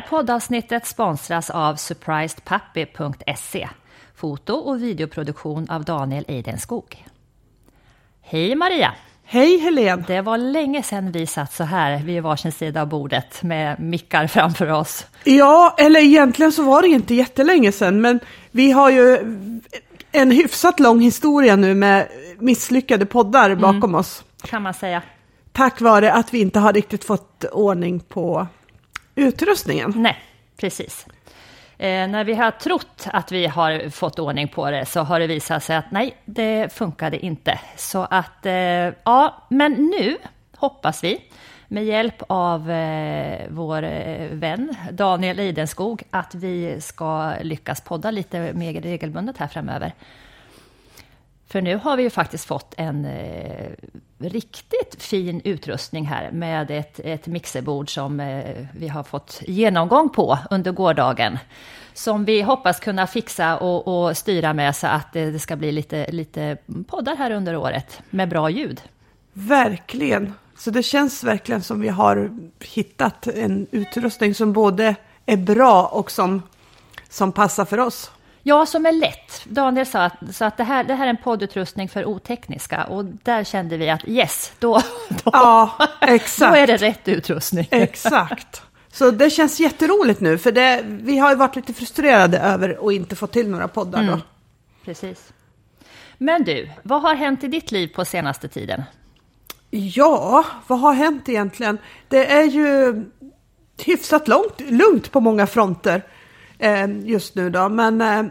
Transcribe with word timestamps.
här 0.00 0.08
poddavsnittet 0.08 0.86
sponsras 0.86 1.50
av 1.50 1.76
surprisedpuppy.se. 1.76 3.68
Foto 4.16 4.52
och 4.52 4.82
videoproduktion 4.82 5.70
av 5.70 5.84
Daniel 5.84 6.24
Eidenskog. 6.28 7.06
Hej 8.22 8.54
Maria! 8.54 8.94
Hej 9.24 9.58
Helene! 9.58 10.04
Det 10.06 10.20
var 10.20 10.38
länge 10.38 10.82
sedan 10.82 11.12
vi 11.12 11.26
satt 11.26 11.52
så 11.52 11.64
här 11.64 11.98
vid 11.98 12.22
varsin 12.22 12.52
sida 12.52 12.82
av 12.82 12.88
bordet 12.88 13.42
med 13.42 13.80
mickar 13.80 14.26
framför 14.26 14.70
oss. 14.70 15.06
Ja, 15.24 15.74
eller 15.78 16.00
egentligen 16.00 16.52
så 16.52 16.62
var 16.62 16.82
det 16.82 16.88
inte 16.88 17.14
jättelänge 17.14 17.72
sedan, 17.72 18.00
men 18.00 18.20
vi 18.50 18.72
har 18.72 18.90
ju 18.90 19.18
en 20.12 20.30
hyfsat 20.30 20.80
lång 20.80 21.00
historia 21.00 21.56
nu 21.56 21.74
med 21.74 22.08
misslyckade 22.38 23.06
poddar 23.06 23.54
bakom 23.54 23.84
mm, 23.84 23.94
oss. 23.94 24.24
Kan 24.42 24.62
man 24.62 24.74
säga. 24.74 25.02
Tack 25.52 25.80
vare 25.80 26.12
att 26.12 26.34
vi 26.34 26.40
inte 26.40 26.58
har 26.58 26.72
riktigt 26.72 27.04
fått 27.04 27.44
ordning 27.44 28.00
på 28.00 28.46
utrustningen. 29.14 29.92
Nej, 29.96 30.16
precis. 30.56 31.06
Eh, 31.78 32.08
när 32.08 32.24
vi 32.24 32.34
har 32.34 32.50
trott 32.50 33.06
att 33.06 33.32
vi 33.32 33.46
har 33.46 33.90
fått 33.90 34.18
ordning 34.18 34.48
på 34.48 34.70
det 34.70 34.86
så 34.86 35.00
har 35.00 35.20
det 35.20 35.26
visat 35.26 35.64
sig 35.64 35.76
att 35.76 35.90
nej, 35.90 36.16
det 36.24 36.72
funkade 36.72 37.18
inte. 37.18 37.60
Så 37.76 38.06
att, 38.10 38.46
eh, 38.46 38.52
ja, 39.04 39.46
men 39.48 39.72
nu 39.72 40.16
hoppas 40.56 41.04
vi 41.04 41.20
med 41.68 41.84
hjälp 41.84 42.22
av 42.26 42.70
eh, 42.70 43.46
vår 43.50 43.82
eh, 43.82 44.28
vän 44.30 44.74
Daniel 44.92 45.40
Idenskog 45.40 46.02
att 46.10 46.34
vi 46.34 46.80
ska 46.80 47.34
lyckas 47.42 47.80
podda 47.80 48.10
lite 48.10 48.52
mer 48.52 48.80
regelbundet 48.80 49.38
här 49.38 49.46
framöver. 49.46 49.92
För 51.46 51.60
nu 51.60 51.76
har 51.76 51.96
vi 51.96 52.02
ju 52.02 52.10
faktiskt 52.10 52.44
fått 52.44 52.74
en 52.76 53.04
eh, 53.04 53.70
riktigt 54.20 55.02
fin 55.02 55.40
utrustning 55.44 56.06
här 56.06 56.30
med 56.30 56.70
ett, 56.70 57.00
ett 57.04 57.26
mixerbord 57.26 57.94
som 57.94 58.20
eh, 58.20 58.66
vi 58.74 58.88
har 58.88 59.02
fått 59.02 59.42
genomgång 59.46 60.08
på 60.08 60.38
under 60.50 60.72
gårdagen. 60.72 61.38
Som 61.94 62.24
vi 62.24 62.42
hoppas 62.42 62.80
kunna 62.80 63.06
fixa 63.06 63.58
och, 63.58 63.88
och 64.06 64.16
styra 64.16 64.54
med 64.54 64.76
så 64.76 64.86
att 64.86 65.12
det, 65.12 65.30
det 65.30 65.38
ska 65.38 65.56
bli 65.56 65.72
lite, 65.72 66.10
lite 66.10 66.56
poddar 66.86 67.16
här 67.16 67.30
under 67.30 67.56
året 67.56 68.00
med 68.10 68.28
bra 68.28 68.50
ljud. 68.50 68.82
Verkligen. 69.32 70.34
Så 70.58 70.70
det 70.70 70.82
känns 70.82 71.24
verkligen 71.24 71.62
som 71.62 71.80
vi 71.80 71.88
har 71.88 72.38
hittat 72.60 73.26
en 73.26 73.66
utrustning 73.70 74.34
som 74.34 74.52
både 74.52 74.94
är 75.26 75.36
bra 75.36 75.86
och 75.86 76.10
som, 76.10 76.42
som 77.08 77.32
passar 77.32 77.64
för 77.64 77.78
oss. 77.78 78.10
Ja, 78.42 78.66
som 78.66 78.86
är 78.86 78.92
lätt. 78.92 79.44
Daniel 79.44 79.86
sa 79.86 80.02
att, 80.02 80.14
så 80.32 80.44
att 80.44 80.56
det, 80.56 80.64
här, 80.64 80.84
det 80.84 80.94
här 80.94 81.06
är 81.06 81.10
en 81.10 81.16
poddutrustning 81.16 81.88
för 81.88 82.04
otekniska 82.04 82.84
och 82.84 83.04
där 83.04 83.44
kände 83.44 83.76
vi 83.76 83.90
att 83.90 84.08
yes, 84.08 84.52
då, 84.58 84.74
då, 85.08 85.30
ja, 85.32 85.88
exakt. 86.00 86.52
då 86.52 86.58
är 86.58 86.66
det 86.66 86.76
rätt 86.76 87.08
utrustning. 87.08 87.68
Exakt. 87.70 88.62
Så 88.92 89.10
det 89.10 89.30
känns 89.30 89.60
jätteroligt 89.60 90.20
nu, 90.20 90.38
för 90.38 90.52
det, 90.52 90.82
vi 90.84 91.18
har 91.18 91.30
ju 91.30 91.36
varit 91.36 91.56
lite 91.56 91.74
frustrerade 91.74 92.38
över 92.38 92.88
att 92.88 92.92
inte 92.92 93.16
få 93.16 93.26
till 93.26 93.48
några 93.48 93.68
poddar. 93.68 94.00
Mm. 94.00 94.10
Då. 94.10 94.20
Precis. 94.84 95.32
Men 96.18 96.44
du, 96.44 96.70
vad 96.82 97.02
har 97.02 97.14
hänt 97.14 97.44
i 97.44 97.48
ditt 97.48 97.72
liv 97.72 97.88
på 97.88 98.04
senaste 98.04 98.48
tiden? 98.48 98.82
Ja, 99.70 100.44
vad 100.66 100.80
har 100.80 100.92
hänt 100.92 101.28
egentligen? 101.28 101.78
Det 102.08 102.32
är 102.32 102.44
ju 102.44 102.94
hyfsat 103.84 104.28
långt, 104.28 104.60
lugnt 104.60 105.12
på 105.12 105.20
många 105.20 105.46
fronter 105.46 106.02
eh, 106.58 106.86
just 107.04 107.34
nu 107.34 107.50
då. 107.50 107.68
Men, 107.68 108.00
eh, 108.00 108.24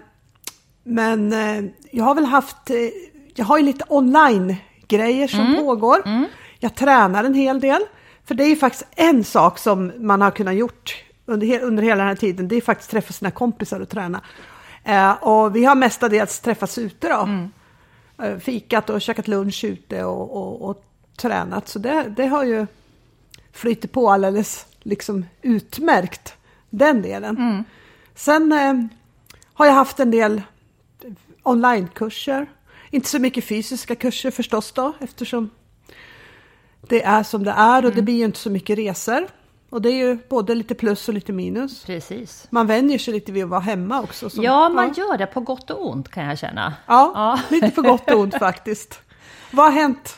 men 0.84 1.34
eh, 1.34 1.72
jag 1.91 2.03
har 2.03 2.16
väl 2.16 2.25
haft, 2.25 2.69
eh, 2.69 2.75
jag 3.35 3.45
har 3.45 3.57
ju 3.57 3.63
lite 3.63 3.85
online-grejer 3.88 5.28
som 5.28 5.40
mm. 5.40 5.56
pågår. 5.56 6.01
Mm. 6.06 6.25
Jag 6.59 6.75
tränar 6.75 7.23
en 7.23 7.34
hel 7.34 7.59
del. 7.59 7.81
För 8.25 8.35
det 8.35 8.44
är 8.44 8.47
ju 8.47 8.56
faktiskt 8.56 8.88
en 8.95 9.23
sak 9.23 9.59
som 9.59 9.91
man 9.97 10.22
har 10.22 10.31
kunnat 10.31 10.56
gjort 10.56 11.03
under, 11.25 11.59
under 11.63 11.84
hela 11.84 11.97
den 11.97 12.07
här 12.07 12.16
tiden. 12.16 12.47
Det 12.47 12.56
är 12.56 12.62
faktiskt 12.62 12.91
träffa 12.91 13.13
sina 13.13 13.31
kompisar 13.31 13.79
och 13.79 13.89
träna. 13.89 14.22
Eh, 14.84 15.12
och 15.12 15.56
vi 15.56 15.66
har 15.66 15.75
mestadels 15.75 16.39
träffats 16.39 16.78
ute 16.78 17.09
då. 17.09 17.22
Mm. 17.22 17.50
Eh, 18.22 18.38
fikat 18.38 18.89
och 18.89 19.01
käkat 19.01 19.28
lunch 19.28 19.63
ute 19.63 20.03
och, 20.03 20.38
och, 20.38 20.69
och 20.69 20.84
tränat. 21.18 21.68
Så 21.68 21.79
det, 21.79 22.13
det 22.18 22.28
har 22.28 22.44
ju 22.44 22.68
flyttat 23.53 23.91
på 23.91 24.09
alldeles 24.09 24.66
liksom 24.84 25.25
utmärkt, 25.41 26.34
den 26.69 27.01
delen. 27.01 27.38
Mm. 27.38 27.63
Sen 28.16 28.51
eh, 28.51 28.73
har 29.53 29.66
jag 29.66 29.73
haft 29.73 30.00
en 30.00 30.12
del 30.12 30.41
onlinekurser. 31.49 32.49
Inte 32.89 33.09
så 33.09 33.19
mycket 33.19 33.45
fysiska 33.45 33.95
kurser 33.95 34.31
förstås 34.31 34.71
då, 34.71 34.93
eftersom 34.99 35.49
det 36.81 37.03
är 37.03 37.23
som 37.23 37.43
det 37.43 37.51
är 37.51 37.77
och 37.77 37.83
mm. 37.83 37.95
det 37.95 38.01
blir 38.01 38.17
ju 38.17 38.25
inte 38.25 38.39
så 38.39 38.49
mycket 38.49 38.77
resor. 38.77 39.27
Och 39.69 39.81
det 39.81 39.89
är 39.89 40.07
ju 40.07 40.17
både 40.29 40.55
lite 40.55 40.75
plus 40.75 41.07
och 41.07 41.13
lite 41.13 41.33
minus. 41.33 41.85
Precis. 41.85 42.47
Man 42.49 42.67
vänjer 42.67 42.97
sig 42.97 43.13
lite 43.13 43.31
vid 43.31 43.43
att 43.43 43.49
vara 43.49 43.59
hemma 43.59 44.01
också. 44.01 44.29
Som, 44.29 44.43
ja, 44.43 44.69
man 44.69 44.93
ja. 44.97 45.03
gör 45.03 45.17
det 45.17 45.25
på 45.25 45.39
gott 45.39 45.69
och 45.69 45.89
ont 45.89 46.09
kan 46.09 46.25
jag 46.25 46.39
känna. 46.39 46.73
Ja, 46.85 47.11
ja. 47.15 47.39
lite 47.49 47.71
på 47.71 47.81
gott 47.81 48.11
och 48.11 48.19
ont 48.19 48.35
faktiskt. 48.39 49.01
Vad 49.51 49.65
har 49.65 49.71
hänt? 49.71 50.17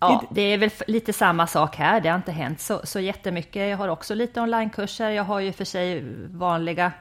Ja, 0.00 0.24
det 0.30 0.42
är 0.42 0.58
väl 0.58 0.70
lite 0.86 1.12
samma 1.12 1.46
sak 1.46 1.76
här. 1.76 2.00
Det 2.00 2.08
har 2.08 2.16
inte 2.16 2.32
hänt 2.32 2.60
så, 2.60 2.80
så 2.84 3.00
jättemycket. 3.00 3.70
Jag 3.70 3.76
har 3.76 3.88
också 3.88 4.14
lite 4.14 4.40
onlinekurser. 4.40 5.10
Jag 5.10 5.24
har 5.24 5.40
ju 5.40 5.52
för 5.52 5.64
sig 5.64 6.04
vanliga 6.30 6.92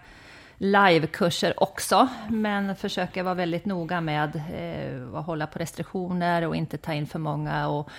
livekurser 0.58 1.64
också, 1.64 2.08
men 2.30 2.75
försöker 2.75 3.24
vara 3.24 3.34
väldigt 3.34 3.66
noga 3.66 4.02
med 4.02 4.41
eh, 4.53 5.18
att 5.18 5.25
hålla 5.25 5.47
på 5.47 5.59
restriktioner 5.59 6.47
och 6.47 6.56
inte 6.56 6.78
ta 6.78 6.94
in 6.94 7.08
för 7.08 7.19
många. 7.19 7.68
Och 7.68 7.90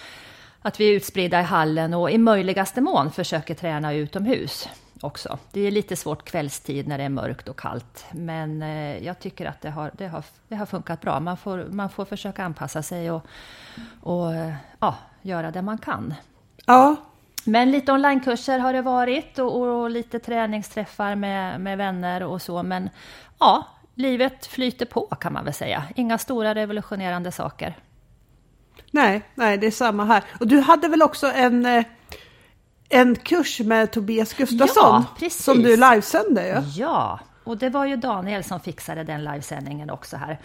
att 0.62 0.80
vi 0.80 0.90
är 0.90 0.92
utspridda 0.92 1.40
i 1.40 1.42
hallen 1.42 1.94
och 1.94 2.10
i 2.10 2.18
möjligaste 2.18 2.80
mån 2.80 3.10
försöker 3.10 3.54
träna 3.54 3.92
utomhus 3.94 4.68
också. 5.00 5.38
Det 5.52 5.60
är 5.60 5.70
lite 5.70 5.96
svårt 5.96 6.24
kvällstid 6.24 6.88
när 6.88 6.98
det 6.98 7.04
är 7.04 7.08
mörkt 7.08 7.48
och 7.48 7.58
kallt, 7.58 8.04
men 8.12 8.62
eh, 8.62 9.04
jag 9.04 9.18
tycker 9.18 9.46
att 9.46 9.60
det 9.60 9.70
har, 9.70 9.90
det 9.94 10.06
har, 10.06 10.24
det 10.48 10.56
har 10.56 10.66
funkat 10.66 11.00
bra. 11.00 11.20
Man 11.20 11.36
får, 11.36 11.64
man 11.70 11.90
får 11.90 12.04
försöka 12.04 12.44
anpassa 12.44 12.82
sig 12.82 13.10
och, 13.10 13.26
och 14.00 14.34
eh, 14.34 14.54
ja, 14.78 14.94
göra 15.22 15.50
det 15.50 15.62
man 15.62 15.78
kan. 15.78 16.14
Ja. 16.66 16.96
Men 17.44 17.70
lite 17.70 17.92
onlinekurser 17.92 18.58
har 18.58 18.72
det 18.72 18.82
varit 18.82 19.38
och, 19.38 19.62
och, 19.62 19.90
lite 19.90 20.18
träningsträffar 20.18 21.14
med, 21.14 21.60
med 21.60 21.78
vänner 21.78 22.22
och 22.22 22.42
så. 22.42 22.62
Men 22.62 22.90
ja, 23.38 23.64
livet 23.94 24.46
flyter 24.46 24.86
på 24.86 25.06
kan 25.06 25.32
man 25.32 25.44
väl 25.44 25.54
säga. 25.54 25.84
Inga 25.96 26.18
stora 26.18 26.54
revolutionerande 26.54 27.32
saker. 27.32 27.76
Nej, 28.90 29.22
nej, 29.34 29.58
det 29.58 29.66
är 29.66 29.70
samma 29.70 30.04
här. 30.04 30.24
Och 30.40 30.46
du 30.46 30.60
hade 30.60 30.88
väl 30.88 31.02
också 31.02 31.26
en, 31.26 31.66
eh, 31.66 31.84
en 32.88 33.16
kurs 33.16 33.60
med 33.60 33.90
Tobias 33.90 34.34
Gustafsson? 34.34 35.04
Ja, 35.20 35.30
som 35.30 35.62
du 35.62 35.76
livesände 35.76 36.48
ju. 36.48 36.80
Ja, 36.80 37.20
och 37.44 37.56
det 37.56 37.70
var 37.70 37.84
ju 37.86 37.96
Daniel 37.96 38.44
som 38.44 38.60
fixade 38.60 39.04
den 39.04 39.24
livesändningen 39.24 39.90
också 39.90 40.16
här. 40.16 40.38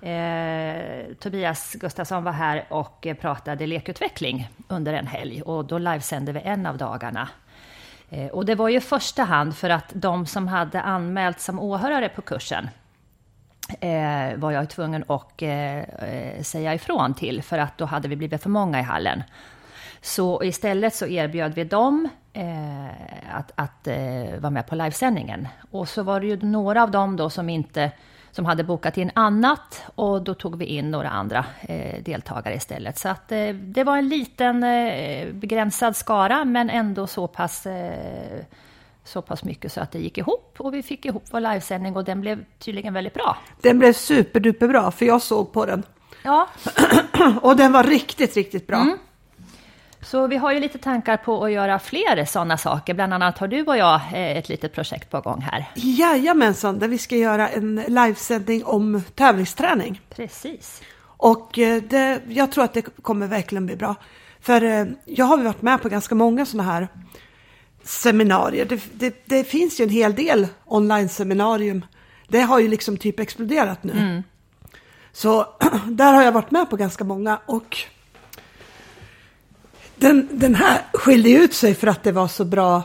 Eh, 0.00 1.14
Tobias 1.14 1.72
Gustafsson 1.72 2.24
var 2.24 2.32
här 2.32 2.64
och 2.68 3.06
pratade 3.20 3.66
lekutveckling 3.66 4.48
under 4.68 4.92
en 4.92 5.06
helg 5.06 5.42
och 5.42 5.64
då 5.64 5.78
livesände 5.78 6.32
vi 6.32 6.40
en 6.40 6.66
av 6.66 6.78
dagarna. 6.78 7.28
Eh, 8.10 8.26
och 8.26 8.46
det 8.46 8.54
var 8.54 8.68
ju 8.68 8.76
i 8.76 8.80
första 8.80 9.22
hand 9.22 9.56
för 9.56 9.70
att 9.70 9.92
de 9.92 10.26
som 10.26 10.48
hade 10.48 10.80
anmält 10.80 11.40
som 11.40 11.58
åhörare 11.58 12.08
på 12.08 12.22
kursen 12.22 12.68
eh, 13.80 14.36
var 14.36 14.50
jag 14.50 14.70
tvungen 14.70 15.04
att 15.08 15.42
eh, 15.42 15.78
eh, 15.78 16.42
säga 16.42 16.74
ifrån 16.74 17.14
till, 17.14 17.42
för 17.42 17.58
att 17.58 17.78
då 17.78 17.84
hade 17.84 18.08
vi 18.08 18.16
blivit 18.16 18.42
för 18.42 18.50
många 18.50 18.80
i 18.80 18.82
hallen. 18.82 19.22
Så 20.00 20.44
istället 20.44 20.94
så 20.94 21.06
erbjöd 21.06 21.54
vi 21.54 21.64
dem 21.64 22.08
att, 23.32 23.52
att 23.54 23.86
eh, 23.86 24.40
vara 24.40 24.50
med 24.50 24.66
på 24.66 24.74
livesändningen. 24.74 25.48
Och 25.70 25.88
så 25.88 26.02
var 26.02 26.20
det 26.20 26.26
ju 26.26 26.36
några 26.36 26.82
av 26.82 26.90
dem 26.90 27.16
då 27.16 27.30
som 27.30 27.48
inte 27.48 27.90
som 28.30 28.44
hade 28.44 28.64
bokat 28.64 28.98
in 28.98 29.10
annat 29.14 29.82
och 29.94 30.22
då 30.22 30.34
tog 30.34 30.58
vi 30.58 30.64
in 30.64 30.90
några 30.90 31.10
andra 31.10 31.44
eh, 31.60 32.02
deltagare 32.02 32.54
istället. 32.54 32.98
Så 32.98 33.08
att 33.08 33.32
eh, 33.32 33.48
det 33.48 33.84
var 33.84 33.96
en 33.96 34.08
liten 34.08 34.62
eh, 34.64 35.32
begränsad 35.32 35.96
skara 35.96 36.44
men 36.44 36.70
ändå 36.70 37.06
så 37.06 37.26
pass 37.26 37.66
så 39.04 39.22
pass 39.22 39.44
mycket 39.44 39.72
så 39.72 39.80
att 39.80 39.92
det 39.92 39.98
gick 39.98 40.18
ihop 40.18 40.54
och 40.58 40.74
vi 40.74 40.82
fick 40.82 41.04
ihop 41.04 41.24
vår 41.30 41.40
livesändning 41.40 41.96
och 41.96 42.04
den 42.04 42.20
blev 42.20 42.44
tydligen 42.58 42.94
väldigt 42.94 43.14
bra. 43.14 43.36
Den 43.60 43.78
blev 43.78 43.92
superduper 43.92 44.68
bra 44.68 44.90
för 44.90 45.06
jag 45.06 45.22
såg 45.22 45.52
på 45.52 45.66
den. 45.66 45.82
Ja. 46.22 46.48
och 47.42 47.56
den 47.56 47.72
var 47.72 47.84
riktigt, 47.84 48.36
riktigt 48.36 48.66
bra. 48.66 48.76
Mm. 48.76 48.98
Så 50.04 50.26
vi 50.26 50.36
har 50.36 50.52
ju 50.52 50.60
lite 50.60 50.78
tankar 50.78 51.16
på 51.16 51.44
att 51.44 51.52
göra 51.52 51.78
fler 51.78 52.24
sådana 52.24 52.56
saker. 52.56 52.94
Bland 52.94 53.14
annat 53.14 53.38
har 53.38 53.48
du 53.48 53.62
och 53.62 53.76
jag 53.76 53.94
eh, 53.94 54.36
ett 54.36 54.48
litet 54.48 54.72
projekt 54.72 55.10
på 55.10 55.20
gång 55.20 55.40
här. 55.40 55.64
Jajamensan, 55.74 56.78
där 56.78 56.88
vi 56.88 56.98
ska 56.98 57.16
göra 57.16 57.48
en 57.48 57.82
livesändning 57.88 58.64
om 58.64 59.02
tävlingsträning. 59.14 60.00
Precis. 60.10 60.82
Och 61.04 61.58
eh, 61.58 61.82
det, 61.82 62.20
jag 62.28 62.52
tror 62.52 62.64
att 62.64 62.74
det 62.74 62.82
kommer 62.82 63.26
verkligen 63.26 63.66
bli 63.66 63.76
bra. 63.76 63.94
För 64.40 64.62
eh, 64.62 64.86
jag 65.04 65.24
har 65.24 65.38
varit 65.38 65.62
med 65.62 65.82
på 65.82 65.88
ganska 65.88 66.14
många 66.14 66.46
sådana 66.46 66.72
här 66.72 66.88
seminarier. 67.82 68.64
Det, 68.64 68.80
det, 68.92 69.22
det, 69.24 69.44
finns 69.44 69.80
ju 69.80 69.82
en 69.82 69.90
hel 69.90 70.14
del 70.14 70.46
online-seminarium. 70.64 71.84
Det 72.28 72.40
har 72.40 72.58
ju 72.58 72.68
liksom 72.68 72.96
typ 72.96 73.20
exploderat 73.20 73.84
nu. 73.84 73.92
Mm. 73.92 74.22
Så 75.12 75.46
där 75.86 76.12
har 76.12 76.22
jag 76.22 76.32
varit 76.32 76.50
med 76.50 76.70
på 76.70 76.76
ganska 76.76 77.04
många 77.04 77.40
och 77.46 77.76
den, 80.04 80.28
den 80.32 80.54
här 80.54 80.80
skilde 80.92 81.30
ut 81.30 81.54
sig 81.54 81.74
för 81.74 81.86
att 81.86 82.02
det 82.02 82.12
var 82.12 82.28
så 82.28 82.44
bra 82.44 82.82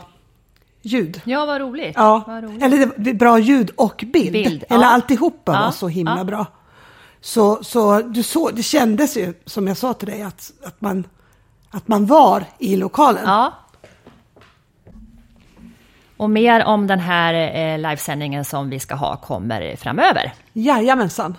ljud. 0.82 1.20
Ja, 1.24 1.46
vad 1.46 1.60
roligt. 1.60 1.92
Ja, 1.96 2.24
Vad 2.26 2.44
roligt. 2.44 2.62
eller 2.62 2.76
det 2.78 2.86
var 2.86 3.14
bra 3.14 3.38
ljud 3.38 3.70
och 3.76 4.04
bild. 4.12 4.32
Bild, 4.32 4.64
eller 4.68 4.84
ja. 4.84 4.90
alltihopa 4.90 5.52
var 5.52 5.60
Ja, 5.60 5.72
så 5.72 5.88
himla 5.88 6.18
ja. 6.18 6.24
bra. 6.24 6.46
Så, 7.20 7.64
så 7.64 8.00
du 8.02 8.22
så, 8.22 8.50
det 8.50 8.62
kändes 8.62 9.16
ju, 9.16 9.34
som 9.46 9.68
jag 9.68 9.76
sa 9.76 9.92
till 9.92 10.08
dig, 10.08 10.22
att, 10.22 10.52
att, 10.64 10.80
man, 10.80 11.04
att 11.70 11.88
man 11.88 12.06
var 12.06 12.44
i 12.58 12.76
lokalen. 12.76 13.22
Ja. 13.26 13.52
Och 16.16 16.30
mer 16.30 16.64
om 16.64 16.86
den 16.86 17.00
här 17.00 17.34
eh, 17.34 17.78
livesändningen 17.78 18.44
som 18.44 18.70
vi 18.70 18.80
ska 18.80 18.94
ha 18.94 19.16
kommer 19.16 19.76
framöver. 19.76 20.32
Jajamensan, 20.52 21.36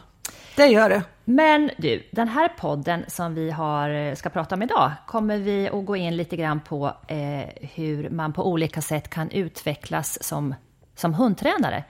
det 0.62 0.68
gör 0.68 0.90
det. 0.90 1.04
Men 1.26 1.72
du, 1.78 2.04
den 2.12 2.28
här 2.28 2.48
podden 2.48 3.06
som 3.08 3.36
vi 3.36 3.52
har, 3.52 3.90
eh, 3.90 4.16
ska 4.16 4.30
prata 4.30 4.56
om 4.56 4.62
idag 4.62 4.92
kommer 5.08 5.38
vi 5.38 5.70
att 5.70 5.86
gå 5.86 5.96
in 5.96 6.18
lite 6.18 6.36
grann 6.36 6.60
på 6.60 6.94
eh, 7.08 7.68
hur 7.76 8.10
man 8.10 8.34
på 8.34 8.48
olika 8.48 8.82
sätt 8.82 9.10
kan 9.10 9.32
utvecklas 9.32 10.24
som, 10.24 10.56
som 10.96 11.14
hundtränare. 11.14 11.84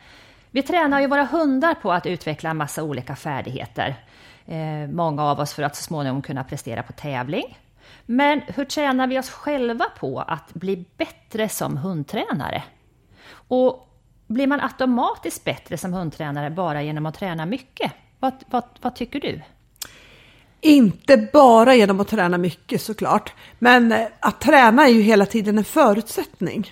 Vi 0.52 0.64
tränar 0.64 1.00
ju 1.02 1.08
våra 1.08 1.24
hundar 1.24 1.74
på 1.74 1.92
att 1.92 2.06
utveckla 2.06 2.50
en 2.50 2.58
massa 2.58 2.84
olika 2.84 3.16
färdigheter. 3.16 3.96
Eh, 4.46 4.90
många 4.90 5.24
av 5.24 5.40
oss 5.40 5.54
för 5.54 5.64
att 5.64 5.76
så 5.76 5.84
småningom 5.84 6.22
kunna 6.22 6.44
prestera 6.44 6.84
på 6.84 6.94
tävling. 6.94 7.58
Men 8.06 8.42
hur 8.48 8.66
tränar 8.66 9.08
vi 9.08 9.20
oss 9.20 9.30
själva 9.30 9.86
på 10.00 10.20
att 10.20 10.54
bli 10.54 10.86
bättre 10.98 11.50
som 11.50 11.78
hundtränare? 11.78 12.64
Och 13.34 13.88
blir 14.28 14.48
man 14.48 14.62
automatiskt 14.62 15.44
bättre 15.44 15.78
som 15.78 15.94
hundtränare 15.94 16.50
bara 16.50 16.82
genom 16.82 17.06
att 17.06 17.16
träna 17.16 17.46
mycket? 17.46 17.92
Vad, 18.22 18.34
vad, 18.50 18.64
vad 18.82 18.96
tycker 18.96 19.20
du? 19.20 19.42
Inte 20.62 21.30
bara 21.34 21.76
genom 21.76 22.00
att 22.00 22.08
träna 22.08 22.38
mycket 22.38 22.82
såklart, 22.82 23.34
men 23.60 23.92
eh, 23.92 24.08
att 24.20 24.42
träna 24.42 24.84
är 24.84 24.92
ju 24.92 25.02
hela 25.02 25.26
tiden 25.26 25.58
en 25.58 25.64
förutsättning. 25.64 26.72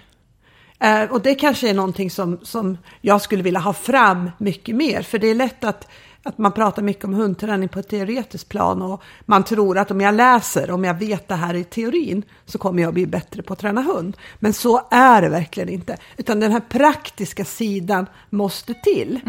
Eh, 0.80 1.04
och 1.04 1.22
det 1.22 1.36
kanske 1.36 1.70
är 1.70 1.74
någonting 1.74 2.12
som, 2.12 2.40
som 2.44 2.78
jag 3.02 3.22
skulle 3.22 3.44
vilja 3.44 3.60
ha 3.60 3.74
fram 3.74 4.32
mycket 4.38 4.76
mer, 4.76 5.02
för 5.02 5.20
det 5.20 5.28
är 5.28 5.36
lätt 5.36 5.64
att, 5.64 5.88
att 6.24 6.38
man 6.38 6.52
pratar 6.52 6.82
mycket 6.82 7.06
om 7.06 7.14
hundträning 7.14 7.70
på 7.70 7.80
ett 7.80 7.90
teoretiskt 7.90 8.50
plan 8.50 8.82
och 8.82 9.04
man 9.26 9.44
tror 9.44 9.78
att 9.78 9.92
om 9.92 10.02
jag 10.02 10.16
läser, 10.16 10.72
om 10.72 10.84
jag 10.84 10.94
vet 10.94 11.28
det 11.28 11.36
här 11.36 11.54
i 11.54 11.64
teorin, 11.64 12.24
så 12.46 12.58
kommer 12.58 12.84
jag 12.84 12.94
bli 12.94 13.06
bättre 13.06 13.42
på 13.42 13.54
att 13.54 13.60
träna 13.60 13.82
hund. 13.82 14.18
Men 14.40 14.54
så 14.54 14.88
är 14.92 15.22
det 15.22 15.30
verkligen 15.30 15.70
inte, 15.70 15.98
utan 16.18 16.40
den 16.40 16.52
här 16.52 16.62
praktiska 16.70 17.46
sidan 17.46 18.06
måste 18.30 18.74
till. 18.74 19.20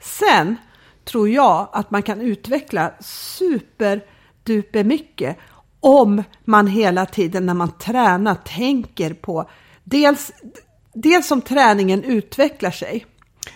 Sen 0.00 0.56
tror 1.04 1.28
jag 1.28 1.68
att 1.72 1.90
man 1.90 2.02
kan 2.02 2.20
utveckla 2.20 2.92
superduper 3.00 4.84
mycket 4.84 5.36
om 5.80 6.22
man 6.44 6.66
hela 6.66 7.06
tiden 7.06 7.46
när 7.46 7.54
man 7.54 7.78
tränar 7.78 8.34
tänker 8.34 9.14
på 9.14 9.50
dels, 9.84 10.32
dels 10.94 11.30
om 11.30 11.40
träningen 11.40 12.04
utvecklar 12.04 12.70
sig, 12.70 13.06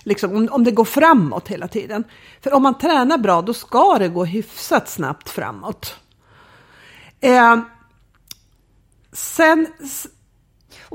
liksom 0.03 0.37
om, 0.37 0.49
om 0.51 0.65
det 0.65 0.71
går 0.71 0.85
framåt 0.85 1.49
hela 1.49 1.69
tiden. 1.69 2.05
För 2.41 2.55
om 2.55 2.63
man 2.63 2.79
tränar 2.79 3.19
bra 3.19 3.43
då 3.43 3.55
ska 3.55 3.99
det 3.99 4.09
gå 4.09 4.25
hyfsat 4.25 4.89
snabbt 4.89 5.31
framåt. 5.31 5.97
Eh, 7.21 7.59
sen 9.13 9.67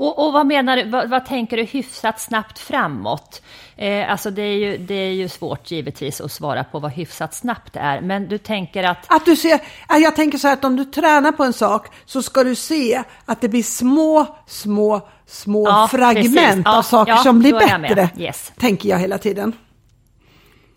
och, 0.00 0.26
och 0.26 0.32
vad 0.32 0.46
menar 0.46 0.76
du, 0.76 0.84
vad, 0.84 1.10
vad 1.10 1.26
tänker 1.26 1.56
du 1.56 1.62
hyfsat 1.62 2.20
snabbt 2.20 2.58
framåt? 2.58 3.42
Eh, 3.76 4.10
alltså 4.10 4.30
det 4.30 4.42
är, 4.42 4.56
ju, 4.56 4.78
det 4.78 4.94
är 4.94 5.12
ju 5.12 5.28
svårt 5.28 5.70
givetvis 5.70 6.20
att 6.20 6.32
svara 6.32 6.64
på 6.64 6.78
vad 6.78 6.92
hyfsat 6.92 7.34
snabbt 7.34 7.76
är, 7.76 8.00
men 8.00 8.28
du 8.28 8.38
tänker 8.38 8.84
att 8.84 8.98
Att 9.08 9.24
du 9.24 9.36
ser, 9.36 9.60
ja, 9.88 9.98
jag 9.98 10.16
tänker 10.16 10.38
så 10.38 10.46
här 10.46 10.54
att 10.54 10.64
om 10.64 10.76
du 10.76 10.84
tränar 10.84 11.32
på 11.32 11.44
en 11.44 11.52
sak 11.52 11.86
så 12.06 12.22
ska 12.22 12.44
du 12.44 12.54
se 12.54 13.02
att 13.24 13.40
det 13.40 13.48
blir 13.48 13.62
små, 13.62 14.36
små, 14.46 15.08
små 15.26 15.68
Ja, 15.68 15.88
fragment 15.90 16.36
precis. 16.36 16.62
Ja, 16.64 16.78
av 16.78 16.82
saker 16.82 17.12
ja, 17.12 17.18
som 17.18 17.38
blir 17.38 17.54
är 17.54 17.68
jag 17.68 17.80
bättre. 17.80 18.10
Yes. 18.18 18.52
Tänker 18.58 18.88
jag 18.88 18.98
hela 18.98 19.18
tiden. 19.18 19.52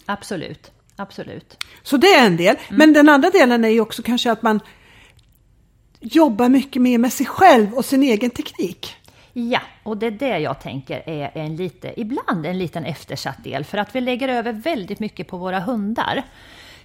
absolut, 0.06 0.72
absolut. 0.96 1.64
Så 1.84 1.98
det 1.98 2.14
är 2.14 2.26
en 2.26 2.38
del. 2.38 2.56
Mm. 2.56 2.78
Men 2.78 2.94
den 2.94 3.10
andra 3.10 3.30
delen 3.30 3.66
är 3.66 3.70
ju 3.70 3.82
också 3.82 4.04
kanske 4.04 4.32
att 4.32 4.42
man 4.42 4.60
jobbar 6.00 6.50
mycket 6.50 6.82
mer 6.82 6.98
med 6.98 7.14
sig 7.14 7.26
själv 7.26 7.74
och 7.74 7.86
sin 7.86 8.04
egen 8.04 8.30
teknik. 8.30 8.98
Ja, 9.34 9.60
och 9.84 9.98
det 9.98 10.06
är 10.06 10.12
det 10.12 10.40
jag 10.40 10.60
tänker 10.60 11.10
är 11.10 11.32
en 11.34 11.56
lite, 11.56 12.02
ibland 12.02 12.46
en 12.46 12.58
liten 12.58 12.86
eftersatt 12.86 13.44
del, 13.44 13.64
för 13.64 13.78
att 13.78 13.96
vi 13.96 14.02
lägger 14.02 14.28
över 14.28 14.54
väldigt 14.54 15.00
mycket 15.00 15.28
på 15.28 15.38
våra 15.38 15.60
hundar. 15.60 16.24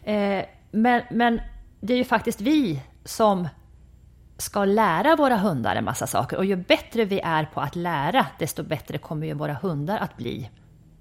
Eh, 0.05 0.45
men, 0.71 1.03
men 1.11 1.41
det 1.81 1.93
är 1.93 1.97
ju 1.99 2.05
faktiskt 2.05 2.41
vi 2.41 2.81
som 3.05 3.49
ska 4.39 4.65
lära 4.65 5.17
våra 5.17 5.37
hundar 5.37 5.77
en 5.77 5.85
massa 5.85 6.07
saker. 6.07 6.37
Och 6.37 6.45
ju 6.45 6.57
bättre 6.57 7.05
vi 7.05 7.21
är 7.21 7.45
på 7.45 7.61
att 7.61 7.77
lära, 7.77 8.27
desto 8.39 8.63
bättre 8.63 8.99
kommer 8.99 9.27
ju 9.27 9.35
våra 9.35 9.55
hundar 9.55 9.99
att 9.99 10.17
bli 10.17 10.51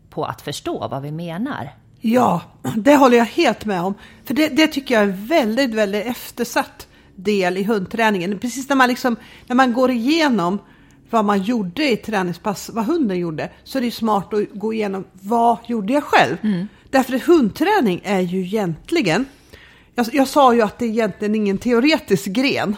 på 0.09 0.25
att 0.25 0.41
förstå 0.41 0.87
vad 0.87 1.01
vi 1.01 1.11
menar. 1.11 1.69
Ja, 1.99 2.41
det 2.75 2.95
håller 2.95 3.17
jag 3.17 3.25
helt 3.25 3.65
med 3.65 3.81
om. 3.81 3.93
För 4.25 4.33
det, 4.33 4.47
det 4.47 4.67
tycker 4.67 4.95
jag 4.95 5.03
är 5.03 5.07
en 5.07 5.25
väldigt, 5.25 5.73
väldigt 5.73 6.05
eftersatt 6.05 6.87
del 7.15 7.57
i 7.57 7.63
hundträningen. 7.63 8.39
Precis 8.39 8.69
när 8.69 8.75
man, 8.75 8.89
liksom, 8.89 9.15
när 9.45 9.55
man 9.55 9.73
går 9.73 9.91
igenom 9.91 10.59
vad 11.09 11.25
man 11.25 11.41
gjorde 11.41 11.91
i 11.91 11.97
träningspass, 11.97 12.69
vad 12.73 12.85
hunden 12.85 13.19
gjorde, 13.19 13.49
så 13.63 13.77
är 13.77 13.81
det 13.81 13.91
smart 13.91 14.33
att 14.33 14.49
gå 14.53 14.73
igenom 14.73 15.03
vad 15.11 15.57
gjorde 15.67 15.93
jag 15.93 16.03
själv? 16.03 16.37
Därför 16.89 17.15
att 17.15 17.23
hundträning 17.23 18.01
är 18.03 18.19
ju 18.19 18.39
egentligen, 18.41 19.25
jag, 19.95 20.07
jag 20.13 20.27
sa 20.27 20.53
ju 20.53 20.61
att 20.61 20.79
det 20.79 20.85
är 20.85 20.89
egentligen 20.89 21.35
ingen 21.35 21.57
teoretisk 21.57 22.25
gren, 22.25 22.75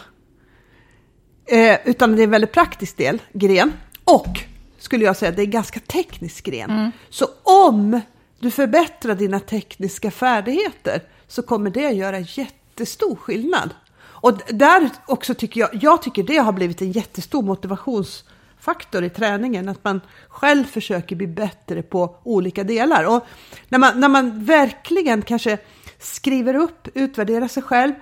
eh, 1.46 1.78
utan 1.84 2.16
det 2.16 2.22
är 2.22 2.24
en 2.24 2.30
väldigt 2.30 2.52
praktisk 2.52 2.96
del, 2.96 3.22
gren. 3.32 3.72
Och 4.04 4.40
skulle 4.78 5.04
jag 5.04 5.16
säga, 5.16 5.32
det 5.32 5.42
är 5.42 5.44
en 5.44 5.50
ganska 5.50 5.80
teknisk 5.80 6.44
gren. 6.44 6.92
Så 7.10 7.26
om 7.42 8.00
du 8.40 8.50
förbättrar 8.50 9.14
dina 9.14 9.40
tekniska 9.40 10.10
färdigheter 10.10 11.02
så 11.28 11.42
kommer 11.42 11.70
det 11.70 11.90
göra 11.90 12.18
jättestor 12.18 13.16
skillnad. 13.16 13.74
Och 14.20 14.40
där 14.48 14.90
också 15.06 15.34
tycker 15.34 15.60
jag, 15.60 15.70
jag 15.72 16.02
tycker 16.02 16.22
det 16.22 16.36
har 16.36 16.52
blivit 16.52 16.82
en 16.82 16.92
jättestor 16.92 17.42
motivationsfaktor 17.42 19.04
i 19.04 19.10
träningen, 19.10 19.68
att 19.68 19.84
man 19.84 20.00
själv 20.28 20.64
försöker 20.64 21.16
bli 21.16 21.26
bättre 21.26 21.82
på 21.82 22.16
olika 22.22 22.64
delar. 22.64 23.04
Och 23.04 23.26
när 23.68 23.78
man, 23.78 24.00
när 24.00 24.08
man 24.08 24.44
verkligen 24.44 25.22
kanske 25.22 25.58
skriver 25.98 26.54
upp, 26.54 26.88
utvärderar 26.94 27.48
sig 27.48 27.62
själv, 27.62 27.92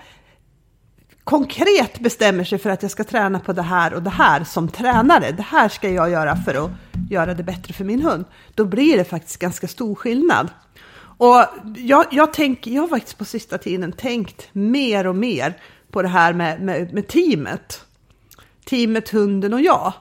konkret 1.25 1.99
bestämmer 1.99 2.45
sig 2.45 2.59
för 2.59 2.71
att 2.71 2.83
jag 2.83 2.91
ska 2.91 3.05
träna 3.05 3.41
på 3.41 3.53
det 3.53 3.63
här 3.63 3.95
och 3.95 4.03
det 4.03 4.11
här 4.11 4.45
som 4.45 4.69
tränare, 4.69 5.33
det 5.33 5.43
här 5.43 5.69
ska 5.69 5.91
jag 5.91 6.11
göra 6.11 6.37
för 6.37 6.65
att 6.65 6.71
göra 7.11 7.35
det 7.35 7.43
bättre 7.43 7.75
för 7.75 7.85
min 7.85 8.03
hund, 8.03 8.25
då 8.55 8.65
blir 8.65 8.97
det 8.97 9.05
faktiskt 9.05 9.39
ganska 9.39 9.69
stor 9.69 9.95
skillnad. 9.95 10.49
Och 11.19 11.45
jag, 11.77 12.07
jag, 12.11 12.33
tänk, 12.33 12.67
jag 12.67 12.83
har 12.83 12.89
faktiskt 12.89 13.19
på 13.19 13.25
sista 13.25 13.59
tiden 13.59 13.93
tänkt 13.93 14.49
mer 14.53 15.07
och 15.07 15.17
mer 15.17 15.57
på 15.91 16.03
det 16.03 16.09
här 16.09 16.33
med, 16.33 16.63
med, 16.63 16.95
med 16.95 17.09
teamet. 17.09 17.85
Teamet, 18.65 19.09
hunden 19.09 19.53
och 19.55 19.61
jag. 19.61 19.93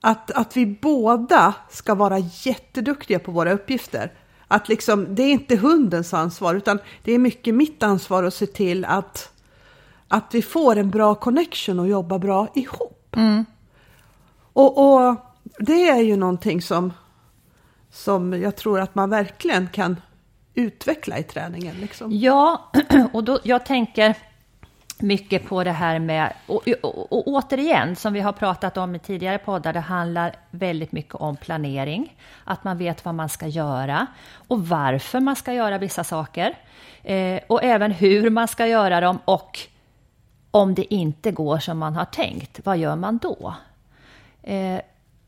Att, 0.00 0.30
att 0.30 0.56
vi 0.56 0.66
båda 0.66 1.54
ska 1.70 1.94
vara 1.94 2.18
jätteduktiga 2.18 3.18
på 3.18 3.32
våra 3.32 3.52
uppgifter. 3.52 4.12
Att 4.48 4.68
liksom, 4.68 5.14
det 5.14 5.22
är 5.22 5.32
inte 5.32 5.56
hundens 5.56 6.14
ansvar, 6.14 6.54
utan 6.54 6.78
det 7.04 7.12
är 7.12 7.18
mycket 7.18 7.54
mitt 7.54 7.82
ansvar 7.82 8.24
att 8.24 8.34
se 8.34 8.46
till 8.46 8.84
att, 8.84 9.32
att 10.08 10.34
vi 10.34 10.42
får 10.42 10.76
en 10.76 10.90
bra 10.90 11.14
connection 11.14 11.78
och 11.78 11.88
jobbar 11.88 12.18
bra 12.18 12.48
ihop. 12.54 13.16
Och, 14.52 14.78
och 14.78 15.16
det 15.58 15.88
är 15.88 16.00
ju 16.02 16.16
någonting 16.16 16.62
som, 16.62 16.92
som 17.90 18.42
jag 18.42 18.56
tror 18.56 18.80
att 18.80 18.94
man 18.94 19.10
verkligen 19.10 19.68
kan 19.68 19.96
utveckla 20.54 21.18
i 21.18 21.22
träningen. 21.22 21.76
Liksom. 21.76 22.12
Ja, 22.12 22.70
och 23.12 23.24
då, 23.24 23.38
jag 23.42 23.66
tänker 23.66 24.16
mycket 25.02 25.44
på 25.46 25.64
det 25.64 25.72
här 25.72 25.98
med, 25.98 26.32
och, 26.46 26.68
och, 26.82 27.12
och 27.12 27.28
återigen, 27.28 27.96
som 27.96 28.12
vi 28.12 28.20
har 28.20 28.32
pratat 28.32 28.76
om 28.76 28.94
i 28.94 28.98
tidigare 28.98 29.38
poddar, 29.38 29.72
det 29.72 29.80
handlar 29.80 30.36
väldigt 30.50 30.92
mycket 30.92 31.14
om 31.14 31.36
planering. 31.36 32.16
Att 32.44 32.64
man 32.64 32.78
vet 32.78 33.04
vad 33.04 33.14
man 33.14 33.28
ska 33.28 33.46
göra 33.46 34.06
och 34.48 34.68
varför 34.68 35.20
man 35.20 35.36
ska 35.36 35.52
göra 35.52 35.78
vissa 35.78 36.04
saker. 36.04 36.54
Eh, 37.02 37.40
och 37.46 37.64
även 37.64 37.90
hur 37.90 38.30
man 38.30 38.48
ska 38.48 38.66
göra 38.66 39.00
dem 39.00 39.18
och 39.24 39.58
om 40.50 40.74
det 40.74 40.94
inte 40.94 41.30
går 41.30 41.58
som 41.58 41.78
man 41.78 41.96
har 41.96 42.04
tänkt, 42.04 42.60
vad 42.64 42.78
gör 42.78 42.96
man 42.96 43.18
då? 43.18 43.54
Eh, 44.42 44.80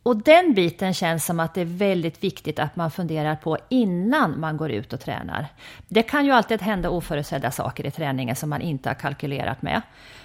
och 0.02 0.16
den 0.16 0.54
biten 0.54 0.94
känns 0.94 1.24
som 1.24 1.40
att 1.40 1.54
det 1.54 1.60
är 1.60 1.64
väldigt 1.64 2.24
viktigt 2.24 2.58
att 2.58 2.76
man 2.76 2.90
funderar 2.90 3.36
på 3.36 3.58
innan 3.68 4.40
man 4.40 4.56
går 4.56 4.70
ut 4.70 4.92
och 4.92 5.00
tränar. 5.00 5.46
Det 5.88 6.02
kan 6.02 6.24
ju 6.26 6.32
alltid 6.32 6.62
hända 6.62 6.90
oförutsedda 6.90 7.50
saker 7.50 7.86
i 7.86 7.90
träningen 7.90 8.36
som 8.36 8.50
man 8.50 8.60
inte 8.60 8.88
har 8.88 8.94
kalkylerat 8.94 9.62
med. 9.62 9.82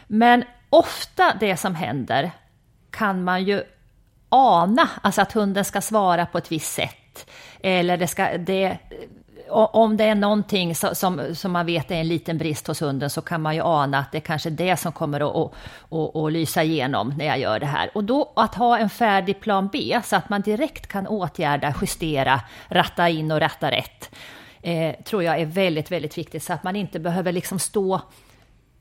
Men 0.07 0.43
ofta 0.69 1.33
det 1.39 1.57
som 1.57 1.75
händer 1.75 2.31
kan 2.89 3.23
man 3.23 3.43
ju 3.43 3.63
ana, 4.29 4.89
alltså 5.01 5.21
att 5.21 5.31
hunden 5.31 5.65
ska 5.65 5.81
svara 5.81 6.25
på 6.25 6.37
ett 6.37 6.51
visst 6.51 6.73
sätt. 6.73 7.29
Eller 7.61 7.97
det 7.97 8.07
ska, 8.07 8.37
det, 8.37 8.77
om 9.49 9.97
det 9.97 10.03
är 10.03 10.15
någonting 10.15 10.75
som, 10.75 11.35
som 11.35 11.51
man 11.51 11.65
vet 11.65 11.91
är 11.91 11.95
en 11.95 12.07
liten 12.07 12.37
brist 12.37 12.67
hos 12.67 12.81
hunden 12.81 13.09
så 13.09 13.21
kan 13.21 13.41
man 13.41 13.55
ju 13.55 13.61
ana 13.61 13.99
att 13.99 14.11
det 14.11 14.17
är 14.17 14.21
kanske 14.21 14.49
det 14.49 14.77
som 14.77 14.91
kommer 14.91 15.45
att, 15.45 15.53
att, 15.89 16.15
att, 16.15 16.31
lysa 16.31 16.63
igenom 16.63 17.13
när 17.17 17.25
jag 17.25 17.39
gör 17.39 17.59
det 17.59 17.65
här. 17.65 17.91
Och 17.93 18.03
då 18.03 18.33
att 18.35 18.55
ha 18.55 18.77
en 18.77 18.89
färdig 18.89 19.39
plan 19.39 19.69
B 19.71 19.99
så 20.03 20.15
att 20.15 20.29
man 20.29 20.41
direkt 20.41 20.87
kan 20.87 21.07
åtgärda, 21.07 21.73
justera, 21.81 22.41
ratta 22.67 23.09
in 23.09 23.31
och 23.31 23.39
ratta 23.39 23.71
rätt 23.71 24.09
eh, 24.65 24.95
tror 25.03 25.23
jag 25.23 25.41
är 25.41 25.45
väldigt, 25.45 25.91
väldigt 25.91 26.17
viktigt 26.17 26.43
så 26.43 26.53
att 26.53 26.63
man 26.63 26.75
inte 26.75 26.99
behöver 26.99 27.31
liksom 27.31 27.59
stå, 27.59 28.01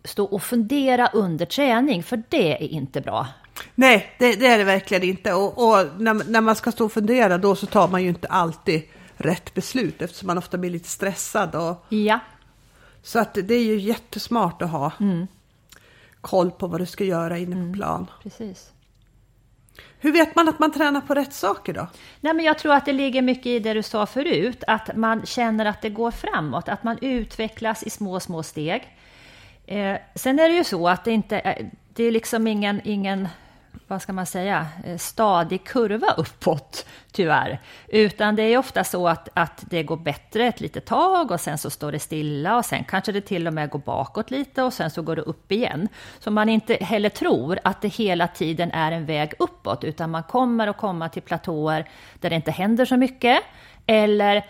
stå 0.04 0.24
och 0.24 0.42
fundera 0.42 1.08
under 1.12 1.46
träning, 1.46 2.02
för 2.02 2.22
det 2.28 2.64
är 2.64 2.68
inte 2.68 3.00
bra. 3.00 3.26
Nej, 3.74 4.14
det, 4.18 4.36
det 4.36 4.46
är 4.46 4.58
det 4.58 4.64
verkligen 4.64 5.02
inte. 5.02 5.34
Och, 5.34 5.68
och 5.68 5.86
när, 5.98 6.30
när, 6.30 6.40
man 6.40 6.56
ska 6.56 6.72
stå 6.72 6.84
och 6.84 6.92
fundera 6.92 7.38
då 7.38 7.56
så 7.56 7.66
tar 7.66 7.88
man 7.88 8.02
ju 8.02 8.08
inte 8.08 8.28
alltid 8.28 8.82
rätt 9.16 9.54
beslut 9.54 10.02
eftersom 10.02 10.26
man 10.26 10.38
ofta 10.38 10.58
blir 10.58 10.70
lite 10.70 10.88
stressad. 10.88 11.54
Och, 11.54 11.84
ja. 11.88 12.20
Så 13.02 13.18
att 13.18 13.34
det 13.34 13.54
är 13.54 13.64
ju 13.64 13.80
jättesmart 13.80 14.62
att 14.62 14.70
ha 14.70 14.92
mm. 15.00 15.26
koll 16.20 16.50
på 16.50 16.66
vad 16.66 16.80
du 16.80 16.86
ska 16.86 17.04
göra 17.04 17.38
inne 17.38 17.56
på 17.56 17.62
mm. 17.62 17.72
plan. 17.72 18.06
Precis. 18.22 18.70
Hur 19.98 20.12
vet 20.12 20.36
man 20.36 20.48
att 20.48 20.58
man 20.58 20.72
tränar 20.72 21.00
på 21.00 21.14
rätt 21.14 21.32
saker 21.32 21.72
då? 21.72 21.86
Nej, 22.20 22.34
men 22.34 22.44
jag 22.44 22.58
tror 22.58 22.74
att 22.74 22.84
det 22.84 22.92
ligger 22.92 23.22
mycket 23.22 23.46
i 23.46 23.58
det 23.58 23.74
du 23.74 23.82
sa 23.82 24.06
förut, 24.06 24.64
att 24.66 24.96
man 24.96 25.26
känner 25.26 25.64
att 25.64 25.82
det 25.82 25.90
går 25.90 26.10
framåt, 26.10 26.68
att 26.68 26.84
man 26.84 26.98
utvecklas 27.00 27.82
i 27.82 27.90
små, 27.90 28.20
små 28.20 28.42
steg. 28.42 28.98
Eh, 29.66 29.96
sen 30.14 30.38
är 30.38 30.48
det 30.48 30.54
ju 30.54 30.64
så 30.64 30.88
att 30.88 31.04
det 31.04 31.12
inte 31.12 31.38
är, 31.38 31.70
det 31.88 32.04
är 32.04 32.10
liksom 32.10 32.46
ingen, 32.46 32.80
ingen 32.84 33.28
vad 33.86 34.02
ska 34.02 34.12
man 34.12 34.26
säga, 34.26 34.66
eh, 34.84 34.96
stadig 34.96 35.64
kurva 35.64 36.06
uppåt, 36.16 36.86
tyvärr. 37.12 37.60
Utan 37.88 38.36
det 38.36 38.42
är 38.42 38.58
ofta 38.58 38.84
så 38.84 39.08
att, 39.08 39.28
att 39.34 39.64
det 39.70 39.82
går 39.82 39.96
bättre 39.96 40.46
ett 40.46 40.60
litet 40.60 40.84
tag 40.84 41.30
och 41.30 41.40
sen 41.40 41.58
så 41.58 41.70
står 41.70 41.92
det 41.92 41.98
stilla 41.98 42.56
och 42.56 42.64
sen 42.64 42.84
kanske 42.84 43.12
det 43.12 43.20
till 43.20 43.46
och 43.46 43.54
med 43.54 43.70
går 43.70 43.78
bakåt 43.78 44.30
lite 44.30 44.62
och 44.62 44.72
sen 44.72 44.90
så 44.90 45.02
går 45.02 45.16
det 45.16 45.22
upp 45.22 45.52
igen. 45.52 45.88
Så 46.18 46.30
man 46.30 46.48
inte 46.48 46.74
heller 46.74 47.08
tror 47.08 47.58
att 47.64 47.80
det 47.80 47.88
hela 47.88 48.28
tiden 48.28 48.70
är 48.70 48.92
en 48.92 49.06
väg 49.06 49.32
uppåt, 49.38 49.84
utan 49.84 50.10
man 50.10 50.22
kommer 50.22 50.66
att 50.66 50.76
komma 50.76 51.08
till 51.08 51.22
platåer 51.22 51.88
där 52.20 52.30
det 52.30 52.36
inte 52.36 52.50
händer 52.50 52.84
så 52.84 52.96
mycket, 52.96 53.42
eller 53.86 54.44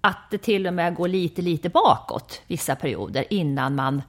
att 0.00 0.30
det 0.30 0.38
till 0.38 0.66
och 0.66 0.74
med 0.74 0.94
går 0.94 1.08
lite, 1.08 1.42
lite 1.42 1.68
bakåt 1.68 2.42
vissa 2.46 2.76
perioder 2.76 3.24
innan 3.30 3.74
man 3.74 4.02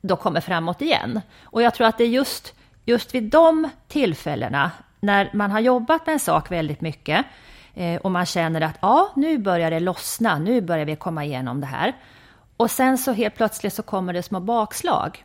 då 0.00 0.16
kommer 0.16 0.40
framåt 0.40 0.82
igen. 0.82 1.20
Och 1.42 1.62
jag 1.62 1.74
tror 1.74 1.86
att 1.86 1.98
det 1.98 2.04
är 2.04 2.08
just 2.08 2.54
just 2.88 3.14
vid 3.14 3.22
de 3.22 3.68
tillfällena, 3.88 4.70
när 5.00 5.30
man 5.32 5.50
har 5.50 5.60
jobbat 5.60 6.06
med 6.06 6.12
en 6.12 6.20
sak 6.20 6.50
väldigt 6.50 6.80
mycket 6.80 7.26
eh, 7.74 8.00
och 8.00 8.10
man 8.10 8.26
känner 8.26 8.60
att 8.60 8.78
ja, 8.80 9.12
nu 9.16 9.38
börjar 9.38 9.70
det 9.70 9.80
lossna, 9.80 10.38
nu 10.38 10.60
börjar 10.60 10.84
vi 10.84 10.96
komma 10.96 11.24
igenom 11.24 11.60
det 11.60 11.66
här. 11.66 11.96
Och 12.56 12.70
sen 12.70 12.98
så 12.98 13.12
helt 13.12 13.36
plötsligt 13.36 13.74
så 13.74 13.82
kommer 13.82 14.12
det 14.12 14.22
små 14.22 14.40
bakslag. 14.40 15.24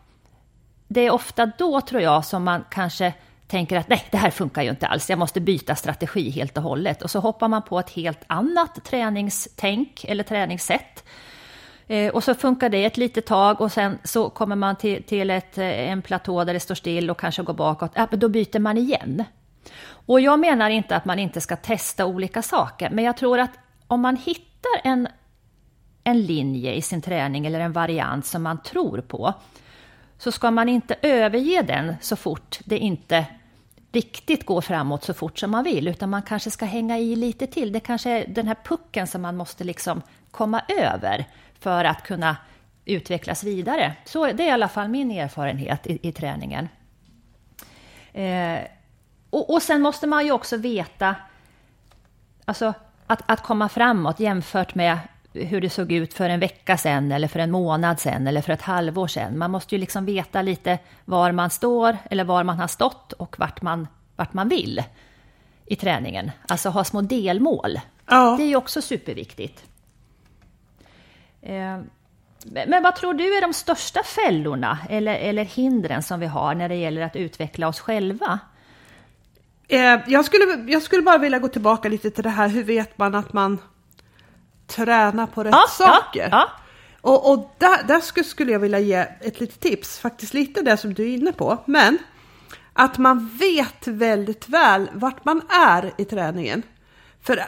Det 0.87 1.01
är 1.01 1.11
ofta 1.11 1.45
då, 1.45 1.81
tror 1.81 2.01
jag, 2.01 2.25
som 2.25 2.43
man 2.43 2.65
kanske 2.69 3.13
tänker 3.47 3.77
att 3.77 3.89
nej, 3.89 4.05
det 4.11 4.17
här 4.17 4.29
funkar 4.29 4.61
ju 4.61 4.69
inte 4.69 4.87
alls, 4.87 5.09
jag 5.09 5.19
måste 5.19 5.41
byta 5.41 5.75
strategi 5.75 6.29
helt 6.29 6.57
och 6.57 6.63
hållet. 6.63 7.01
Och 7.01 7.11
så 7.11 7.19
hoppar 7.19 7.47
man 7.47 7.61
på 7.61 7.79
ett 7.79 7.89
helt 7.89 8.23
annat 8.27 8.85
träningstänk 8.85 10.05
eller 10.07 10.23
träningssätt 10.23 11.03
Eh, 11.87 12.13
och 12.13 12.23
så 12.23 12.35
funkar 12.35 12.69
det 12.69 12.85
ett 12.85 12.97
litet 12.97 13.25
tag 13.25 13.61
och 13.61 13.71
sen 13.71 13.99
så 14.03 14.29
kommer 14.29 14.55
man 14.55 14.75
till, 14.75 15.03
till 15.03 15.29
ett, 15.29 15.57
eh, 15.57 15.91
en 15.91 16.01
platå 16.01 16.43
där 16.43 16.53
det 16.53 16.59
står 16.59 16.75
still 16.75 17.09
och 17.09 17.19
kanske 17.19 17.43
går 17.43 17.53
bakåt. 17.53 17.91
Ja, 17.95 18.07
då 18.11 18.29
byter 18.29 18.59
man 18.59 18.77
igen. 18.77 19.23
Och 20.05 20.19
jag 20.19 20.39
menar 20.39 20.69
inte 20.69 20.95
att 20.95 21.05
man 21.05 21.19
inte 21.19 21.41
ska 21.41 21.55
testa 21.55 22.05
olika 22.05 22.41
saker, 22.41 22.89
men 22.89 23.03
jag 23.03 23.17
tror 23.17 23.39
att 23.39 23.51
om 23.87 24.01
man 24.01 24.17
hittar 24.17 24.81
en, 24.83 25.07
en 26.03 26.21
linje 26.21 26.73
i 26.73 26.81
sin 26.81 27.01
träning 27.01 27.45
eller 27.45 27.59
en 27.59 27.73
variant 27.73 28.25
som 28.25 28.43
man 28.43 28.61
tror 28.63 29.01
på, 29.01 29.33
så 30.17 30.31
ska 30.31 30.51
man 30.51 30.69
inte 30.69 30.95
överge 31.01 31.61
den 31.61 31.95
så 32.01 32.15
fort 32.15 32.59
det 32.65 32.77
inte 32.77 33.25
riktigt 33.91 34.45
går 34.45 34.61
framåt 34.61 35.03
så 35.03 35.13
fort 35.13 35.39
som 35.39 35.51
man 35.51 35.63
vill, 35.63 35.87
utan 35.87 36.09
man 36.09 36.21
kanske 36.21 36.51
ska 36.51 36.65
hänga 36.65 36.99
i 36.99 37.15
lite 37.15 37.47
till. 37.47 37.71
Det 37.71 37.79
kanske 37.79 38.09
är 38.09 38.27
den 38.27 38.47
här 38.47 38.57
pucken 38.63 39.07
som 39.07 39.21
man 39.21 39.37
måste 39.37 39.63
liksom 39.63 40.01
komma 40.31 40.61
över 40.67 41.25
för 41.63 41.83
att 41.83 42.03
kunna 42.03 42.37
utvecklas 42.85 43.43
vidare. 43.43 43.93
Så 44.05 44.31
det 44.31 44.43
är 44.43 44.47
i 44.47 44.51
alla 44.51 44.67
fall 44.67 44.87
min 44.87 45.11
erfarenhet 45.11 45.87
i, 45.87 45.99
i 46.07 46.11
träningen. 46.11 46.69
Eh, 48.13 48.59
och, 49.29 49.53
och 49.53 49.61
sen 49.61 49.81
måste 49.81 50.07
man 50.07 50.25
ju 50.25 50.31
också 50.31 50.57
veta, 50.57 51.15
alltså 52.45 52.73
att, 53.07 53.21
att 53.25 53.43
komma 53.43 53.69
framåt 53.69 54.19
jämfört 54.19 54.75
med 54.75 54.97
hur 55.33 55.61
det 55.61 55.69
såg 55.69 55.91
ut 55.91 56.13
för 56.13 56.29
en 56.29 56.39
vecka 56.39 56.77
sedan 56.77 57.11
eller 57.11 57.27
för 57.27 57.39
en 57.39 57.51
månad 57.51 57.99
sedan 57.99 58.27
eller 58.27 58.41
för 58.41 58.53
ett 58.53 58.61
halvår 58.61 59.07
sedan. 59.07 59.37
Man 59.37 59.51
måste 59.51 59.75
ju 59.75 59.79
liksom 59.79 60.05
veta 60.05 60.41
lite 60.41 60.79
var 61.05 61.31
man 61.31 61.49
står 61.49 61.97
eller 62.09 62.23
var 62.23 62.43
man 62.43 62.59
har 62.59 62.67
stått 62.67 63.13
och 63.13 63.39
vart 63.39 63.61
man, 63.61 63.87
vart 64.15 64.33
man 64.33 64.49
vill 64.49 64.83
i 65.65 65.75
träningen. 65.75 66.31
Alltså 66.47 66.69
ha 66.69 66.83
små 66.83 67.01
delmål. 67.01 67.79
Ja. 68.05 68.35
Det 68.37 68.43
är 68.43 68.47
ju 68.47 68.55
också 68.55 68.81
superviktigt. 68.81 69.63
Eh, 71.45 71.79
men 72.65 72.83
vad 72.83 72.95
tror 72.95 73.13
du 73.13 73.37
är 73.37 73.41
de 73.41 73.53
största 73.53 74.03
fällorna 74.03 74.77
eller, 74.89 75.15
eller 75.15 75.43
hindren 75.43 76.03
som 76.03 76.19
vi 76.19 76.25
har 76.25 76.55
när 76.55 76.69
det 76.69 76.75
gäller 76.75 77.01
att 77.01 77.15
utveckla 77.15 77.67
oss 77.67 77.79
själva? 77.79 78.39
Eh, 79.67 79.99
jag 80.07 80.25
skulle, 80.25 80.71
jag 80.71 80.81
skulle 80.81 81.01
bara 81.01 81.17
vilja 81.17 81.39
gå 81.39 81.47
tillbaka 81.47 81.89
lite 81.89 82.11
till 82.11 82.23
det 82.23 82.29
här, 82.29 82.47
hur 82.47 82.63
vet 82.63 82.97
man 82.97 83.15
att 83.15 83.33
man 83.33 83.59
tränar 84.67 85.27
på 85.27 85.43
rätt 85.43 85.53
ja, 85.53 85.65
saker? 85.69 86.21
Ja, 86.21 86.27
ja. 86.31 86.49
Och, 87.01 87.31
och 87.31 87.55
där, 87.57 87.83
där 87.83 87.99
skulle, 87.99 88.23
skulle 88.23 88.51
jag 88.51 88.59
vilja 88.59 88.79
ge 88.79 89.07
ett 89.21 89.39
litet 89.39 89.59
tips, 89.59 89.99
faktiskt 89.99 90.33
lite 90.33 90.61
det 90.61 90.77
som 90.77 90.93
du 90.93 91.03
är 91.03 91.17
inne 91.17 91.31
på, 91.31 91.57
men 91.65 91.97
att 92.73 92.97
man 92.97 93.37
vet 93.39 93.87
väldigt 93.87 94.49
väl 94.49 94.89
vart 94.93 95.25
man 95.25 95.41
är 95.49 95.91
i 95.97 96.05
träningen. 96.05 96.63
För 97.21 97.43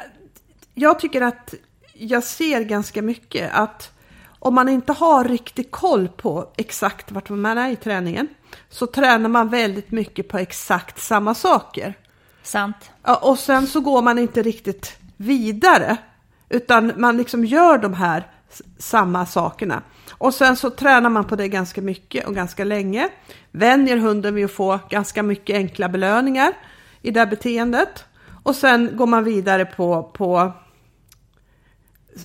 jag 0.74 1.00
tycker 1.00 1.22
att 1.22 1.54
jag 1.98 2.24
ser 2.24 2.62
ganska 2.62 3.02
mycket 3.02 3.54
att 3.54 3.92
om 4.40 4.56
man 4.56 4.70
inte 4.70 4.94
har 4.94 5.24
riktig 5.24 5.72
koll 5.72 6.08
på 6.08 6.50
exakt 6.58 7.12
vart 7.12 7.30
man 7.30 7.58
är 7.58 7.70
i 7.70 7.76
träningen 7.76 8.28
så 8.70 8.88
tränar 8.88 9.30
man 9.30 9.50
väldigt 9.50 9.92
mycket 9.92 10.28
på 10.28 10.38
exakt 10.38 11.02
samma 11.02 11.36
saker. 11.36 11.94
Sant. 12.44 12.92
Ja, 13.04 13.16
och 13.16 13.40
sen 13.40 13.68
så 13.68 13.82
går 13.82 14.02
man 14.02 14.18
inte 14.18 14.42
riktigt 14.42 14.98
vidare 15.18 15.98
utan 16.50 16.92
man 16.98 17.18
liksom 17.18 17.46
gör 17.46 17.78
de 17.78 17.94
här 17.94 18.28
samma 18.78 19.26
sakerna. 19.26 19.82
Och 20.12 20.34
sen 20.34 20.56
så 20.56 20.70
tränar 20.70 21.10
man 21.10 21.26
på 21.26 21.36
det 21.36 21.48
ganska 21.48 21.82
mycket 21.82 22.28
och 22.28 22.36
ganska 22.36 22.64
länge. 22.64 23.10
Vänjer 23.52 23.98
hunden 23.98 24.36
vid 24.36 24.46
att 24.46 24.52
få 24.52 24.80
ganska 24.90 25.24
mycket 25.24 25.56
enkla 25.56 25.90
belöningar 25.90 26.54
i 27.02 27.12
det 27.12 27.20
här 27.20 27.28
beteendet. 27.28 28.06
Och 28.44 28.56
sen 28.56 28.98
går 28.98 29.08
man 29.08 29.24
vidare 29.24 29.66
på, 29.66 30.04
på 30.04 30.54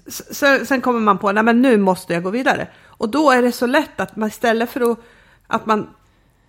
sen, 0.08 0.66
sen 0.66 0.80
kommer 0.80 1.00
man 1.00 1.18
på, 1.18 1.28
att 1.28 1.56
nu 1.56 1.76
måste 1.76 2.14
jag 2.14 2.22
gå 2.22 2.30
vidare. 2.30 2.68
Och 2.84 3.08
då 3.08 3.30
är 3.30 3.42
det 3.42 3.52
så 3.52 3.66
lätt 3.66 4.00
att 4.00 4.16
man 4.16 4.28
istället 4.28 4.70
för 4.70 4.92
att, 4.92 4.98
att 5.46 5.66
man 5.66 5.94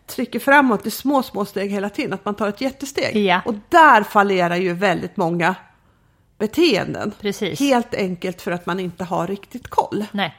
trycker 0.07 0.39
framåt 0.39 0.85
i 0.85 0.91
små, 0.91 1.23
små 1.23 1.45
steg 1.45 1.71
hela 1.71 1.89
tiden, 1.89 2.13
att 2.13 2.25
man 2.25 2.35
tar 2.35 2.47
ett 2.47 2.61
jättesteg. 2.61 3.17
Ja. 3.17 3.41
Och 3.45 3.55
där 3.69 4.03
fallerar 4.03 4.55
ju 4.55 4.73
väldigt 4.73 5.17
många 5.17 5.55
beteenden. 6.37 7.11
Precis. 7.21 7.59
Helt 7.59 7.93
enkelt 7.93 8.41
för 8.41 8.51
att 8.51 8.65
man 8.65 8.79
inte 8.79 9.03
har 9.03 9.27
riktigt 9.27 9.67
koll. 9.67 10.05
Nej, 10.11 10.35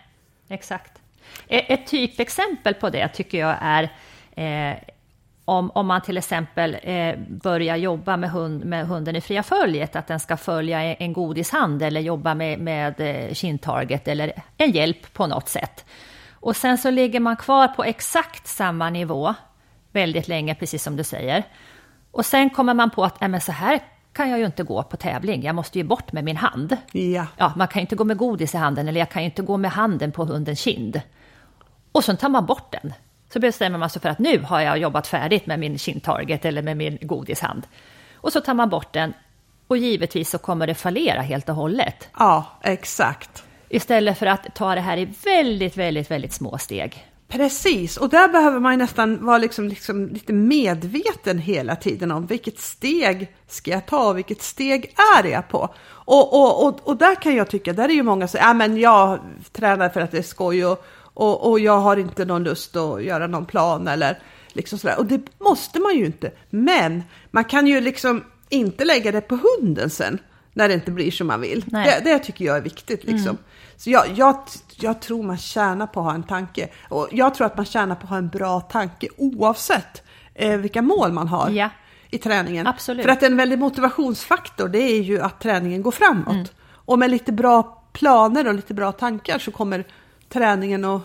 exakt. 0.48 0.92
E-, 1.48 1.74
ett 1.74 1.86
typexempel 1.86 2.74
på 2.74 2.90
det 2.90 3.08
tycker 3.08 3.38
jag 3.38 3.56
är 3.60 3.82
eh, 4.36 4.76
om, 5.44 5.70
om 5.70 5.86
man 5.86 6.00
till 6.00 6.18
exempel 6.18 6.76
eh, 6.82 7.18
börjar 7.28 7.76
jobba 7.76 8.16
med, 8.16 8.30
hund, 8.30 8.64
med 8.64 8.86
hunden 8.86 9.16
i 9.16 9.20
fria 9.20 9.42
följet, 9.42 9.96
att 9.96 10.06
den 10.06 10.20
ska 10.20 10.36
följa 10.36 10.82
en 10.94 11.12
godishand 11.12 11.82
eller 11.82 12.00
jobba 12.00 12.34
med, 12.34 12.58
med 12.58 13.00
eh, 13.00 13.34
kindtarget 13.34 14.08
eller 14.08 14.32
en 14.56 14.70
hjälp 14.70 15.12
på 15.12 15.26
något 15.26 15.48
sätt. 15.48 15.84
Och 16.32 16.56
sen 16.56 16.78
så 16.78 16.90
ligger 16.90 17.20
man 17.20 17.36
kvar 17.36 17.68
på 17.68 17.84
exakt 17.84 18.46
samma 18.46 18.90
nivå 18.90 19.34
väldigt 19.92 20.28
länge, 20.28 20.54
precis 20.54 20.82
som 20.82 20.96
du 20.96 21.04
säger. 21.04 21.44
Och 22.10 22.26
sen 22.26 22.50
kommer 22.50 22.74
man 22.74 22.90
på 22.90 23.04
att 23.04 23.22
äh, 23.22 23.28
men 23.28 23.40
så 23.40 23.52
här 23.52 23.80
kan 24.12 24.30
jag 24.30 24.38
ju 24.38 24.46
inte 24.46 24.62
gå 24.62 24.82
på 24.82 24.96
tävling, 24.96 25.42
jag 25.42 25.54
måste 25.54 25.78
ju 25.78 25.84
bort 25.84 26.12
med 26.12 26.24
min 26.24 26.36
hand. 26.36 26.76
Ja. 26.92 27.26
ja 27.36 27.52
man 27.56 27.68
kan 27.68 27.80
ju 27.80 27.82
inte 27.82 27.96
gå 27.96 28.04
med 28.04 28.16
godis 28.16 28.54
i 28.54 28.58
handen 28.58 28.88
eller 28.88 29.00
jag 29.00 29.10
kan 29.10 29.22
ju 29.22 29.26
inte 29.26 29.42
gå 29.42 29.56
med 29.56 29.70
handen 29.70 30.12
på 30.12 30.24
hundens 30.24 30.60
kind. 30.60 31.00
Och 31.92 32.04
så 32.04 32.16
tar 32.16 32.28
man 32.28 32.46
bort 32.46 32.72
den. 32.82 32.92
Så 33.32 33.40
bestämmer 33.40 33.78
man 33.78 33.90
sig 33.90 34.02
för 34.02 34.08
att 34.08 34.18
nu 34.18 34.38
har 34.38 34.60
jag 34.60 34.78
jobbat 34.78 35.06
färdigt 35.06 35.46
med 35.46 35.58
min 35.58 35.78
kindtarget 35.78 36.44
eller 36.44 36.62
med 36.62 36.76
min 36.76 36.98
godishand. 37.00 37.66
Och 38.14 38.32
så 38.32 38.40
tar 38.40 38.54
man 38.54 38.68
bort 38.68 38.92
den 38.92 39.12
och 39.66 39.76
givetvis 39.76 40.30
så 40.30 40.38
kommer 40.38 40.66
det 40.66 40.74
fallera 40.74 41.20
helt 41.20 41.48
och 41.48 41.54
hållet. 41.54 42.08
Ja, 42.18 42.46
exakt. 42.62 43.44
Istället 43.68 44.18
för 44.18 44.26
att 44.26 44.54
ta 44.54 44.74
det 44.74 44.80
här 44.80 44.96
i 44.96 45.08
väldigt, 45.24 45.76
väldigt, 45.76 46.10
väldigt 46.10 46.32
små 46.32 46.58
steg. 46.58 47.06
Precis, 47.28 47.96
och 47.96 48.08
där 48.08 48.28
behöver 48.28 48.60
man 48.60 48.78
nästan 48.78 49.24
vara 49.24 49.38
liksom, 49.38 49.68
liksom 49.68 50.08
lite 50.08 50.32
medveten 50.32 51.38
hela 51.38 51.76
tiden 51.76 52.10
om 52.10 52.26
vilket 52.26 52.58
steg 52.58 53.34
ska 53.48 53.70
jag 53.70 53.86
ta 53.86 54.08
och 54.08 54.18
vilket 54.18 54.42
steg 54.42 54.94
är 55.18 55.24
jag 55.24 55.48
på. 55.48 55.74
Och, 55.88 56.34
och, 56.34 56.66
och, 56.66 56.88
och 56.88 56.96
där 56.96 57.14
kan 57.14 57.36
jag 57.36 57.50
tycka, 57.50 57.72
där 57.72 57.88
är 57.88 57.92
ju 57.92 58.02
många 58.02 58.28
som 58.28 58.40
ja 58.42 58.54
men 58.54 58.76
jag 58.76 59.18
tränar 59.52 59.88
för 59.88 60.00
att 60.00 60.10
det 60.10 60.18
är 60.18 60.22
skoj 60.22 60.66
och, 60.66 60.84
och, 61.14 61.50
och 61.50 61.60
jag 61.60 61.78
har 61.78 61.96
inte 61.96 62.24
någon 62.24 62.44
lust 62.44 62.76
att 62.76 63.04
göra 63.04 63.26
någon 63.26 63.46
plan 63.46 63.88
eller 63.88 64.18
liksom 64.52 64.78
sådär. 64.78 64.98
Och 64.98 65.06
det 65.06 65.20
måste 65.38 65.80
man 65.80 65.96
ju 65.96 66.06
inte. 66.06 66.32
Men 66.50 67.02
man 67.30 67.44
kan 67.44 67.66
ju 67.66 67.80
liksom 67.80 68.24
inte 68.48 68.84
lägga 68.84 69.12
det 69.12 69.20
på 69.20 69.38
hunden 69.42 69.90
sen 69.90 70.18
när 70.52 70.68
det 70.68 70.74
inte 70.74 70.90
blir 70.90 71.10
som 71.10 71.26
man 71.26 71.40
vill. 71.40 71.64
Det, 71.66 72.00
det, 72.04 72.18
tycker 72.18 72.44
jag 72.44 72.56
är 72.56 72.60
viktigt. 72.60 73.04
Liksom. 73.04 73.28
Mm. 73.28 73.42
Så 73.76 73.90
jag, 73.90 74.04
jag, 74.16 74.36
jag, 74.76 75.00
tror 75.00 75.22
man 75.22 75.38
tjänar 75.38 75.86
på 75.86 76.00
att 76.00 76.06
ha 76.06 76.14
en 76.14 76.22
tanke. 76.22 76.68
Och 76.88 77.08
jag 77.10 77.34
tror 77.34 77.46
att 77.46 77.56
man 77.56 77.66
tjänar 77.66 77.94
på 77.94 78.02
att 78.02 78.10
ha 78.10 78.16
en 78.16 78.28
bra 78.28 78.60
tanke 78.60 79.08
oavsett 79.16 80.02
eh, 80.34 80.56
vilka 80.56 80.82
mål 80.82 81.12
man 81.12 81.28
har 81.28 81.50
ja. 81.50 81.70
i 82.10 82.18
träningen. 82.18 82.66
Absolut. 82.66 83.04
För 83.04 83.12
att 83.12 83.22
en 83.22 83.36
väldig 83.36 83.58
motivationsfaktor 83.58 84.68
det 84.68 84.78
är 84.78 85.02
ju 85.02 85.20
att 85.20 85.40
träningen 85.40 85.82
går 85.82 85.90
framåt. 85.90 86.34
Mm. 86.34 86.46
Och 86.84 86.98
med 86.98 87.10
lite 87.10 87.32
bra 87.32 87.82
planer 87.92 88.48
och 88.48 88.54
lite 88.54 88.74
bra 88.74 88.92
tankar 88.92 89.38
så 89.38 89.50
kommer 89.50 89.84
träningen 90.32 90.84
att 90.84 91.02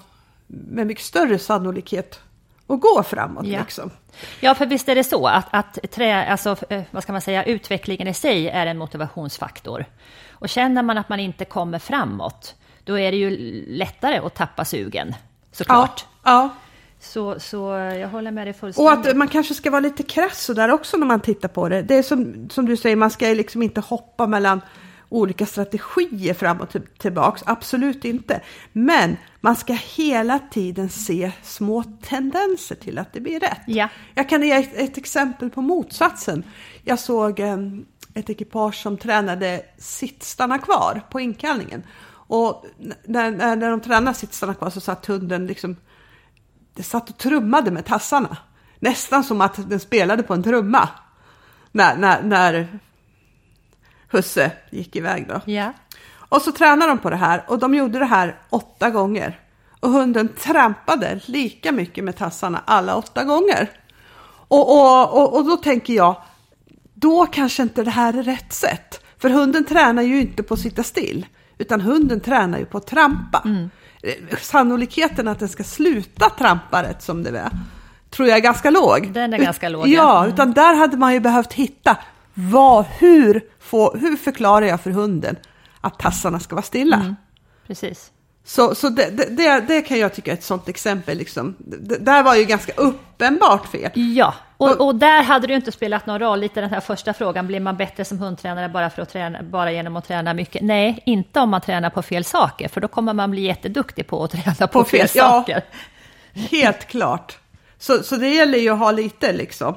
med 0.47 0.87
mycket 0.87 1.03
större 1.03 1.39
sannolikhet 1.39 2.19
att 2.67 2.81
gå 2.81 3.03
framåt. 3.03 3.47
Ja. 3.47 3.59
Liksom. 3.59 3.91
Ja, 4.39 4.55
för 4.55 4.65
visst 4.65 4.89
är 4.89 4.95
det 4.95 5.03
så 5.03 5.27
att, 5.27 5.47
att 5.51 5.91
trä, 5.91 6.25
alltså, 6.25 6.55
eh, 6.69 6.83
vad 6.91 7.03
ska 7.03 7.11
man 7.11 7.21
säga, 7.21 7.43
utvecklingen 7.43 8.07
i 8.07 8.13
sig 8.13 8.49
är 8.49 8.65
en 8.65 8.77
motivationsfaktor. 8.77 9.85
Och 10.31 10.49
känner 10.49 10.83
man 10.83 10.97
att 10.97 11.09
man 11.09 11.19
inte 11.19 11.45
kommer 11.45 11.79
framåt, 11.79 12.55
då 12.83 12.99
är 12.99 13.11
det 13.11 13.17
ju 13.17 13.29
lättare 13.67 14.17
att 14.17 14.35
tappa 14.35 14.65
sugen, 14.65 15.15
såklart. 15.51 16.05
Ja, 16.23 16.31
ja. 16.31 16.49
Så, 16.99 17.39
så 17.39 17.57
jag 17.99 18.07
håller 18.07 18.31
med 18.31 18.47
dig 18.47 18.53
fullständigt. 18.53 19.05
Och 19.05 19.09
att 19.09 19.17
man 19.17 19.27
kanske 19.27 19.53
ska 19.53 19.71
vara 19.71 19.79
lite 19.79 20.03
krass 20.03 20.47
där 20.55 20.71
också 20.71 20.97
när 20.97 21.05
man 21.05 21.19
tittar 21.19 21.47
på 21.47 21.69
det. 21.69 21.81
Det 21.81 21.95
är 21.95 22.03
som, 22.03 22.49
som 22.49 22.65
du 22.65 22.77
säger, 22.77 22.95
man 22.95 23.09
ska 23.09 23.25
liksom 23.25 23.61
inte 23.61 23.81
hoppa 23.81 24.27
mellan 24.27 24.61
olika 25.09 25.45
strategier 25.45 26.33
fram 26.33 26.61
och 26.61 26.75
tillbaks, 26.97 27.43
absolut 27.45 28.05
inte. 28.05 28.41
Men 28.73 29.17
man 29.41 29.55
ska 29.55 29.73
hela 29.73 30.39
tiden 30.39 30.89
se 30.89 31.31
små 31.43 31.83
tendenser 31.83 32.75
till 32.75 32.97
att 32.97 33.13
det 33.13 33.19
blir 33.19 33.39
rätt. 33.39 33.61
Ja. 33.67 33.89
Jag 34.15 34.29
kan 34.29 34.43
ge 34.43 34.51
ett, 34.51 34.75
ett 34.75 34.97
exempel 34.97 35.49
på 35.49 35.61
motsatsen. 35.61 36.43
Jag 36.83 36.99
såg 36.99 37.39
um, 37.39 37.85
ett 38.13 38.29
ekipage 38.29 38.75
som 38.75 38.97
tränade 38.97 39.61
sitt 39.77 40.23
stanna 40.23 40.57
kvar 40.57 41.01
på 41.09 41.19
inkallningen. 41.19 41.83
Och 42.09 42.65
när, 43.05 43.31
när, 43.31 43.55
när 43.55 43.69
de 43.69 43.81
tränade 43.81 44.17
sitt 44.17 44.33
stanna 44.33 44.53
kvar 44.53 44.69
så 44.69 44.81
satt 44.81 45.05
hunden 45.05 45.47
liksom, 45.47 45.75
det 46.73 46.83
satt 46.83 47.09
och 47.09 47.17
trummade 47.17 47.71
med 47.71 47.85
tassarna. 47.85 48.37
Nästan 48.79 49.23
som 49.23 49.41
att 49.41 49.69
den 49.69 49.79
spelade 49.79 50.23
på 50.23 50.33
en 50.33 50.43
trumma. 50.43 50.89
När, 51.71 51.97
när, 51.97 52.23
när 52.23 52.79
husse 54.11 54.51
gick 54.69 54.95
iväg 54.95 55.27
då. 55.27 55.51
Ja. 55.51 55.73
Och 56.29 56.41
så 56.41 56.51
tränade 56.51 56.91
de 56.91 56.97
på 56.97 57.09
det 57.09 57.15
här 57.15 57.43
och 57.47 57.59
de 57.59 57.75
gjorde 57.75 57.99
det 57.99 58.05
här 58.05 58.35
åtta 58.49 58.89
gånger. 58.89 59.39
Och 59.79 59.89
hunden 59.89 60.27
trampade 60.27 61.19
lika 61.25 61.71
mycket 61.71 62.03
med 62.03 62.17
tassarna 62.17 62.61
alla 62.65 62.95
åtta 62.95 63.23
gånger. 63.23 63.69
Och, 64.47 64.77
och, 64.77 65.21
och, 65.21 65.35
och 65.35 65.45
då 65.45 65.57
tänker 65.57 65.93
jag, 65.93 66.15
då 66.93 67.25
kanske 67.25 67.63
inte 67.63 67.83
det 67.83 67.91
här 67.91 68.13
är 68.13 68.23
rätt 68.23 68.53
sätt. 68.53 69.03
För 69.17 69.29
hunden 69.29 69.65
tränar 69.65 70.01
ju 70.01 70.21
inte 70.21 70.43
på 70.43 70.53
att 70.53 70.59
sitta 70.59 70.83
still, 70.83 71.25
utan 71.57 71.81
hunden 71.81 72.19
tränar 72.19 72.59
ju 72.59 72.65
på 72.65 72.77
att 72.77 72.87
trampa. 72.87 73.41
Mm. 73.45 73.69
Sannolikheten 74.41 75.27
att 75.27 75.39
den 75.39 75.49
ska 75.49 75.63
sluta 75.63 76.29
trampa 76.29 76.83
rätt 76.83 77.03
som 77.03 77.23
det 77.23 77.39
är, 77.39 77.49
tror 78.09 78.27
jag 78.27 78.37
är 78.37 78.41
ganska 78.41 78.69
låg. 78.69 79.11
Den 79.13 79.33
är 79.33 79.37
ganska 79.37 79.69
låg. 79.69 79.87
Ja, 79.87 80.19
mm. 80.19 80.33
utan 80.33 80.53
där 80.53 80.75
hade 80.75 80.97
man 80.97 81.13
ju 81.13 81.19
behövt 81.19 81.53
hitta, 81.53 81.97
vad, 82.33 82.85
hur, 82.85 83.41
få, 83.67 83.97
hur 83.97 84.15
förklarar 84.15 84.65
jag 84.65 84.81
för 84.81 84.91
hunden 84.91 85.35
att 85.81 85.99
tassarna 85.99 86.39
ska 86.39 86.55
vara 86.55 86.63
stilla? 86.63 86.95
Mm. 86.95 87.15
Precis. 87.67 88.11
Så, 88.47 88.75
så 88.75 88.89
det, 88.89 89.09
det, 89.37 89.59
det, 89.67 89.81
kan 89.81 89.99
jag 89.99 90.13
tycka 90.13 90.31
är 90.31 90.35
ett 90.35 90.43
sånt 90.43 90.69
exempel. 90.69 91.17
Liksom. 91.17 91.55
Det, 91.59 91.97
där 91.97 92.23
var 92.23 92.35
ju 92.35 92.45
ganska 92.45 92.73
uppenbart 92.73 93.67
fel. 93.67 93.91
Ja, 93.93 94.33
och, 94.57 94.81
och, 94.81 94.95
där 94.95 95.23
hade 95.23 95.47
det 95.47 95.51
ju 95.51 95.57
inte 95.57 95.71
spelat 95.71 96.05
någon 96.05 96.19
roll, 96.19 96.39
lite 96.39 96.61
den 96.61 96.69
här 96.69 96.79
första 96.79 97.13
frågan, 97.13 97.47
blir 97.47 97.59
man 97.59 97.77
bättre 97.77 98.05
som 98.05 98.19
hundtränare 98.19 98.69
bara, 98.69 98.89
för 98.89 99.01
att 99.01 99.09
träna, 99.09 99.43
bara 99.43 99.71
genom 99.71 99.95
att 99.95 100.07
träna 100.07 100.33
mycket? 100.33 100.61
Nej, 100.61 101.03
inte 101.05 101.39
om 101.39 101.49
man 101.49 101.61
tränar 101.61 101.89
på 101.89 102.01
fel 102.01 102.23
saker, 102.23 102.67
för 102.67 102.81
då 102.81 102.87
kommer 102.87 103.13
man 103.13 103.31
bli 103.31 103.41
jätteduktig 103.41 104.07
på 104.07 104.23
att 104.23 104.31
träna 104.43 104.67
på, 104.67 104.67
på 104.67 104.83
fel, 104.83 104.99
fel 104.99 105.09
saker. 105.09 105.61
Ja, 106.33 106.41
helt 106.51 106.87
klart. 106.87 107.37
Så, 107.79 108.03
så 108.03 108.15
det 108.15 108.29
gäller 108.29 108.57
ju 108.57 108.69
att 108.69 108.79
ha 108.79 108.91
lite 108.91 109.33
liksom. 109.33 109.75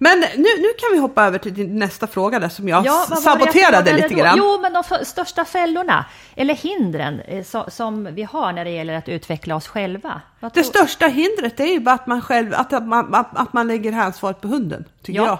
Men 0.00 0.20
nu, 0.20 0.48
nu 0.58 0.68
kan 0.78 0.88
vi 0.92 0.98
hoppa 0.98 1.24
över 1.24 1.38
till 1.38 1.54
din 1.54 1.78
nästa 1.78 2.06
fråga 2.06 2.38
där 2.38 2.48
som 2.48 2.68
jag 2.68 2.86
ja, 2.86 3.06
saboterade 3.22 3.90
jag 3.90 4.00
lite 4.00 4.14
grann. 4.14 4.38
Jo, 4.38 4.58
men 4.62 4.72
de 4.72 5.04
största 5.04 5.44
fällorna 5.44 6.04
eller 6.36 6.54
hindren 6.54 7.20
eh, 7.20 7.44
som 7.68 8.14
vi 8.14 8.22
har 8.22 8.52
när 8.52 8.64
det 8.64 8.70
gäller 8.70 8.94
att 8.94 9.08
utveckla 9.08 9.56
oss 9.56 9.68
själva. 9.68 10.20
det 10.54 10.64
största 10.64 11.06
hindret 11.06 11.60
är 11.60 11.66
ju 11.66 11.80
bara 11.80 11.94
att 11.94 12.06
man 12.06 12.22
själv, 12.22 12.54
att, 12.54 12.86
man, 12.86 13.14
att 13.14 13.52
man 13.52 13.66
lägger 13.66 13.92
ansvaret 13.92 14.40
på 14.40 14.48
hunden, 14.48 14.84
tycker 15.02 15.20
ja. 15.20 15.26
jag. 15.26 15.38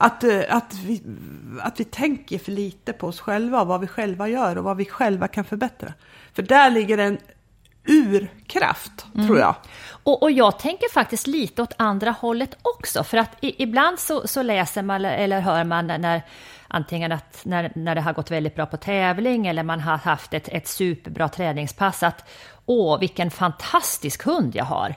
Att, 0.00 0.24
eh, 0.24 0.40
att, 0.48 0.74
vi, 0.74 1.02
att 1.60 1.80
vi 1.80 1.84
tänker 1.84 2.38
för 2.38 2.52
lite 2.52 2.92
på 2.92 3.06
oss 3.06 3.20
själva, 3.20 3.64
vad 3.64 3.80
vi 3.80 3.86
själva 3.86 4.28
gör 4.28 4.58
och 4.58 4.64
vad 4.64 4.76
vi 4.76 4.84
själva 4.84 5.28
kan 5.28 5.44
förbättra. 5.44 5.92
För 6.34 6.42
där 6.42 6.70
ligger 6.70 6.98
en 6.98 7.18
urkraft, 7.88 9.06
mm. 9.14 9.26
tror 9.26 9.38
jag. 9.38 9.54
Och, 9.90 10.22
och, 10.22 10.30
jag 10.30 10.58
tänker 10.58 10.92
faktiskt 10.92 11.26
lite 11.26 11.62
åt 11.62 11.72
andra 11.76 12.10
hållet 12.10 12.56
också, 12.62 13.04
för 13.04 13.18
att 13.18 13.30
i, 13.40 13.62
ibland 13.62 13.98
så, 13.98 14.28
så, 14.28 14.42
läser 14.42 14.82
man 14.82 15.04
eller 15.04 15.40
hör 15.40 15.64
man 15.64 15.86
när 15.86 16.22
antingen 16.68 17.12
att 17.12 17.40
när, 17.44 17.72
när 17.74 17.94
det 17.94 18.00
har 18.00 18.12
gått 18.12 18.30
väldigt 18.30 18.54
bra 18.54 18.66
på 18.66 18.76
tävling 18.76 19.46
eller 19.46 19.62
man 19.62 19.80
har 19.80 19.96
haft 19.96 20.34
ett, 20.34 20.48
ett 20.48 20.68
superbra 20.68 21.28
träningspass 21.28 22.02
att 22.02 22.28
åh, 22.66 23.00
vilken 23.00 23.30
fantastisk 23.30 24.22
hund 24.22 24.56
jag 24.56 24.64
har. 24.64 24.94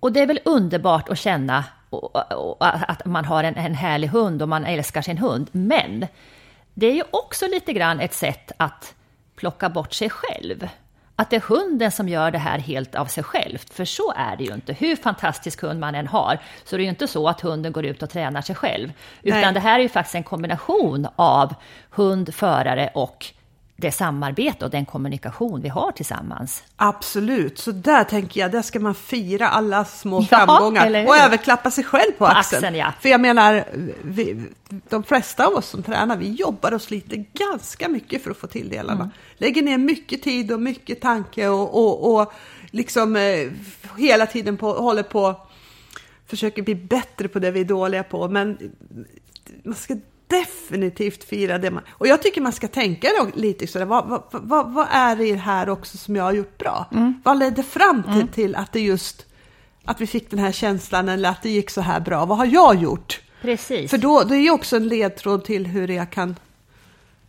Och 0.00 0.12
det 0.12 0.20
är 0.20 0.26
väl 0.26 0.40
underbart 0.44 1.08
att 1.08 1.18
känna 1.18 1.64
och, 1.90 2.32
och, 2.32 2.56
att 2.60 3.04
man 3.04 3.24
har 3.24 3.44
en, 3.44 3.54
en 3.56 3.74
härlig 3.74 4.08
hund 4.08 4.42
och 4.42 4.48
man 4.48 4.64
älskar 4.64 5.02
sin 5.02 5.18
hund. 5.18 5.48
Men 5.52 6.06
det 6.74 6.86
är 6.86 6.94
ju 6.94 7.02
också 7.10 7.46
lite 7.46 7.72
grann 7.72 8.00
ett 8.00 8.14
sätt 8.14 8.52
att 8.56 8.94
plocka 9.36 9.68
bort 9.68 9.92
sig 9.92 10.10
själv 10.10 10.68
att 11.20 11.30
det 11.30 11.36
är 11.36 11.40
hunden 11.40 11.90
som 11.90 12.08
gör 12.08 12.30
det 12.30 12.38
här 12.38 12.58
helt 12.58 12.94
av 12.94 13.06
sig 13.06 13.24
självt. 13.24 13.74
För 13.74 13.84
så 13.84 14.12
är 14.16 14.36
det 14.36 14.44
ju 14.44 14.54
inte. 14.54 14.72
Hur 14.72 14.96
fantastisk 14.96 15.62
hund 15.62 15.80
man 15.80 15.94
än 15.94 16.06
har, 16.06 16.38
så 16.64 16.76
det 16.76 16.82
är 16.82 16.84
ju 16.84 16.90
inte 16.90 17.08
så 17.08 17.28
att 17.28 17.40
hunden 17.40 17.72
går 17.72 17.84
ut 17.84 18.02
och 18.02 18.10
tränar 18.10 18.42
sig 18.42 18.54
själv. 18.54 18.92
Utan 19.22 19.40
Nej. 19.40 19.52
det 19.52 19.60
här 19.60 19.78
är 19.78 19.82
ju 19.82 19.88
faktiskt 19.88 20.14
en 20.14 20.22
kombination 20.22 21.08
av 21.16 21.54
hund, 21.90 22.34
förare 22.34 22.90
och 22.94 23.26
det 23.80 23.92
samarbete 23.92 24.64
och 24.64 24.70
den 24.70 24.86
kommunikation 24.86 25.60
vi 25.60 25.68
har 25.68 25.92
tillsammans. 25.92 26.62
Absolut, 26.76 27.58
så 27.58 27.72
där 27.72 28.04
tänker 28.04 28.40
jag, 28.40 28.52
där 28.52 28.62
ska 28.62 28.80
man 28.80 28.94
fira 28.94 29.48
alla 29.48 29.84
små 29.84 30.20
ja, 30.20 30.26
framgångar 30.26 31.06
och 31.06 31.16
överklappa 31.16 31.70
sig 31.70 31.84
själv 31.84 32.12
på, 32.12 32.18
på 32.18 32.26
axeln. 32.26 32.58
axeln 32.58 32.74
ja. 32.74 32.92
För 33.00 33.08
jag 33.08 33.20
menar, 33.20 33.64
vi, 34.02 34.46
de 34.88 35.02
flesta 35.02 35.46
av 35.46 35.54
oss 35.54 35.66
som 35.66 35.82
tränar, 35.82 36.16
vi 36.16 36.32
jobbar 36.32 36.72
och 36.72 36.82
sliter 36.82 37.24
ganska 37.32 37.88
mycket 37.88 38.22
för 38.22 38.30
att 38.30 38.36
få 38.36 38.46
till 38.46 38.68
delarna. 38.68 39.02
Mm. 39.02 39.10
Lägger 39.36 39.62
ner 39.62 39.78
mycket 39.78 40.22
tid 40.22 40.52
och 40.52 40.60
mycket 40.60 41.00
tanke 41.00 41.48
och, 41.48 41.74
och, 41.74 42.14
och 42.14 42.32
liksom 42.70 43.16
eh, 43.16 43.50
hela 43.96 44.26
tiden 44.26 44.56
på, 44.56 44.72
håller 44.72 45.02
på 45.02 45.36
försöker 46.30 46.62
bli 46.62 46.74
bättre 46.74 47.28
på 47.28 47.38
det 47.38 47.50
vi 47.50 47.60
är 47.60 47.64
dåliga 47.64 48.02
på. 48.02 48.28
Men 48.28 48.58
man 49.62 49.74
ska 49.74 49.96
definitivt 50.30 51.24
fira 51.24 51.58
det 51.58 51.70
man... 51.70 51.82
Och 51.90 52.06
jag 52.06 52.22
tycker 52.22 52.40
man 52.40 52.52
ska 52.52 52.68
tänka 52.68 53.08
lite 53.34 53.66
sådär, 53.66 53.86
vad, 53.86 54.08
vad, 54.08 54.22
vad, 54.32 54.72
vad 54.72 54.86
är 54.90 55.16
det 55.16 55.34
här 55.34 55.68
också 55.68 55.98
som 55.98 56.16
jag 56.16 56.24
har 56.24 56.32
gjort 56.32 56.58
bra? 56.58 56.86
Mm. 56.92 57.20
Vad 57.24 57.38
ledde 57.38 57.62
fram 57.62 58.02
till, 58.02 58.12
mm. 58.12 58.28
till 58.28 58.56
att 58.56 58.72
det 58.72 58.80
just, 58.80 59.26
att 59.84 60.00
vi 60.00 60.06
fick 60.06 60.30
den 60.30 60.38
här 60.38 60.52
känslan 60.52 61.08
eller 61.08 61.28
att 61.28 61.42
det 61.42 61.50
gick 61.50 61.70
så 61.70 61.80
här 61.80 62.00
bra? 62.00 62.24
Vad 62.24 62.38
har 62.38 62.46
jag 62.46 62.74
gjort? 62.74 63.20
Precis. 63.42 63.90
För 63.90 63.98
då, 63.98 64.22
det 64.22 64.36
är 64.36 64.42
ju 64.42 64.50
också 64.50 64.76
en 64.76 64.88
ledtråd 64.88 65.44
till 65.44 65.66
hur 65.66 65.88
jag 65.88 66.10
kan 66.10 66.36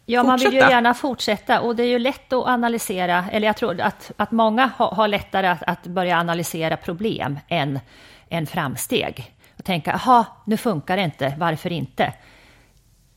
Ja, 0.05 0.23
man 0.23 0.39
vill 0.39 0.53
ju 0.53 0.59
gärna 0.59 0.93
fortsätta 0.93 1.61
och 1.61 1.75
det 1.75 1.83
är 1.83 1.87
ju 1.87 1.99
lätt 1.99 2.33
att 2.33 2.47
analysera, 2.47 3.25
eller 3.31 3.47
jag 3.47 3.57
tror 3.57 3.81
att, 3.81 4.11
att 4.17 4.31
många 4.31 4.71
har, 4.77 4.91
har 4.91 5.07
lättare 5.07 5.47
att, 5.47 5.63
att, 5.67 5.83
börja 5.87 6.17
analysera 6.17 6.77
problem 6.77 7.39
än, 7.47 7.79
än 8.29 8.47
framsteg. 8.47 9.33
Och 9.57 9.65
tänka, 9.65 9.91
jaha, 9.91 10.25
nu 10.45 10.57
funkar 10.57 10.97
det 10.97 11.03
inte, 11.03 11.33
varför 11.37 11.71
inte? 11.71 12.13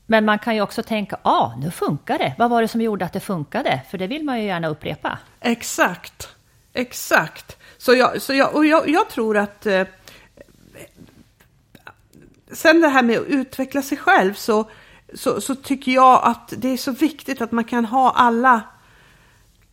Men 0.06 0.24
man 0.24 0.38
kan 0.38 0.54
ju 0.54 0.60
också 0.60 0.82
tänka, 0.82 1.16
ja, 1.22 1.30
ah, 1.30 1.56
nu 1.58 1.70
funkar 1.70 2.18
det. 2.18 2.34
Vad 2.38 2.50
var 2.50 2.62
det 2.62 2.68
som 2.68 2.80
gjorde 2.80 3.04
att 3.04 3.12
det 3.12 3.20
funkade? 3.20 3.80
För 3.90 3.98
det 3.98 4.06
vill 4.06 4.24
man 4.24 4.40
ju 4.40 4.46
gärna 4.46 4.68
upprepa. 4.68 5.18
Exakt, 5.40 6.28
exakt. 6.72 7.56
Så 7.78 7.94
jag, 7.94 8.22
så 8.22 8.34
jag, 8.34 8.54
och 8.54 8.66
jag, 8.66 8.88
jag 8.88 9.08
tror 9.08 9.36
att 9.36 9.66
eh, 9.66 9.82
sen 12.52 12.80
det 12.80 12.88
här 12.88 13.02
med 13.02 13.18
att 13.18 13.26
utveckla 13.26 13.82
sig 13.82 13.98
själv 13.98 14.34
så, 14.34 14.70
så, 15.14 15.40
så, 15.40 15.54
tycker 15.54 15.92
jag 15.92 16.20
att 16.24 16.52
det 16.56 16.68
är 16.68 16.76
så 16.76 16.92
viktigt 16.92 17.40
att 17.40 17.52
man 17.52 17.64
kan 17.64 17.84
ha 17.84 18.10
alla 18.10 18.60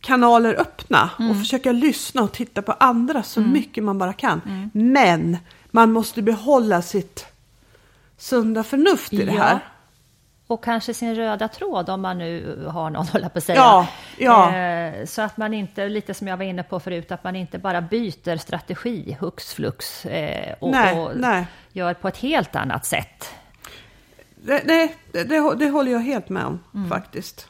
kanaler 0.00 0.54
öppna 0.60 1.10
och 1.30 1.38
försöka 1.38 1.72
lyssna 1.72 2.22
och 2.22 2.32
titta 2.32 2.62
på 2.62 2.72
andra 2.72 3.22
så 3.22 3.40
mycket 3.40 3.84
man 3.84 3.98
bara 3.98 4.12
kan. 4.12 4.70
Men 4.72 5.36
man 5.70 5.92
måste 5.92 6.22
behålla 6.22 6.82
sitt 6.82 7.26
sunda 8.18 8.64
förnuft 8.64 9.12
i 9.12 9.24
det 9.24 9.32
Ja. 9.32 9.42
här. 9.42 9.60
Och 10.52 10.64
kanske 10.64 10.94
sin 10.94 11.14
röda 11.14 11.48
tråd 11.48 11.90
om 11.90 12.00
man 12.02 12.18
nu 12.18 12.64
har 12.72 12.90
någon, 12.90 13.06
hålla 13.12 13.28
på 13.28 13.38
att 13.38 13.44
säga. 13.44 13.58
Ja, 13.58 13.86
ja. 14.18 14.56
Eh, 14.56 15.04
så 15.06 15.22
att 15.22 15.36
man 15.36 15.54
inte, 15.54 15.88
lite 15.88 16.14
som 16.14 16.28
jag 16.28 16.36
var 16.36 16.44
inne 16.44 16.62
på 16.62 16.80
förut, 16.80 17.12
att 17.12 17.24
man 17.24 17.36
inte 17.36 17.58
bara 17.58 17.80
byter 17.80 18.36
strategi 18.36 19.16
hux 19.20 19.54
flux 19.54 20.06
eh, 20.06 20.54
och, 20.60 20.70
Nej, 20.70 21.00
och 21.00 21.10
nej. 21.16 21.46
gör 21.72 21.94
på 21.94 22.08
ett 22.08 22.16
helt 22.16 22.56
annat 22.56 22.86
sätt. 22.86 23.30
Det, 24.44 24.62
nej, 24.64 24.96
det, 25.12 25.24
det, 25.24 25.54
det 25.54 25.68
håller 25.70 25.92
jag 25.92 26.00
helt 26.00 26.28
med 26.28 26.44
om 26.44 26.60
Mm. 26.74 26.88
faktiskt. 26.90 27.48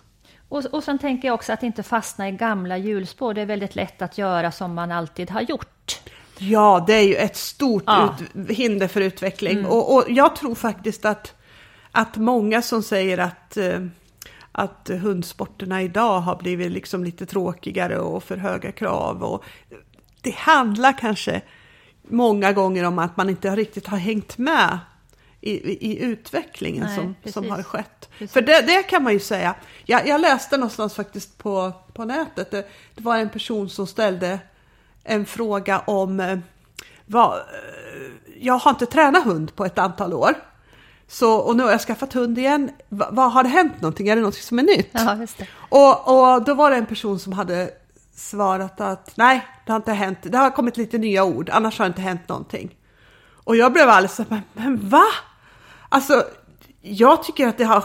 Och, 0.48 0.64
och 0.64 0.84
sen 0.84 0.98
tänker 0.98 1.28
jag 1.28 1.34
också 1.34 1.52
att 1.52 1.62
inte 1.62 1.82
fastna 1.82 2.28
i 2.28 2.32
gamla 2.32 2.76
hjulspår. 2.76 3.34
Det 3.34 3.40
är 3.40 3.46
väldigt 3.46 3.76
lätt 3.76 4.02
att 4.02 4.18
göra 4.18 4.52
som 4.52 4.74
man 4.74 4.92
alltid 4.92 5.30
har 5.30 5.40
gjort. 5.40 6.00
Ja, 6.38 6.84
det 6.86 6.92
är 6.94 7.02
ju 7.02 7.14
ett 7.14 7.36
stort 7.36 7.82
Ja. 7.86 8.14
hinder 8.48 8.88
för 8.88 9.00
utveckling. 9.00 9.66
Och, 9.66 9.94
och 9.94 10.04
jag 10.08 10.36
tror 10.36 10.54
faktiskt 10.54 11.04
att, 11.04 11.34
att 11.92 12.16
många 12.16 12.62
som 12.62 12.82
säger 12.82 13.18
att, 13.18 13.56
eh, 13.56 13.80
att 14.52 14.90
hundsporterna 15.02 15.82
idag 15.82 16.20
har 16.20 16.36
blivit 16.36 16.72
liksom 16.72 17.04
lite 17.04 17.26
tråkigare 17.26 17.98
och 17.98 18.24
för 18.24 18.36
höga 18.36 18.72
krav. 18.72 19.22
Och 19.22 19.44
det 20.20 20.34
handlar 20.34 20.98
kanske 20.98 21.42
många 22.02 22.52
gånger 22.52 22.84
om 22.84 22.98
att 22.98 23.16
man 23.16 23.28
inte 23.28 23.56
riktigt 23.56 23.86
har 23.86 23.98
hängt 23.98 24.38
med 24.38 24.78
i, 25.40 25.52
i, 25.52 25.92
i 25.92 26.02
utvecklingen 26.02 26.84
Nej, 26.84 26.96
som, 26.96 27.14
precis. 27.14 27.34
som 27.34 27.50
har 27.50 27.62
skett. 27.62 28.08
Precis. 28.18 28.32
För 28.32 28.42
det, 28.42 28.62
det 28.66 28.82
kan 28.82 29.02
man 29.02 29.12
ju 29.12 29.20
säga. 29.20 29.54
Jag, 29.84 30.06
jag 30.06 30.20
läste 30.20 30.56
någonstans 30.56 30.94
faktiskt 30.94 31.38
på, 31.38 31.72
på 31.92 32.04
nätet. 32.04 32.50
Det, 32.50 32.68
det 32.94 33.02
var 33.02 33.18
en 33.18 33.30
person 33.30 33.68
som 33.68 33.86
ställde 33.86 34.38
en 35.04 35.26
fråga 35.26 35.78
om 35.78 36.20
eh, 36.20 36.38
vad, 37.06 37.36
eh, 37.36 37.42
jag 38.40 38.58
har 38.58 38.70
inte 38.70 38.86
tränat 38.86 39.24
hund 39.24 39.56
på 39.56 39.64
ett 39.64 39.78
antal 39.78 40.12
år. 40.14 40.34
Så, 41.12 41.34
och 41.34 41.56
nu 41.56 41.62
har 41.62 41.70
jag 41.70 41.80
skaffat 41.80 42.12
hund 42.12 42.38
igen. 42.38 42.70
Va, 42.88 43.08
vad 43.12 43.32
har 43.32 43.42
det 43.42 43.48
hänt 43.48 43.80
någonting? 43.80 44.08
Är 44.08 44.16
det 44.16 44.22
något 44.22 44.34
som 44.34 44.58
är 44.58 44.62
nytt? 44.62 44.88
Ja, 44.92 45.16
just 45.16 45.38
det. 45.38 45.46
Och, 45.68 46.08
och 46.08 46.44
då 46.44 46.54
var 46.54 46.70
det 46.70 46.76
en 46.76 46.86
person 46.86 47.18
som 47.18 47.32
hade 47.32 47.70
svarat 48.14 48.80
att 48.80 49.16
nej, 49.16 49.46
det 49.66 49.72
har 49.72 49.76
inte 49.76 49.92
hänt. 49.92 50.18
Det 50.22 50.38
har 50.38 50.50
kommit 50.50 50.76
lite 50.76 50.98
nya 50.98 51.24
ord, 51.24 51.50
annars 51.52 51.78
har 51.78 51.84
det 51.84 51.88
inte 51.88 52.00
hänt 52.00 52.28
någonting. 52.28 52.76
Och 53.44 53.56
jag 53.56 53.72
blev 53.72 53.88
alldeles 53.88 54.14
så 54.14 54.24
men, 54.28 54.42
men 54.52 54.88
va? 54.88 55.04
Alltså, 55.88 56.24
jag 56.80 57.22
tycker 57.22 57.48
att 57.48 57.58
det 57.58 57.64
har 57.64 57.84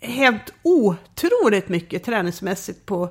hänt 0.00 0.52
otroligt 0.62 1.68
mycket 1.68 2.04
träningsmässigt 2.04 2.86
på 2.86 3.10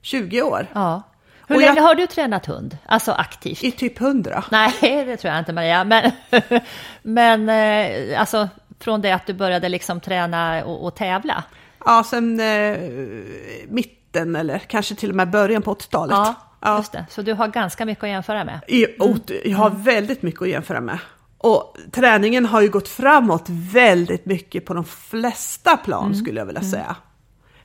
20 0.00 0.42
år. 0.42 0.66
Ja. 0.72 1.02
Hur 1.46 1.56
länge 1.60 1.76
jag- 1.76 1.82
har 1.82 1.94
du 1.94 2.06
tränat 2.06 2.46
hund? 2.46 2.78
Alltså 2.86 3.12
aktivt? 3.12 3.64
I 3.64 3.70
typ 3.70 4.00
100. 4.00 4.44
Nej, 4.50 4.72
det 4.80 5.16
tror 5.16 5.32
jag 5.32 5.38
inte 5.40 5.52
Maria. 5.52 5.84
Men, 5.84 6.10
men 7.02 7.48
eh, 7.48 8.20
alltså 8.20 8.48
från 8.80 9.00
det 9.02 9.10
att 9.12 9.26
du 9.26 9.32
började 9.34 9.68
liksom 9.68 10.00
träna 10.00 10.64
och, 10.64 10.84
och 10.86 10.94
tävla? 10.94 11.44
Ja, 11.84 12.04
sen 12.06 12.40
eh, 12.40 12.78
mitten 13.68 14.36
eller 14.36 14.58
kanske 14.58 14.94
till 14.94 15.10
och 15.10 15.16
med 15.16 15.30
början 15.30 15.62
på 15.62 15.74
80-talet. 15.74 16.16
Ja, 16.16 16.34
Ja. 16.60 16.76
just 16.78 16.92
det. 16.92 17.06
Så 17.10 17.22
du 17.22 17.32
har 17.32 17.48
ganska 17.48 17.84
mycket 17.84 18.04
att 18.04 18.10
jämföra 18.10 18.44
med? 18.44 18.60
Ot- 18.98 19.30
jag 19.44 19.58
har 19.58 19.70
väldigt 19.70 20.22
mycket 20.22 20.42
att 20.42 20.48
jämföra 20.48 20.80
med. 20.80 20.98
Och 21.38 21.76
träningen 21.92 22.46
har 22.46 22.60
ju 22.60 22.68
gått 22.68 22.88
framåt 22.88 23.44
väldigt 23.48 24.26
mycket 24.26 24.64
på 24.66 24.74
de 24.74 24.84
flesta 24.84 25.76
plan 25.76 26.14
skulle 26.14 26.40
jag 26.40 26.46
vilja 26.46 26.62
säga. 26.62 26.96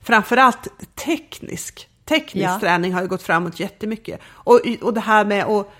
Framförallt 0.02 0.68
teknisk. 1.06 1.88
Teknisk 2.06 2.50
Ja. 2.50 2.60
träning 2.60 2.94
har 2.94 3.02
ju 3.02 3.08
gått 3.08 3.24
framåt 3.24 3.60
jättemycket. 3.60 4.20
Och, 4.26 4.60
och 4.82 4.94
det 4.94 5.00
här 5.00 5.26
med 5.26 5.46
att 5.46 5.74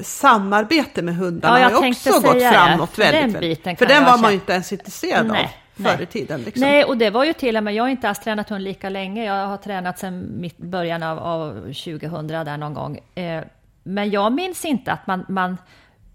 samarbete 0.00 1.02
med 1.02 1.16
hundarna 1.16 1.60
Ja, 1.60 1.64
har 1.64 1.82
ju 1.84 1.90
också 1.90 2.10
gått 2.10 2.42
framåt 2.42 2.90
För 2.90 3.02
den 3.02 3.12
väldigt, 3.32 3.66
väldigt. 3.66 3.78
För 3.78 3.86
den 3.86 4.04
var 4.04 4.18
man 4.18 4.30
ju 4.30 4.34
inte 4.34 4.52
ens 4.52 4.72
intresserad 4.72 5.26
Nej, 5.26 5.44
av 5.78 5.82
förr 5.84 6.02
i 6.02 6.06
tiden. 6.06 6.42
Liksom. 6.42 6.60
Nej, 6.60 6.84
och 6.84 6.96
det 6.96 7.10
var 7.10 7.24
ju 7.24 7.32
till 7.32 7.56
och 7.56 7.64
med, 7.64 7.74
jag 7.74 7.84
har 7.84 7.88
inte 7.88 8.08
alls 8.08 8.18
tränat 8.18 8.50
hund 8.50 8.64
lika 8.64 8.88
länge. 8.88 9.24
Jag 9.24 9.46
har 9.46 9.56
tränat 9.56 9.98
sedan 9.98 10.40
mitt, 10.40 10.58
början 10.58 11.02
av, 11.02 11.18
av 11.18 11.52
2000 11.60 12.26
där 12.26 12.56
någon 12.56 12.74
gång. 12.74 12.98
Eh, 13.14 13.44
men 13.82 14.10
jag 14.10 14.32
minns 14.32 14.64
inte 14.64 14.92
att 14.92 15.06
man, 15.06 15.24
man 15.28 15.58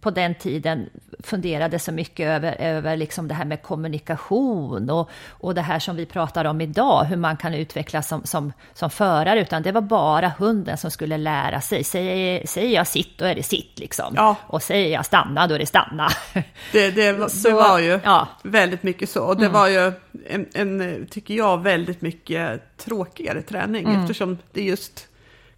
på 0.02 0.12
den 0.12 0.36
tiden 0.36 0.90
funderade 1.24 1.80
så 1.80 1.92
mycket 1.92 2.28
över, 2.28 2.56
över 2.62 2.98
liksom 2.98 3.28
det 3.28 3.34
här 3.34 3.46
med 3.46 3.62
kommunikation 3.62 4.90
och, 4.90 5.10
och 5.30 5.56
det 5.56 5.62
här 5.62 5.80
som 5.80 5.96
vi 5.96 6.06
pratar 6.06 6.46
om 6.46 6.62
idag, 6.62 7.04
hur 7.06 7.16
man 7.16 7.38
kan 7.38 7.54
utvecklas 7.54 8.08
som, 8.08 8.22
som, 8.24 8.54
som 8.74 8.90
förare, 8.90 9.42
utan 9.42 9.62
det 9.64 9.72
var 9.72 9.82
bara 9.82 10.32
hunden 10.38 10.78
som 10.78 10.92
skulle 10.92 11.18
lära 11.18 11.62
sig. 11.62 11.84
Säger, 11.84 12.48
säger 12.48 12.76
jag 12.76 12.88
sitt, 12.88 13.18
då 13.18 13.26
är 13.26 13.36
det 13.36 13.44
sitt 13.44 13.80
liksom. 13.80 14.14
Ja. 14.16 14.36
Och 14.48 14.64
säger 14.64 14.94
jag 14.94 15.06
stanna, 15.06 15.48
då 15.48 15.56
är 15.56 15.60
det 15.60 15.66
stanna. 15.66 16.10
Det, 16.72 16.92
det, 16.92 17.12
var- 17.14 17.28
Så, 17.30 17.48
det 17.50 17.54
var 17.56 17.80
ju 17.80 18.00
ja. 18.04 18.28
Mm. 18.44 18.52
väldigt 18.54 18.84
mycket 18.84 19.10
så. 19.10 19.24
Och 19.24 19.38
det 19.38 19.50
var 19.50 19.68
ju 19.68 19.92
en, 20.30 20.46
en, 20.54 21.08
tycker 21.10 21.34
jag, 21.34 21.64
väldigt 21.64 22.02
mycket 22.02 22.78
tråkigare 22.78 23.42
träning 23.42 23.86
Mm. 23.86 24.02
eftersom 24.02 24.38
det 24.54 24.62
just 24.64 25.08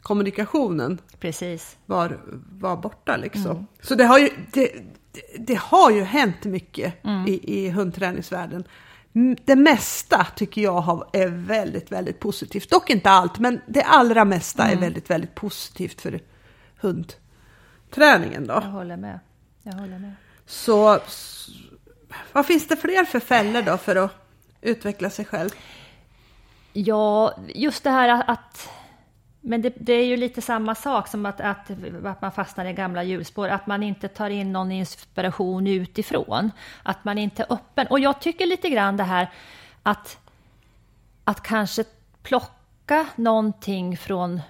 kommunikationen 0.02 1.02
Precis. 1.20 1.78
var, 1.86 2.20
var 2.52 2.78
borta 2.78 3.18
liksom. 3.18 3.52
Mm. 3.52 3.66
Så 3.82 3.96
det 3.96 4.04
har 4.06 4.20
ju, 4.20 4.30
det, 4.54 4.72
det, 5.40 5.56
har 5.60 5.92
ju 5.92 6.04
hänt 6.04 6.44
mycket 6.44 7.04
Mm. 7.04 7.28
i, 7.28 7.40
i 7.44 7.70
hundträningsvärlden. 7.70 8.64
Det 9.46 9.56
mesta 9.56 10.28
tycker 10.36 10.62
jag 10.62 10.82
har, 10.82 11.08
är 11.14 11.28
väldigt, 11.28 11.92
väldigt 11.92 12.20
positivt. 12.20 12.70
Dock 12.70 12.90
inte 12.90 13.10
allt, 13.10 13.40
men 13.40 13.62
det 13.68 13.84
allra 13.84 14.26
mesta 14.26 14.64
Mm. 14.64 14.78
är 14.78 14.82
väldigt, 14.82 15.10
väldigt 15.10 15.36
positivt 15.36 16.02
för 16.02 16.20
hundträningen 16.82 18.48
då. 18.48 18.54
Jag 18.54 18.62
håller 18.62 18.98
med. 18.98 19.20
Jag 19.64 19.74
håller 19.74 20.00
med. 20.00 20.14
Så 20.46 21.00
vad 22.32 22.46
finns 22.46 22.68
det 22.68 22.76
fler 22.76 23.06
för 23.06 23.20
fällor 23.20 23.62
då 23.62 23.78
för 23.78 23.96
att 23.96 24.12
utveckla 24.62 25.10
sig 25.10 25.26
själv? 25.26 25.50
Ja, 26.74 27.36
just 27.48 27.84
det 27.84 27.90
här 27.90 28.24
att 28.28 28.70
men 29.41 29.62
det, 29.62 29.73
det 29.75 29.93
är 29.93 30.06
ju 30.06 30.17
lite 30.17 30.41
samma 30.41 30.75
sak 30.75 31.08
som 31.08 31.25
att, 31.25 31.41
att, 31.41 31.71
att 32.06 32.21
man 32.21 32.32
fastnar 32.32 32.65
i 32.65 32.73
gamla 32.73 33.04
hjulspår, 33.04 33.47
att 33.47 33.67
man 33.67 33.84
inte 33.84 34.08
tar 34.08 34.30
in 34.30 34.51
någon 34.51 34.71
inspiration 34.71 35.67
utifrån. 35.67 36.51
Att 36.84 37.04
man 37.04 37.17
inte 37.17 37.43
är 37.43 37.54
öppen. 37.54 37.88
Och 37.88 37.99
jag 37.99 38.21
tycker 38.21 38.45
lite 38.45 38.69
grann 38.69 38.97
det 38.97 39.04
här 39.04 39.30
att, 39.84 40.17
att 41.23 41.41
kanske 41.41 41.84
plocka 42.23 43.08
någonting 43.15 43.97
från, 43.97 44.41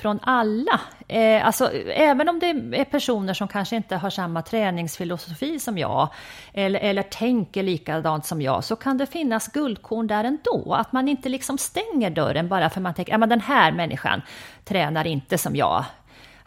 från 0.00 0.18
alla. 0.22 0.80
Eh, 1.08 1.46
alltså, 1.46 1.72
även 1.86 2.28
om 2.28 2.38
det 2.38 2.46
är 2.46 2.84
personer 2.84 3.34
som 3.34 3.48
kanske 3.48 3.76
inte 3.76 3.96
har 3.96 4.10
samma 4.10 4.42
träningsfilosofi 4.42 5.60
som 5.60 5.78
jag, 5.78 6.08
eller, 6.52 6.80
eller 6.80 7.02
tänker 7.02 7.62
likadant 7.62 8.26
som 8.26 8.42
jag, 8.42 8.64
så 8.64 8.76
kan 8.76 8.98
det 8.98 9.06
finnas 9.06 9.48
guldkorn 9.48 10.06
där 10.06 10.24
ändå. 10.24 10.74
Att 10.74 10.92
man 10.92 11.08
inte 11.08 11.28
liksom 11.28 11.58
stänger 11.58 12.10
dörren 12.10 12.48
bara 12.48 12.70
för 12.70 12.80
man 12.80 12.94
tänker, 12.94 13.22
att 13.22 13.30
den 13.30 13.40
här 13.40 13.72
människan 13.72 14.22
tränar 14.64 15.06
inte 15.06 15.38
som 15.38 15.56
jag. 15.56 15.84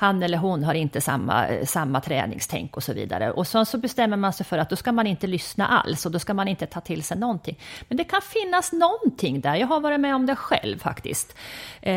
Han 0.03 0.23
eller 0.23 0.37
hon 0.37 0.63
har 0.63 0.73
inte 0.73 1.01
samma, 1.01 1.47
eh, 1.47 1.65
samma 1.65 2.01
träningstänk 2.01 2.77
och 2.77 2.83
så 2.83 2.93
vidare. 2.93 3.31
Och 3.31 3.47
sen 3.47 3.65
så 3.65 3.77
bestämmer 3.77 4.17
man 4.17 4.33
sig 4.33 4.45
för 4.45 4.57
att 4.57 4.69
då 4.69 4.75
ska 4.75 4.91
man 4.91 5.07
inte 5.07 5.27
lyssna 5.27 5.67
alls 5.67 6.05
och 6.05 6.11
då 6.11 6.19
ska 6.19 6.33
man 6.33 6.47
inte 6.47 6.65
ta 6.65 6.81
till 6.81 7.03
sig 7.03 7.17
någonting. 7.17 7.59
Men 7.87 7.97
det 7.97 8.03
kan 8.03 8.21
finnas 8.21 8.71
någonting 8.71 9.41
där. 9.41 9.55
Jag 9.55 9.67
har 9.67 9.79
varit 9.79 9.99
med 9.99 10.15
om 10.15 10.25
det 10.25 10.35
själv 10.35 10.79
faktiskt. 10.79 11.35
Eh, 11.81 11.93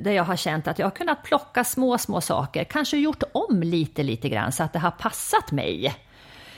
där 0.00 0.10
jag 0.10 0.24
har 0.24 0.36
känt 0.36 0.68
att 0.68 0.78
jag 0.78 0.86
har 0.86 0.90
kunnat 0.90 1.22
plocka 1.22 1.64
små, 1.64 1.98
små 1.98 2.20
saker. 2.20 2.64
Kanske 2.64 2.96
gjort 2.96 3.22
om 3.32 3.62
lite, 3.62 4.02
lite 4.02 4.28
grann 4.28 4.52
så 4.52 4.62
att 4.62 4.72
det 4.72 4.78
har 4.78 4.90
passat 4.90 5.52
mig. 5.52 5.94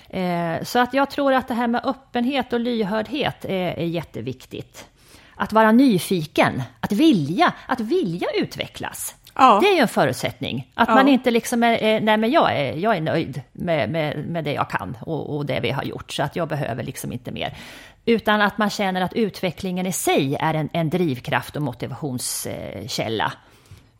Eh, 0.08 0.62
så 0.62 0.78
att 0.78 0.94
jag 0.94 1.10
tror 1.10 1.32
att 1.32 1.48
det 1.48 1.54
här 1.54 1.68
med 1.68 1.80
öppenhet 1.84 2.52
och 2.52 2.60
lyhördhet 2.60 3.44
är, 3.44 3.78
är 3.78 3.86
jätteviktigt. 3.86 4.86
Att 5.34 5.52
vara 5.52 5.72
nyfiken, 5.72 6.62
att 6.80 6.92
vilja, 6.92 7.52
att 7.66 7.80
vilja 7.80 8.28
utvecklas. 8.34 9.14
Ja. 9.34 9.58
Det 9.62 9.68
är 9.68 9.74
ju 9.74 9.80
en 9.80 9.88
förutsättning. 9.88 10.70
Att 10.74 10.88
Ja. 10.88 10.94
man 10.94 11.08
inte 11.08 11.30
liksom 11.30 11.62
är, 11.62 12.00
nej 12.00 12.16
men 12.16 12.30
jag 12.30 12.56
är, 12.56 12.76
jag 12.76 12.96
är 12.96 13.00
nöjd 13.00 13.42
med, 13.52 13.90
med, 13.90 14.24
med 14.28 14.44
det 14.44 14.52
jag 14.52 14.70
kan 14.70 14.96
och, 15.00 15.36
och 15.36 15.46
det 15.46 15.60
vi 15.60 15.70
har 15.70 15.82
gjort, 15.82 16.12
så 16.12 16.22
att 16.22 16.36
jag 16.36 16.48
behöver 16.48 16.82
liksom 16.82 17.12
inte 17.12 17.30
mer. 17.30 17.56
Utan 18.04 18.42
att 18.42 18.58
man 18.58 18.70
känner 18.70 19.00
att 19.00 19.12
utvecklingen 19.12 19.86
i 19.86 19.92
sig 19.92 20.36
är 20.40 20.54
en, 20.54 20.68
en 20.72 20.90
drivkraft 20.90 21.56
och 21.56 21.62
motivationskälla. 21.62 23.32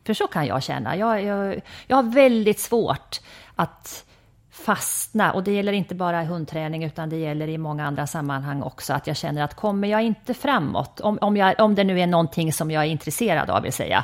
För 0.05 0.13
så 0.13 0.27
kan 0.27 0.45
jag 0.45 0.63
känna. 0.63 0.95
Jag, 0.95 1.23
jag, 1.23 1.61
jag 1.87 1.95
har 1.95 2.03
väldigt 2.03 2.59
svårt 2.59 3.19
att 3.55 4.05
fastna, 4.51 5.31
och 5.31 5.43
det 5.43 5.51
gäller 5.51 5.73
inte 5.73 5.95
bara 5.95 6.23
i 6.23 6.25
hundträning 6.25 6.83
utan 6.83 7.09
det 7.09 7.15
gäller 7.17 7.47
i 7.47 7.57
många 7.57 7.85
andra 7.87 8.07
sammanhang 8.07 8.61
också, 8.61 8.93
att 8.93 9.07
jag 9.07 9.17
känner 9.17 9.43
att 9.43 9.55
kommer 9.55 9.87
jag 9.87 10.01
inte 10.01 10.33
framåt, 10.33 10.99
om, 10.99 11.17
om, 11.21 11.37
jag, 11.37 11.59
om 11.59 11.75
det 11.75 11.83
nu 11.83 11.99
är 11.99 12.07
någonting 12.07 12.53
som 12.53 12.71
jag 12.71 12.83
är 12.83 12.87
intresserad 12.87 13.49
av, 13.49 13.63
vill 13.63 13.73
säga, 13.73 14.03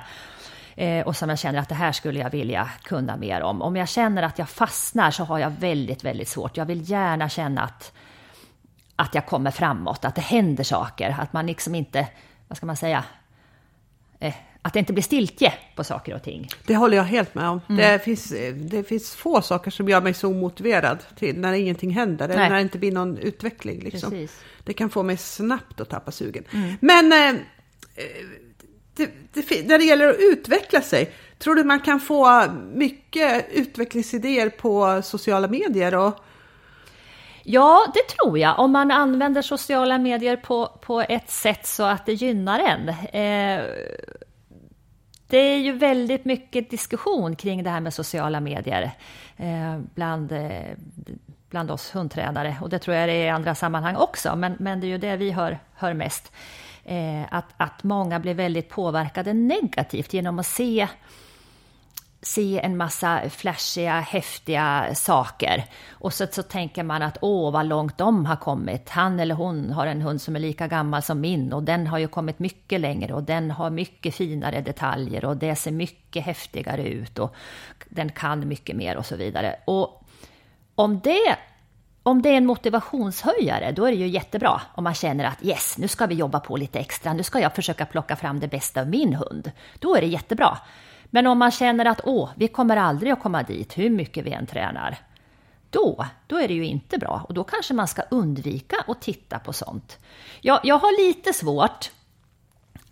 och 1.06 1.16
som 1.16 1.30
jag 1.30 1.40
känner 1.40 1.60
att 1.60 1.70
det 1.70 1.76
här 1.76 1.92
skulle 1.92 2.20
jag 2.20 2.30
vilja 2.30 2.70
kunna 2.84 3.18
mer 3.18 3.42
om. 3.42 3.62
Om 3.62 3.76
jag 3.76 3.90
känner 3.90 4.24
att 4.24 4.40
jag 4.40 4.50
fastnar 4.50 5.12
så 5.12 5.24
har 5.24 5.40
jag 5.40 5.50
väldigt, 5.50 6.04
väldigt 6.04 6.28
svårt. 6.28 6.58
Jag 6.58 6.66
vill 6.66 6.90
gärna 6.90 7.30
känna 7.30 7.62
att, 7.62 7.94
att 8.96 9.16
jag 9.16 9.26
kommer 9.26 9.52
framåt, 9.52 10.06
att 10.06 10.16
det 10.16 10.22
händer 10.22 10.63
saker, 10.63 11.16
att 11.20 11.34
man 11.34 11.48
liksom 11.48 11.76
inte, 11.76 12.08
vad 12.48 12.58
ska 12.58 12.66
man 12.66 12.78
säga, 12.78 13.04
eh, 14.20 14.34
att 14.62 14.74
det 14.74 14.80
inte 14.80 14.94
blir 14.94 15.04
stiltje 15.04 15.54
på 15.76 15.84
saker 15.84 16.16
och 16.16 16.24
ting. 16.24 16.50
Det 16.66 16.76
håller 16.76 16.98
jag 16.98 17.04
helt 17.04 17.36
med 17.36 17.50
om. 17.50 17.62
Mm. 17.70 17.78
Det, 17.78 18.00
finns, 18.00 18.34
det 18.56 18.84
finns 18.84 19.16
få 19.16 19.42
saker 19.42 19.72
som 19.72 19.90
gör 19.90 20.02
mig 20.02 20.13
så 20.13 20.28
omotiverad 20.28 21.04
till 21.16 21.40
när 21.40 21.54
ingenting 21.54 21.92
händer, 21.92 22.30
eller 22.30 22.50
när 22.50 22.56
det 22.56 22.62
inte 22.62 22.78
blir 22.78 22.92
någon 22.92 23.18
utveckling. 23.18 23.80
Liksom. 23.80 24.28
Det 24.63 24.74
kan 24.74 24.90
få 24.90 25.04
mig 25.04 25.18
snabbt 25.18 25.82
att 25.82 25.90
tappa 25.90 26.12
sugen. 26.12 26.44
Mm. 26.54 26.78
Men 26.82 27.36
eh, 27.36 27.42
det, 28.98 29.10
det, 29.34 29.68
när 29.68 29.78
det 29.78 29.84
gäller 29.84 30.10
att 30.10 30.20
utveckla 30.20 30.82
sig, 30.82 31.14
tror 31.40 31.56
du 31.56 31.64
man 31.64 31.80
kan 31.80 32.00
få 32.00 32.46
mycket 32.74 33.46
utvecklingsidéer 33.52 34.50
på 34.50 35.02
sociala 35.04 35.48
medier? 35.48 35.96
Och... 35.96 36.24
Ja, 37.44 37.92
det 37.94 38.16
tror 38.16 38.40
jag. 38.40 38.60
Om 38.60 38.72
man 38.72 38.92
använder 38.92 39.42
sociala 39.42 39.98
medier 39.98 40.36
på, 40.36 40.68
på 40.82 41.02
ett 41.02 41.30
sätt 41.30 41.66
så 41.66 41.84
att 41.84 42.06
det 42.06 42.14
gynnar 42.14 42.60
en. 42.60 42.90
Eh, 42.90 43.66
det 45.28 45.38
är 45.38 45.58
ju 45.58 45.72
väldigt 45.72 46.26
mycket 46.26 46.70
diskussion 46.70 47.36
kring 47.36 47.64
det 47.64 47.70
här 47.70 47.80
med 47.80 47.94
sociala 47.94 48.40
medier 48.40 48.92
eh, 49.38 49.80
bland, 49.96 50.32
eh, 50.32 50.50
bland 51.50 51.72
oss 51.72 51.96
hundtränare. 51.96 52.58
Och 52.62 52.70
det 52.70 52.80
tror 52.80 52.96
jag 52.96 53.10
det 53.10 53.14
är 53.14 53.26
i 53.26 53.30
andra 53.30 53.56
sammanhang 53.56 53.96
också, 53.96 54.36
men, 54.36 54.56
men 54.60 54.80
det 54.80 54.88
är 54.88 54.90
ju 54.90 54.98
det 54.98 55.16
vi 55.16 55.32
hör, 55.32 55.60
hör 55.74 55.94
mest. 55.94 56.32
Eh, 56.88 57.23
att, 57.32 57.45
att 57.58 57.84
många 57.84 58.19
blir 58.19 58.34
väldigt 58.34 58.69
påverkade 58.69 59.34
negativt 59.34 60.13
genom 60.13 60.39
att 60.39 60.45
se 60.45 60.88
se 62.21 62.60
en 62.60 62.78
massa 62.78 63.30
flashiga, 63.30 64.00
häftiga 64.00 64.95
saker. 64.95 65.65
Och 65.91 66.13
så, 66.13 66.28
så 66.32 66.43
tänker 66.43 66.84
man 66.84 67.02
att 67.02 67.17
åh, 67.21 67.52
vad 67.52 67.65
långt 67.65 67.97
de 67.97 68.26
har 68.26 68.36
kommit. 68.36 68.89
Han 68.89 69.19
eller 69.19 69.36
hon 69.36 69.71
har 69.71 69.88
en 69.88 70.02
hund 70.02 70.21
som 70.21 70.36
är 70.36 70.39
lika 70.39 70.67
gammal 70.67 71.02
som 71.02 71.21
min 71.21 71.54
och 71.54 71.63
den 71.63 71.88
har 71.88 71.97
ju 71.97 72.08
kommit 72.08 72.39
mycket 72.39 72.82
längre 72.82 73.13
och 73.13 73.23
den 73.23 73.52
har 73.52 73.69
mycket 73.69 74.15
finare 74.15 74.62
detaljer 74.62 75.26
och 75.26 75.38
det 75.38 75.56
ser 75.56 75.71
mycket 75.71 76.26
häftigare 76.26 76.88
ut 76.88 77.19
och 77.19 77.36
den 77.89 78.10
kan 78.10 78.47
mycket 78.47 78.76
mer 78.76 78.97
och 78.97 79.06
så 79.06 79.15
vidare. 79.15 79.56
Och 79.65 80.04
om 80.76 81.00
det 81.00 81.38
om 82.08 82.22
det 82.22 82.30
är 82.30 82.38
en 82.38 82.46
motivationshöjare, 82.46 83.72
då 83.72 83.86
är 83.86 83.91
det 83.91 83.98
ju 83.98 84.08
jättebra 84.08 84.62
om 84.76 84.84
man 84.84 84.93
känner 84.93 85.26
att 85.26 85.43
yes, 85.43 85.78
nu 85.78 85.88
ska 85.88 86.06
vi 86.06 86.15
jobba 86.15 86.39
på 86.39 86.58
lite 86.58 86.80
extra, 86.80 87.13
nu 87.13 87.24
ska 87.24 87.39
jag 87.39 87.56
försöka 87.56 87.86
plocka 87.86 88.15
fram 88.15 88.39
det 88.39 88.48
bästa 88.48 88.82
av 88.82 88.89
min 88.89 89.13
hund. 89.13 89.52
Då 89.80 89.96
är 89.96 90.02
det 90.02 90.08
jättebra. 90.08 90.58
Men 91.06 91.28
om 91.28 91.38
man 91.38 91.52
känner 91.52 91.86
att 91.86 92.02
åh, 92.04 92.30
vi 92.36 92.48
kommer 92.48 92.78
aldrig 92.78 93.12
att 93.12 93.22
komma 93.22 93.43
dit 93.43 93.78
hur 93.78 93.89
mycket 93.89 94.26
vi 94.26 94.32
än 94.32 94.46
tränar, 94.46 94.98
då, 95.70 96.06
då 96.28 96.38
är 96.38 96.48
det 96.48 96.54
ju 96.54 96.65
inte 96.65 96.98
bra 96.98 97.26
och 97.28 97.34
då 97.34 97.43
kanske 97.43 97.74
man 97.74 97.88
ska 97.88 98.02
undvika 98.02 98.76
att 98.88 99.02
titta 99.02 99.39
på 99.39 99.54
sånt. 99.54 99.98
Jag, 100.41 100.60
jag 100.63 100.78
har 100.78 101.08
lite 101.08 101.34
svårt 101.34 101.91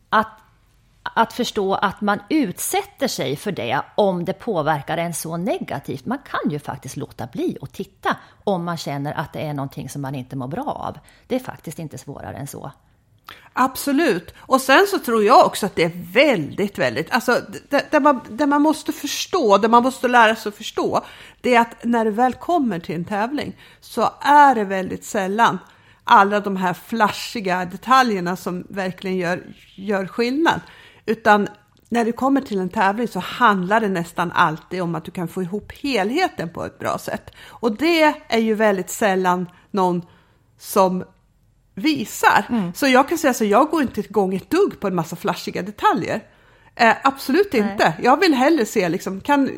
att, 0.10 0.40
att 1.14 1.34
förstå 1.34 1.74
att 1.76 2.02
man 2.02 2.20
utsätter 2.30 3.08
sig 3.08 3.36
för 3.36 3.52
det 3.52 3.82
om 3.96 4.26
det 4.26 4.34
påverkar 4.34 4.98
en 4.98 5.14
så 5.14 5.38
negativt. 5.38 6.06
Man 6.06 6.18
kan 6.18 6.52
ju 6.52 6.60
faktiskt 6.60 6.98
låta 6.98 7.28
bli 7.28 7.58
att 7.62 7.74
titta 7.74 8.18
om 8.44 8.64
man 8.64 8.78
känner 8.78 9.14
att 9.14 9.34
det 9.34 9.40
är 9.40 9.54
någonting 9.54 9.90
som 9.90 10.02
man 10.02 10.16
inte 10.16 10.36
mår 10.36 10.48
bra 10.48 10.64
av. 10.64 10.98
Det 11.28 11.36
är 11.36 11.40
faktiskt 11.40 11.80
inte 11.80 11.98
svårare 11.98 12.36
än 12.36 12.48
så. 12.48 12.72
Absolut. 13.54 14.34
Och 14.38 14.62
sen 14.62 14.86
så 14.88 15.00
tror 15.00 15.24
jag 15.24 15.46
också 15.46 15.66
att 15.66 15.76
det 15.76 15.84
är 15.84 16.14
väldigt, 16.14 16.78
väldigt, 16.78 17.12
alltså 17.12 17.42
det, 17.70 17.92
det, 17.92 18.00
man, 18.00 18.20
det 18.30 18.46
man 18.46 18.62
måste 18.62 18.92
förstå, 18.92 19.58
det 19.58 19.68
man 19.68 19.84
måste 19.84 20.08
lära 20.08 20.36
sig 20.36 20.50
att 20.50 20.56
förstå, 20.56 21.06
det 21.42 21.56
är 21.56 21.62
att 21.62 21.84
när 21.84 22.06
det 22.06 22.12
väl 22.12 22.34
kommer 22.34 22.80
till 22.80 22.96
en 22.96 23.06
tävling 23.06 23.56
så 23.82 24.10
är 24.22 24.56
det 24.56 24.64
väldigt 24.64 25.06
sällan 25.06 25.60
alla 26.04 26.40
de 26.40 26.58
här 26.58 26.74
flashiga 26.74 27.66
detaljerna 27.66 28.36
som 28.36 28.66
verkligen 28.70 29.18
gör, 29.18 29.44
gör 29.76 30.08
skillnad. 30.08 30.62
Utan 31.06 31.48
när 31.90 32.06
det 32.06 32.12
kommer 32.12 32.42
till 32.42 32.60
en 32.60 32.70
tävling 32.70 33.08
så 33.08 33.20
handlar 33.20 33.82
det 33.82 33.88
nästan 33.88 34.32
alltid 34.32 34.82
om 34.82 34.96
att 34.96 35.06
du 35.06 35.12
kan 35.12 35.28
få 35.28 35.42
ihop 35.42 35.72
helheten 35.72 36.50
på 36.50 36.66
ett 36.66 36.80
bra 36.80 36.98
sätt. 36.98 37.32
Och 37.48 37.78
det 37.78 38.14
är 38.28 38.40
ju 38.40 38.54
väldigt 38.54 38.90
sällan 38.90 39.50
någon 39.72 40.02
som 40.58 41.04
visar. 41.76 42.46
Mm. 42.50 42.74
Så 42.74 42.88
jag 42.88 43.10
kan 43.10 43.18
säga 43.18 43.34
så 43.34 43.46
jag 43.46 43.70
går 43.70 43.82
inte 43.82 44.02
igång 44.02 44.36
ett 44.36 44.50
dugg 44.50 44.80
på 44.80 44.88
en 44.88 44.96
massa 44.96 45.16
flashiga 45.16 45.62
detaljer. 45.62 46.24
Eh, 46.76 46.94
absolut 47.04 47.54
Nej. 47.54 47.62
inte. 47.62 47.94
Jag 48.02 48.20
vill 48.20 48.34
hellre 48.34 48.66
se 48.66 48.90
liksom, 48.90 49.22
kan 49.22 49.50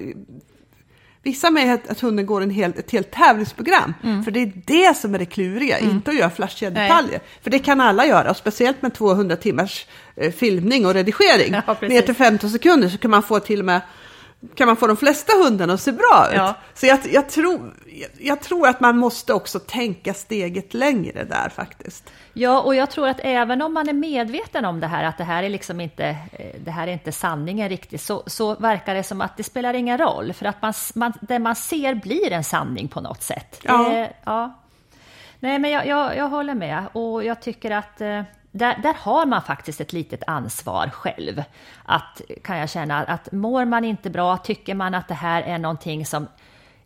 visa 1.23 1.51
mig 1.51 1.69
att, 1.71 1.88
att 1.88 1.99
hunden 1.99 2.25
går 2.25 2.41
en 2.41 2.49
hel, 2.49 2.73
ett 2.77 2.91
helt 2.91 3.12
tävlingsprogram. 3.12 3.93
Mm. 4.03 4.23
För 4.23 4.32
det 4.32 4.39
är 4.39 4.51
det 4.65 4.97
som 4.97 5.15
är 5.15 5.19
det 5.19 5.25
kluriga, 5.25 5.77
mm. 5.77 5.91
inte 5.91 6.12
att 6.12 6.17
göra 6.17 6.30
flashiga 6.30 6.69
Nej. 6.69 6.89
detaljer. 6.89 7.21
För 7.41 7.49
det 7.49 7.60
kan 7.60 7.82
alla 7.82 8.06
göra, 8.06 8.30
och 8.30 8.38
speciellt 8.38 8.82
med 8.82 8.93
200 8.93 9.36
timmars 9.36 9.88
eh, 10.15 10.32
filmning 10.32 10.86
och 10.86 10.93
redigering. 10.93 11.56
Ja, 11.67 11.75
ner 11.82 12.01
till 12.01 12.15
15 12.15 12.49
sekunder 12.49 12.89
så 12.89 12.97
kan 12.97 13.12
man 13.12 13.23
få 13.23 13.39
till 13.39 13.60
och 13.60 13.65
med 13.65 13.82
kan 14.56 14.67
man 14.67 14.77
få 14.77 14.88
de 14.88 14.97
flesta 14.97 15.34
hundarna 15.43 15.73
att 15.73 15.82
se 15.82 15.91
bra 15.91 16.27
ut. 16.30 16.36
Ja. 16.36 16.56
Så 16.73 16.86
jag, 16.86 16.99
jag, 17.12 17.30
tror, 17.30 17.73
jag, 17.86 18.10
jag, 18.17 18.41
tror 18.41 18.67
att 18.67 18.80
man 18.80 18.97
måste 18.97 19.34
också 19.34 19.60
tänka 19.60 20.13
steget 20.13 20.73
längre 20.73 21.23
där 21.23 21.49
faktiskt. 21.56 22.03
Ja, 22.39 22.62
och 22.62 22.76
jag 22.76 22.89
tror 22.91 23.08
att 23.08 23.19
även 23.23 23.62
om 23.62 23.73
man 23.73 23.89
är 23.89 23.93
medveten 23.93 24.65
om 24.65 24.80
det 24.80 24.88
här, 24.88 25.04
att 25.04 25.17
det 25.17 25.23
här 25.23 25.43
är 25.43 25.50
liksom 25.50 25.82
inte, 25.82 26.06
eh, 26.32 26.56
det 26.60 26.71
här 26.71 26.88
är 26.88 26.91
inte 26.91 27.12
sanningen 27.12 27.69
riktigt, 27.69 28.02
så, 28.02 28.23
så 28.28 28.56
verkar 28.56 28.95
det 28.95 29.04
som 29.04 29.21
att 29.21 29.38
det 29.38 29.43
spelar 29.43 29.73
ingen 29.73 29.97
roll, 29.97 30.34
för 30.34 30.45
att 30.45 30.62
man, 30.62 30.73
man, 30.95 31.13
det 31.21 31.39
man 31.39 31.56
ser 31.56 31.95
blir 31.95 32.32
en 32.32 32.43
sanning 32.43 32.88
på 32.88 33.02
något 33.02 33.21
sätt. 33.21 33.60
Ja. 33.63 33.89
Det, 33.89 34.13
ja. 34.23 34.54
Nej, 35.39 35.60
men 35.60 35.71
jag, 35.71 35.88
jag, 35.88 36.17
jag 36.17 36.30
håller 36.30 36.54
med 36.54 36.84
och 36.93 37.23
jag 37.23 37.41
tycker 37.41 37.71
att 37.71 38.02
eh, 38.02 38.21
där, 38.52 38.78
där, 38.84 38.95
har 39.00 39.26
man 39.26 39.41
faktiskt 39.41 39.82
ett 39.82 39.93
litet 39.93 40.23
ansvar 40.28 40.89
själv. 40.89 41.43
Att, 41.86 42.21
kan 42.43 42.58
jag 42.58 42.69
känna, 42.69 43.04
att 43.04 43.32
mår 43.32 43.65
man 43.65 43.86
inte 43.86 44.10
bra, 44.10 44.38
tycker 44.38 44.76
man 44.76 44.93
att 44.93 45.08
det 45.08 45.13
här 45.13 45.41
är 45.41 45.58
någonting 45.58 46.06
som 46.06 46.28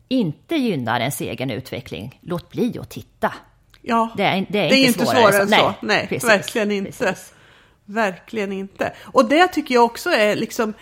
inte 0.07 0.55
gynnar 0.55 0.99
ens 0.99 1.21
egen 1.21 1.51
utveckling, 1.51 2.19
låt 2.21 2.49
bli 2.49 2.79
att 2.79 2.89
titta. 2.89 3.33
Ja, 3.81 4.09
det 4.17 4.23
är, 4.23 4.45
det 4.49 4.59
är, 4.59 4.69
det 4.69 4.75
är 4.75 4.87
inte, 4.87 5.05
svårare, 5.05 5.31
svårare 5.31 5.41
än 5.41 5.49
så. 5.49 5.55
Nej, 5.55 5.75
Nej 5.81 6.07
precis, 6.07 6.29
verkligen 6.29 6.71
inte. 6.71 6.91
Precis. 6.91 7.33
Verkligen 7.85 8.51
inte. 8.51 8.93
Och 9.03 9.29
det 9.29 9.47
tycker 9.47 9.75
jag 9.75 9.85
också 9.85 10.09
är 10.09 10.35
liksom 10.35 10.73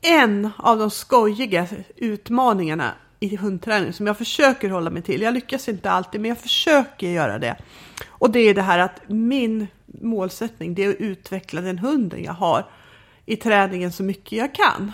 en 0.00 0.50
av 0.56 0.78
de 0.78 0.90
skojiga 0.90 1.66
utmaningarna 1.96 2.92
i 3.20 3.36
hundträning 3.36 3.92
som 3.92 4.06
jag 4.06 4.18
försöker 4.18 4.70
hålla 4.70 4.90
mig 4.90 5.02
till. 5.02 5.22
Jag 5.22 5.34
lyckas 5.34 5.68
inte 5.68 5.90
alltid, 5.90 6.20
men 6.20 6.28
jag 6.28 6.38
försöker 6.38 7.08
göra 7.08 7.38
det. 7.38 7.56
Och 8.08 8.30
det 8.30 8.40
är 8.40 8.54
det 8.54 8.62
här 8.62 8.78
att 8.78 9.00
min 9.06 9.66
målsättning 9.86 10.74
det 10.74 10.84
är 10.84 10.90
att 10.90 10.96
utveckla 10.96 11.60
den 11.60 11.78
hunden 11.78 12.24
jag 12.24 12.32
har 12.32 12.66
i 13.26 13.36
träningen 13.36 13.92
så 13.92 14.02
mycket 14.02 14.32
jag 14.32 14.54
kan. 14.54 14.92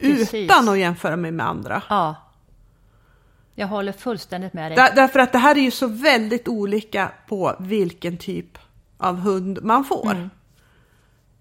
Precis. 0.00 0.34
Utan 0.34 0.68
att 0.68 0.78
jämföra 0.78 1.16
mig 1.16 1.30
med 1.30 1.46
andra. 1.46 1.82
Ja. 1.88 2.31
Jag 3.54 3.66
håller 3.66 3.92
fullständigt 3.92 4.52
med 4.52 4.70
dig. 4.70 4.76
Där, 4.76 4.94
därför 4.94 5.18
att 5.18 5.32
det 5.32 5.38
här 5.38 5.56
är 5.56 5.60
ju 5.60 5.70
så 5.70 5.86
väldigt 5.86 6.48
olika 6.48 7.10
på 7.28 7.56
vilken 7.58 8.16
typ 8.16 8.58
av 8.98 9.16
hund 9.16 9.58
man 9.62 9.84
får. 9.84 10.10
Mm. 10.10 10.30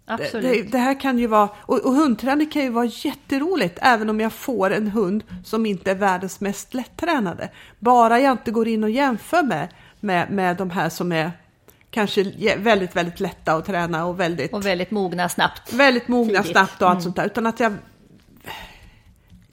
Absolut. 0.06 0.66
Det, 0.66 0.72
det, 0.72 0.78
här 0.78 1.00
kan 1.00 1.20
ju 1.20 1.28
vara, 1.28 1.50
och, 1.56 1.86
och 1.86 1.94
hundträning 1.94 2.50
kan 2.50 2.62
ju 2.62 2.70
vara 2.70 2.86
jätteroligt 2.86 3.80
även 3.82 4.10
om 4.10 4.20
jag 4.20 4.34
får 4.34 4.74
en 4.74 4.88
hund 4.88 5.24
som 5.46 5.66
inte 5.66 5.92
är 5.92 5.96
världens 5.96 6.40
mest 6.40 6.74
lättränade. 6.74 7.50
Bara 7.80 8.20
jag 8.20 8.32
inte 8.32 8.52
går 8.52 8.68
in 8.68 8.84
och 8.84 8.90
jämför 8.90 9.44
med, 9.44 9.68
med, 10.00 10.32
med 10.32 10.58
de 10.58 10.70
här 10.70 10.90
som 10.90 11.12
är 11.12 11.32
kanske 11.92 12.56
väldigt, 12.58 12.96
väldigt 12.96 13.20
lätta 13.20 13.54
att 13.54 13.66
träna 13.66 14.06
och 14.06 14.20
väldigt... 14.20 14.54
Och 14.54 14.66
väldigt 14.66 14.92
mogna 14.92 15.30
snabbt. 15.30 15.74
Väldigt 15.74 16.08
mogna 16.08 16.42
tidigt. 16.42 16.52
snabbt 16.52 16.82
och 16.82 16.90
allt 16.90 16.96
mm. 16.96 17.04
sånt 17.04 17.16
där. 17.16 17.26
Utan 17.26 17.46
att 17.46 17.60
jag 17.60 17.74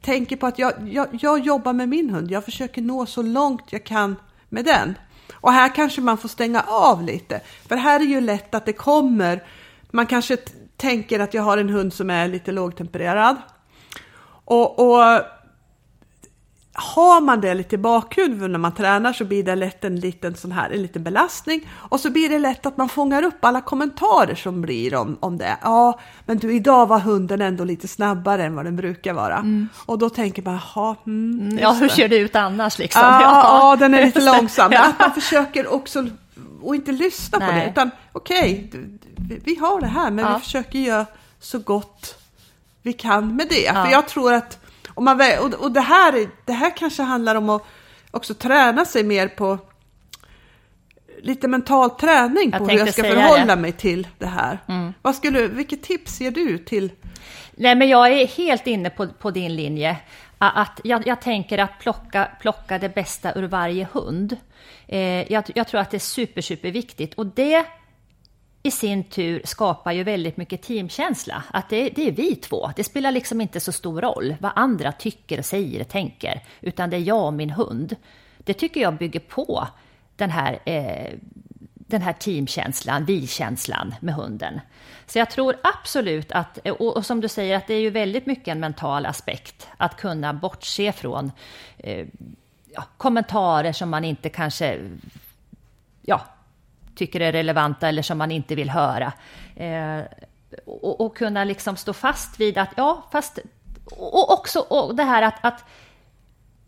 tänker 0.09 0.37
på 0.37 0.47
att 0.47 0.59
jag, 0.59 0.73
jag, 0.89 1.09
jag 1.21 1.39
jobbar 1.39 1.73
med 1.73 1.89
min 1.89 2.11
hund. 2.11 2.31
Jag 2.31 2.45
försöker 2.45 2.83
nå 2.83 3.07
så 3.07 3.23
långt 3.23 3.73
jag 3.73 3.85
kan 3.85 4.17
med 4.49 4.65
den. 4.65 4.95
Och 5.35 5.53
här 5.53 5.75
kanske 5.75 6.01
man 6.01 6.19
får 6.19 6.29
stänga 6.29 6.63
av 6.63 7.03
lite. 7.03 7.41
För 7.69 7.77
här 7.77 8.01
är 8.01 8.05
ju 8.05 8.21
lätt 8.21 8.55
att 8.55 8.67
det 8.67 8.73
kommer 8.73 9.43
man 9.91 10.07
kanske 10.07 10.37
tänker 10.77 11.21
att 11.21 11.35
jag 11.35 11.43
har 11.43 11.59
en 11.59 11.69
hund 11.69 11.93
som 11.93 12.11
är 12.11 12.29
lite 12.29 12.53
lågtempererad. 12.53 13.37
Och, 14.45 14.79
och 14.79 15.21
har 16.81 17.21
man 17.21 17.41
det 17.41 17.55
lite 17.55 17.75
i 17.75 17.79
bakhuvudet 17.79 18.51
när 18.51 18.59
man 18.59 18.75
tränar 18.75 19.13
så 19.13 19.25
blir 19.25 19.43
det 19.43 19.55
lätt 19.55 19.85
en 19.85 20.01
liten 20.01 20.37
sån 20.37 20.53
här, 20.53 20.71
en 20.71 20.83
liten 20.83 21.03
belastning. 21.05 21.69
Och 21.75 22.01
så 22.01 22.11
blir 22.11 22.29
det 22.29 22.39
lätt 22.39 22.67
att 22.67 22.77
man 22.77 22.89
fångar 22.89 23.23
upp 23.23 23.45
alla 23.45 23.61
kommentarer 23.61 24.35
som 24.35 24.63
blir 24.63 24.95
om, 24.95 25.17
om 25.21 25.39
det. 25.39 25.57
Ja, 25.63 26.01
men 26.27 26.39
du, 26.39 26.55
idag 26.55 26.87
var 26.87 26.99
hunden 26.99 27.41
ändå 27.41 27.65
lite 27.65 27.89
snabbare 27.89 28.45
än 28.45 28.55
vad 28.55 28.65
den 28.65 28.77
brukar 28.77 29.13
vara. 29.13 29.37
Mm. 29.37 29.69
Och 29.87 29.99
då 29.99 30.11
tänker 30.11 30.43
man, 30.43 30.59
jaha, 30.75 30.97
mm, 31.07 31.41
mm 31.41 31.59
Ja, 31.59 31.73
hur 31.73 31.89
ser 31.89 32.09
det 32.09 32.17
ut 32.17 32.37
annars 32.37 32.79
liksom? 32.79 33.03
Ja, 33.03 33.23
ja, 33.23 33.43
ja 33.45 33.77
den 33.77 33.95
är 33.95 34.05
lite 34.05 34.25
långsam. 34.25 34.73
Ja. 34.73 34.85
Att 34.85 35.01
man 35.01 35.13
försöker 35.13 35.73
också 35.73 36.07
och 36.63 36.75
inte 36.75 36.93
lyssna 36.93 37.39
Nej. 37.39 37.49
på 37.49 37.55
det, 37.55 37.71
utan 37.71 37.91
okej, 38.13 38.69
okay, 38.69 39.41
vi 39.45 39.57
har 39.57 39.81
det 39.81 39.87
här, 39.87 40.11
men 40.11 40.25
ja. 40.25 40.35
vi 40.35 40.41
försöker 40.41 40.79
göra 40.79 41.07
så 41.41 41.59
gott 41.59 42.15
vi 42.83 42.93
kan 42.93 43.37
med 43.37 43.47
det. 43.49 43.73
För 43.73 43.91
jag 43.91 44.09
tror 44.09 44.33
att, 44.33 44.59
om 44.99 45.05
man, 45.05 45.21
och, 45.41 45.55
och 45.55 45.73
det, 45.73 45.81
här, 45.81 46.29
det 46.45 46.53
här 46.53 46.77
kanske 46.77 47.03
handlar 47.03 47.35
om 47.35 47.51
att 47.51 47.63
också 48.11 48.35
träna 48.35 48.85
sig 48.85 49.05
mer 49.05 49.29
på 49.29 49.59
lite 51.23 51.49
mental 51.49 51.91
träning 51.91 52.51
Jag 52.53 52.59
på 52.59 52.69
hur 52.69 52.79
jag 52.79 52.93
ska 52.93 53.03
förhålla 53.03 53.57
det. 53.57 53.63
mig 53.63 53.73
till 53.73 54.09
det 54.19 54.27
här. 54.27 54.59
Vad 55.03 55.15
skulle, 55.15 55.47
vilket 55.47 55.83
tips 55.83 56.21
ger 56.21 56.31
du 56.31 56.59
till? 56.59 56.93
Nej, 57.51 57.75
men 57.75 57.89
jag 57.89 58.13
är 58.13 58.27
helt 58.27 58.67
inne 58.67 58.91
på, 58.91 59.09
på 59.09 59.31
din 59.31 59.57
linje. 59.57 59.97
Att 60.39 60.81
jag, 60.85 61.07
jag 61.07 61.21
tänker 61.21 61.59
att 61.59 61.79
plocka, 61.81 62.29
plocka 62.41 62.79
det 62.79 62.95
bästa 62.95 63.35
ur 63.35 63.43
varje 63.47 63.89
hund. 63.93 64.37
Eh, 64.87 65.33
jag, 65.33 65.45
jag 65.55 65.69
tror 65.69 65.81
att 65.81 65.91
det 65.91 65.97
är 65.97 65.99
super, 65.99 66.41
super 66.41 66.71
viktigt. 66.71 67.15
Och 67.15 67.27
det 67.27 67.67
i 68.63 68.71
sin 68.71 69.05
tur 69.05 69.43
skapar 69.45 69.93
ju 69.93 70.05
väldigt 70.05 70.37
mycket 70.37 70.63
teamkänsla. 70.63 71.43
Att 71.51 71.69
det, 71.69 71.89
det 71.89 72.09
är 72.09 72.13
vi 72.13 72.37
två. 72.37 72.71
Det 72.77 72.85
spelar 72.85 73.13
liksom 73.13 73.41
inte 73.41 73.61
så 73.61 73.73
stor 73.73 74.01
roll 74.01 74.37
vad 74.41 74.53
andra 74.55 74.93
tycker, 74.93 75.43
säger, 75.43 75.81
och 75.81 75.89
tänker. 75.89 76.43
Utan 76.61 76.91
det 76.91 76.97
är 76.97 77.01
jag 77.01 77.27
och 77.27 77.33
min 77.33 77.51
hund. 77.51 77.97
Det 78.39 78.55
tycker 78.55 78.81
jag 78.81 78.97
bygger 78.97 79.21
på 79.21 79.69
den 80.17 80.31
här, 80.31 80.59
eh, 80.65 81.13
den 81.75 82.03
här 82.03 82.13
teamkänslan, 82.13 83.05
vi-känslan 83.05 83.95
med 84.01 84.15
hunden. 84.15 84.61
Så 85.07 85.19
jag 85.19 85.31
tror 85.31 85.57
absolut 85.63 86.33
att, 86.33 86.59
och, 86.59 86.97
och 86.97 87.07
som 87.07 87.21
du 87.21 87.29
säger, 87.29 87.57
att 87.57 87.67
det 87.67 87.75
är 87.75 87.81
ju 87.81 87.91
väldigt 87.91 88.27
mycket 88.27 88.49
en 88.49 88.61
mental 88.61 89.07
aspekt. 89.07 89.69
Att 89.77 89.97
kunna 89.97 90.33
bortse 90.33 90.93
från 90.93 91.33
eh, 91.79 92.07
ja, 92.75 92.85
kommentarer 92.97 93.73
som 93.73 93.91
man 93.91 94.05
inte 94.05 94.29
kanske 94.29 94.81
ja, 96.03 96.21
tycker 96.99 97.21
är 97.21 97.33
relevanta 97.33 97.89
eller 97.89 98.03
som 98.03 98.19
man 98.19 98.31
inte 98.31 98.55
vill 98.55 98.71
höra. 98.71 99.13
Eh, 99.57 100.01
och, 100.67 101.01
och 101.01 101.17
kunna 101.17 101.45
liksom 101.45 101.77
stå 101.77 101.93
fast 101.93 102.41
vid 102.41 102.59
att, 102.59 102.71
ja, 102.77 103.07
fast... 103.13 103.39
Och 103.97 104.33
också 104.33 104.61
och 104.61 104.95
det 104.95 105.05
här 105.05 105.23
att, 105.23 105.35
att 105.41 105.65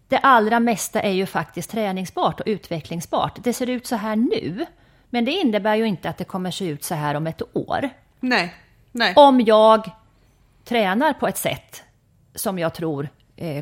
det 0.09 0.19
allra 0.19 0.61
mesta 0.61 1.01
är 1.01 1.12
ju 1.12 1.27
faktiskt 1.27 1.71
träningsbart 1.71 2.40
och 2.40 2.47
utvecklingsbart. 2.47 3.38
Det 3.43 3.53
ser 3.53 3.71
ut 3.71 3.87
så 3.87 3.97
här 3.97 4.16
nu, 4.16 4.66
men 5.11 5.25
det 5.25 5.31
innebär 5.31 5.75
ju 5.75 5.85
inte 5.85 6.09
att 6.09 6.19
det 6.19 6.25
kommer 6.25 6.51
se 6.51 6.64
ut 6.64 6.85
så 6.85 6.95
här 6.95 7.14
om 7.14 7.27
ett 7.27 7.43
år. 7.53 7.90
Nej, 8.21 8.55
nej. 8.93 9.12
Om 9.16 9.40
jag 9.40 9.90
tränar 10.64 11.12
på 11.12 11.29
ett 11.29 11.37
sätt 11.37 11.83
som 12.35 12.59
jag 12.59 12.75
tror 12.75 13.09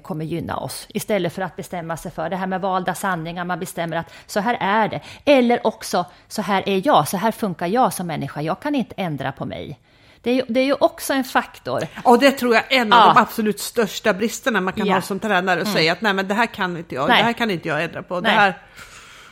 kommer 0.02 0.24
gynna 0.24 0.56
oss. 0.56 0.86
Istället 0.88 1.32
för 1.34 1.42
att 1.42 1.56
bestämma 1.56 1.96
sig 1.96 2.10
för 2.10 2.30
det 2.30 2.36
här 2.36 2.46
med 2.46 2.60
valda 2.60 2.94
sanningar. 2.94 3.44
Man 3.44 3.58
bestämmer 3.58 3.96
att 3.96 4.12
så 4.26 4.40
här 4.40 4.56
är 4.60 4.88
det. 4.88 5.00
Eller 5.24 5.66
också 5.66 6.04
så 6.28 6.42
här 6.42 6.68
är 6.68 6.86
jag. 6.86 7.08
Så 7.08 7.16
här 7.16 7.32
funkar 7.32 7.66
jag 7.66 7.92
som 7.92 8.06
människa. 8.06 8.40
Jag 8.42 8.60
kan 8.60 8.74
inte 8.74 8.94
ändra 8.96 9.32
på 9.32 9.44
mig. 9.44 9.78
Det 10.22 10.30
är 10.30 10.34
ju, 10.34 10.42
det 10.48 10.60
är 10.60 10.64
ju 10.64 10.74
också 10.80 11.12
en 11.12 11.24
faktor. 11.24 11.86
Och 12.04 12.18
det 12.18 12.30
tror 12.30 12.54
jag 12.54 12.72
är 12.72 12.80
en 12.80 12.92
av 12.92 12.98
Ja. 13.00 13.12
de 13.14 13.20
absolut 13.20 13.60
största 13.60 14.14
bristerna 14.14 14.60
man 14.60 14.72
kan 14.72 14.86
Ja. 14.86 14.90
Mm. 14.92 14.94
ha 14.94 15.02
som 15.02 15.20
tränare 15.20 15.60
och 15.60 15.66
säga 15.66 15.92
att 15.92 16.00
nej 16.00 16.12
men 16.12 16.28
det 16.28 16.34
här 16.34 16.46
kan 16.46 16.76
inte 16.76 16.94
jag, 16.94 17.08
Nej. 17.08 17.18
det 17.18 17.24
här 17.24 17.32
kan 17.32 17.50
inte 17.50 17.68
jag 17.68 17.84
ändra 17.84 18.02
på. 18.02 18.14
Det 18.14 18.28
Nej. 18.28 18.36
här, 18.36 18.58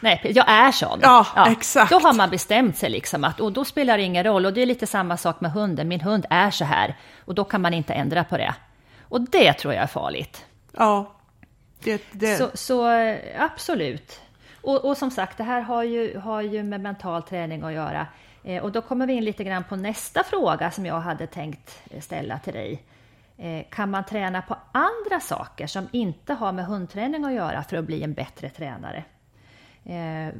Nej, 0.00 0.20
jag 0.34 0.48
är 0.48 0.72
sån. 0.72 0.98
Ja, 1.02 1.26
exakt. 1.50 1.90
Då 1.90 1.98
har 1.98 2.12
man 2.12 2.30
bestämt 2.30 2.76
sig 2.76 2.90
liksom 2.90 3.24
att, 3.24 3.40
och 3.40 3.52
då 3.52 3.64
spelar 3.64 3.96
det 3.96 4.02
ingen 4.02 4.24
roll. 4.24 4.46
Och 4.46 4.52
det 4.52 4.62
är 4.62 4.66
lite 4.66 4.86
samma 4.86 5.16
sak 5.16 5.40
med 5.40 5.52
hunden. 5.52 5.88
Min 5.88 6.00
hund 6.00 6.26
är 6.30 6.50
så 6.50 6.64
här 6.64 6.96
och 7.24 7.34
då 7.34 7.44
kan 7.44 7.60
man 7.62 7.74
inte 7.74 7.94
ändra 7.94 8.24
på 8.24 8.36
det. 8.36 8.54
Och 9.08 9.20
det 9.20 9.52
tror 9.52 9.74
jag 9.74 9.82
är 9.82 9.86
farligt. 9.86 10.44
ja. 10.72 11.12
Det, 11.84 12.02
det, 12.12 12.36
Så, 12.36 12.50
så 12.54 12.90
eh, 12.90 13.18
absolut. 13.42 14.20
Och, 14.62 14.84
och 14.84 14.96
som 14.96 15.10
sagt, 15.10 15.38
det 15.38 15.44
här 15.44 15.60
har 15.60 15.82
ju, 15.82 16.18
har 16.18 16.40
ju 16.42 16.62
med 16.62 16.80
mental 16.80 17.22
träning 17.22 17.62
att 17.62 17.72
göra. 17.72 18.06
Eh, 18.44 18.62
och 18.62 18.72
då 18.72 18.82
kommer 18.82 19.06
vi 19.06 19.12
in 19.12 19.24
lite 19.24 19.44
grann 19.44 19.64
på 19.64 19.76
nästa 19.76 20.24
fråga 20.24 20.70
som 20.70 20.86
jag 20.86 21.00
hade 21.00 21.26
tänkt 21.26 21.78
eh, 21.90 22.00
ställa 22.00 22.38
till 22.38 22.52
dig. 22.52 22.82
Eh, 23.38 23.64
kan 23.70 23.90
man 23.90 24.04
träna 24.04 24.42
på 24.42 24.56
andra 24.72 25.20
saker 25.20 25.66
som 25.66 25.88
inte 25.92 26.34
har 26.34 26.52
med 26.52 26.66
hundträning 26.66 27.24
att 27.24 27.32
göra 27.32 27.62
för 27.62 27.76
att 27.76 27.84
bli 27.84 28.02
en 28.02 28.14
bättre 28.14 28.48
tränare? 28.50 29.04
Eh, 29.84 30.34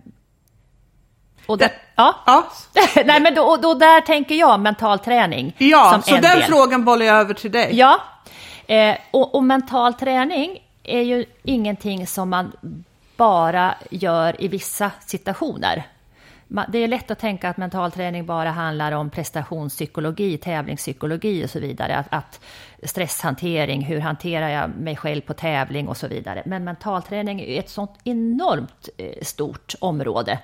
och 1.46 1.58
det, 1.58 1.64
Det- 1.64 1.72
ja. 1.96 2.14
ja. 2.26 2.44
Nej, 3.04 3.20
men 3.20 3.34
då, 3.34 3.42
och 3.42 3.60
då 3.60 3.74
där 3.74 4.00
tänker 4.00 4.34
jag 4.34 4.60
mental 4.60 4.98
träning. 4.98 5.54
ja, 5.58 6.00
så 6.04 6.14
en 6.16 6.22
den 6.22 6.38
del. 6.38 6.42
frågan 6.48 6.84
bollar 6.84 7.06
jag 7.06 7.16
över 7.16 7.34
till 7.34 7.52
dig. 7.52 7.70
Ja, 7.78 8.00
eh, 8.66 8.96
och, 9.10 9.34
och 9.34 9.44
mental 9.44 9.94
träning 9.94 10.62
är 10.82 11.02
ju 11.02 11.24
ingenting 11.42 12.06
som 12.06 12.30
man 12.30 12.52
bara 13.16 13.74
gör 13.90 14.42
i 14.42 14.48
vissa 14.48 14.90
situationer. 15.00 15.86
Det 16.68 16.78
är 16.78 16.88
lätt 16.88 17.10
att 17.10 17.18
tänka 17.18 17.48
att 17.48 17.56
mental 17.56 17.92
träning 17.92 18.26
bara 18.26 18.50
handlar 18.50 18.92
om 18.92 19.10
prestationspsykologi, 19.10 20.38
tävlingspsykologi 20.38 21.44
och 21.44 21.50
så 21.50 21.60
vidare. 21.60 21.96
Att, 21.96 22.06
att 22.10 22.40
stresshantering, 22.82 23.84
hur 23.84 24.00
hanterar 24.00 24.48
jag 24.48 24.70
mig 24.70 24.96
själv 24.96 25.20
på 25.20 25.34
tävling 25.34 25.88
och 25.88 25.96
så 25.96 26.08
vidare. 26.08 26.42
Men 26.46 26.64
mental 26.64 27.02
träning 27.02 27.40
är 27.40 27.58
ett 27.58 27.70
sånt 27.70 27.90
enormt 28.04 28.88
eh, 28.96 29.22
stort 29.22 29.74
område 29.80 30.38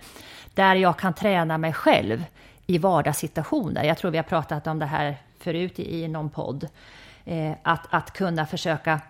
där 0.54 0.74
jag 0.74 0.98
kan 0.98 1.14
träna 1.14 1.58
mig 1.58 1.72
själv 1.72 2.24
i 2.66 2.78
vardagssituationer. 2.78 3.84
Jag 3.84 3.98
tror 3.98 4.10
vi 4.10 4.18
har 4.18 4.24
pratat 4.24 4.66
om 4.66 4.78
det 4.78 4.86
här 4.86 5.16
förut 5.38 5.78
i, 5.78 6.02
i 6.02 6.08
någon 6.08 6.30
podd. 6.30 6.68
Eh, 7.24 7.52
att, 7.62 7.86
att 7.90 8.12
kunna 8.12 8.46
försöka 8.46 9.00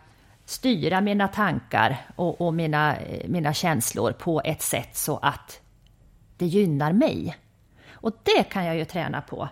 styra 0.45 1.01
mina 1.01 1.29
tankar 1.29 1.97
och, 2.17 2.41
och 2.41 2.55
mina, 2.55 2.97
eh, 2.97 3.29
mina 3.29 3.55
känslor 3.55 4.13
på 4.13 4.43
ett 4.45 4.63
sätt 4.63 4.97
så 4.97 5.17
att 5.17 5.61
det 6.37 6.47
gynnar 6.47 6.93
mig. 6.93 7.37
Och 7.91 8.13
det 8.23 8.43
kan 8.43 8.65
jag 8.65 8.77
ju 8.77 8.85
träna 8.85 9.21
på 9.21 9.49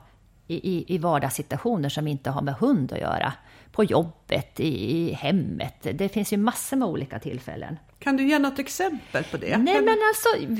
i, 0.46 0.54
i, 0.54 0.94
i 0.94 0.98
vardagssituationer 0.98 1.88
som 1.88 2.08
inte 2.08 2.30
har 2.30 2.42
med 2.42 2.54
hund 2.54 2.92
att 2.92 2.98
göra. 2.98 3.32
På 3.72 3.84
jobbet, 3.84 4.60
i, 4.60 5.00
i 5.00 5.12
hemmet. 5.12 5.86
Det 5.94 6.08
finns 6.08 6.32
ju 6.32 6.36
massor 6.36 6.76
med 6.76 6.88
olika 6.88 7.18
tillfällen. 7.18 7.78
Kan 7.98 8.16
du 8.16 8.28
ge 8.28 8.38
något 8.38 8.58
exempel 8.58 9.24
på 9.24 9.36
det? 9.36 9.58
Nej 9.58 9.80
men 9.80 9.96
alltså, 10.08 10.56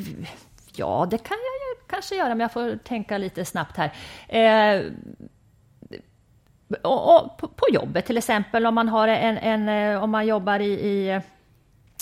ja 0.75 1.07
det 1.11 1.19
kan 1.19 1.37
jag 1.37 1.69
ju 1.69 1.87
kanske 1.89 2.15
göra, 2.15 2.29
men 2.29 2.41
jag 2.41 2.53
får 2.53 2.77
tänka 2.77 3.19
lite 3.19 3.45
snabbt 3.45 3.77
här. 3.77 3.93
Eh, 4.29 4.85
och, 6.83 7.17
och 7.17 7.39
på, 7.39 7.49
på 7.49 7.67
jobbet 7.73 8.07
till 8.07 8.17
exempel, 8.17 8.67
om 8.67 8.75
man, 8.75 8.89
har 8.89 9.09
en, 9.09 9.39
en, 9.39 9.69
eh, 9.69 10.03
om 10.03 10.11
man 10.11 10.27
jobbar 10.27 10.61
i, 10.61 10.73
i 10.73 11.21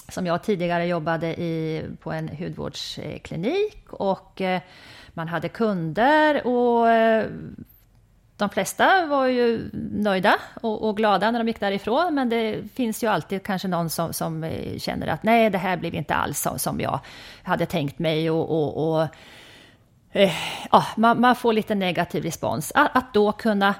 som 0.08 0.26
jag 0.26 0.42
tidigare 0.42 0.86
jobbade 0.86 1.26
i, 1.40 1.84
på 2.02 2.12
en 2.12 2.28
hudvårdsklinik 2.28 3.92
och 3.92 4.40
eh, 4.40 4.60
man 5.08 5.28
hade 5.28 5.48
kunder 5.48 6.46
och 6.46 6.90
eh, 6.90 7.26
de 8.36 8.50
flesta 8.50 9.06
var 9.06 9.26
ju 9.26 9.70
nöjda 9.92 10.34
och, 10.60 10.88
och 10.88 10.96
glada 10.96 11.30
när 11.30 11.38
de 11.38 11.48
gick 11.48 11.60
därifrån, 11.60 12.14
men 12.14 12.28
det 12.28 12.62
finns 12.74 13.04
ju 13.04 13.06
alltid 13.06 13.42
kanske 13.42 13.68
någon 13.68 13.90
som, 13.90 14.12
som 14.12 14.50
känner 14.78 15.06
att 15.06 15.22
nej, 15.22 15.50
det 15.50 15.58
här 15.58 15.76
blev 15.76 15.94
inte 15.94 16.14
alls 16.14 16.40
som, 16.40 16.58
som 16.58 16.80
jag 16.80 17.00
hade 17.42 17.66
tänkt 17.66 17.98
mig 17.98 18.30
och, 18.30 18.50
och, 18.50 18.92
och 18.92 19.06
eh, 20.12 20.32
ja, 20.70 20.86
man, 20.96 21.20
man 21.20 21.36
får 21.36 21.52
lite 21.52 21.74
negativ 21.74 22.22
respons. 22.22 22.72
Att, 22.74 22.96
att 22.96 23.14
då 23.14 23.32
kunna 23.32 23.74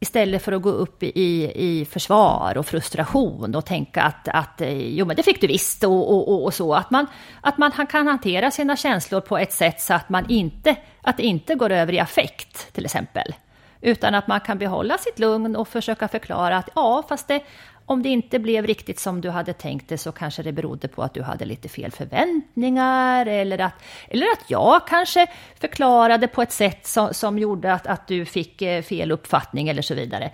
Istället 0.00 0.42
för 0.42 0.52
att 0.52 0.62
gå 0.62 0.70
upp 0.70 1.02
i, 1.02 1.52
i, 1.54 1.84
försvar 1.84 2.58
och 2.58 2.66
frustration 2.66 3.54
och 3.54 3.64
tänka 3.64 4.02
att, 4.02 4.28
att 4.28 4.60
eh, 4.60 4.88
jo 4.88 5.06
men 5.06 5.16
det 5.16 5.22
fick 5.22 5.40
du 5.40 5.46
visst 5.46 5.84
och, 5.84 6.10
och, 6.10 6.28
och, 6.28 6.44
och 6.44 6.54
så. 6.54 6.74
Att 6.74 6.90
man, 6.90 7.06
att 7.40 7.58
man 7.58 7.70
kan 7.70 8.06
hantera 8.06 8.50
sina 8.50 8.76
känslor 8.76 9.20
på 9.20 9.38
ett 9.38 9.52
sätt 9.52 9.80
så 9.80 9.94
att 9.94 10.08
man 10.08 10.30
inte, 10.30 10.76
att 11.02 11.16
det 11.16 11.22
inte 11.22 11.54
går 11.54 11.70
över 11.70 11.92
i 11.92 12.00
affekt 12.00 12.72
till 12.72 12.84
exempel. 12.84 13.34
Utan 13.80 14.14
att 14.14 14.26
man 14.26 14.40
kan 14.40 14.58
behålla 14.58 14.98
sitt 14.98 15.18
lugn 15.18 15.56
och 15.56 15.68
försöka 15.68 16.08
förklara 16.08 16.56
att 16.56 16.68
ja, 16.74 17.02
fast 17.08 17.28
det, 17.28 17.42
om 17.86 18.02
det 18.02 18.08
inte 18.08 18.38
blev 18.38 18.66
riktigt 18.66 18.98
som 18.98 19.20
du 19.20 19.30
hade 19.30 19.52
tänkt 19.52 19.88
det 19.88 19.98
så 19.98 20.12
kanske 20.12 20.42
det 20.42 20.52
berodde 20.52 20.88
på 20.88 21.02
att 21.02 21.14
du 21.14 21.22
hade 21.22 21.44
lite 21.44 21.68
fel 21.68 21.90
förväntningar 21.90 23.26
eller 23.26 23.58
att, 23.58 23.74
eller 24.08 24.26
att 24.26 24.50
jag 24.50 24.86
kanske 24.86 25.26
förklarade 25.60 26.28
på 26.28 26.42
ett 26.42 26.52
sätt 26.52 26.86
som, 26.86 27.14
som 27.14 27.38
gjorde 27.38 27.72
att, 27.72 27.86
att 27.86 28.06
du 28.06 28.24
fick 28.24 28.62
eh, 28.62 28.82
fel 28.82 29.12
uppfattning 29.12 29.68
eller 29.68 29.82
så 29.82 29.94
vidare. 29.94 30.30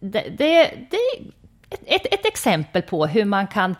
Det, 0.00 0.24
det, 0.38 0.70
det 0.90 0.96
är 0.96 1.32
ett, 1.86 2.14
ett 2.14 2.26
exempel 2.26 2.82
på 2.82 3.06
hur 3.06 3.24
man 3.24 3.46
kan 3.46 3.76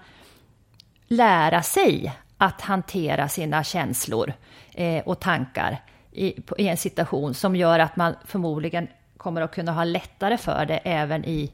lära 1.08 1.62
sig 1.62 2.12
att 2.38 2.60
hantera 2.60 3.28
sina 3.28 3.64
känslor 3.64 4.32
eh, 4.74 5.02
och 5.02 5.20
tankar 5.20 5.82
i, 6.12 6.34
i 6.58 6.68
en 6.68 6.76
situation 6.76 7.34
som 7.34 7.56
gör 7.56 7.78
att 7.78 7.96
man 7.96 8.14
förmodligen 8.24 8.88
kommer 9.16 9.40
att 9.40 9.54
kunna 9.54 9.72
ha 9.72 9.84
lättare 9.84 10.38
för 10.38 10.66
det 10.66 10.76
även 10.76 11.24
i, 11.24 11.52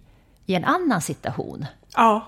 i 0.48 0.54
en 0.54 0.64
annan 0.64 1.00
situation. 1.00 1.66
Ja. 1.96 2.26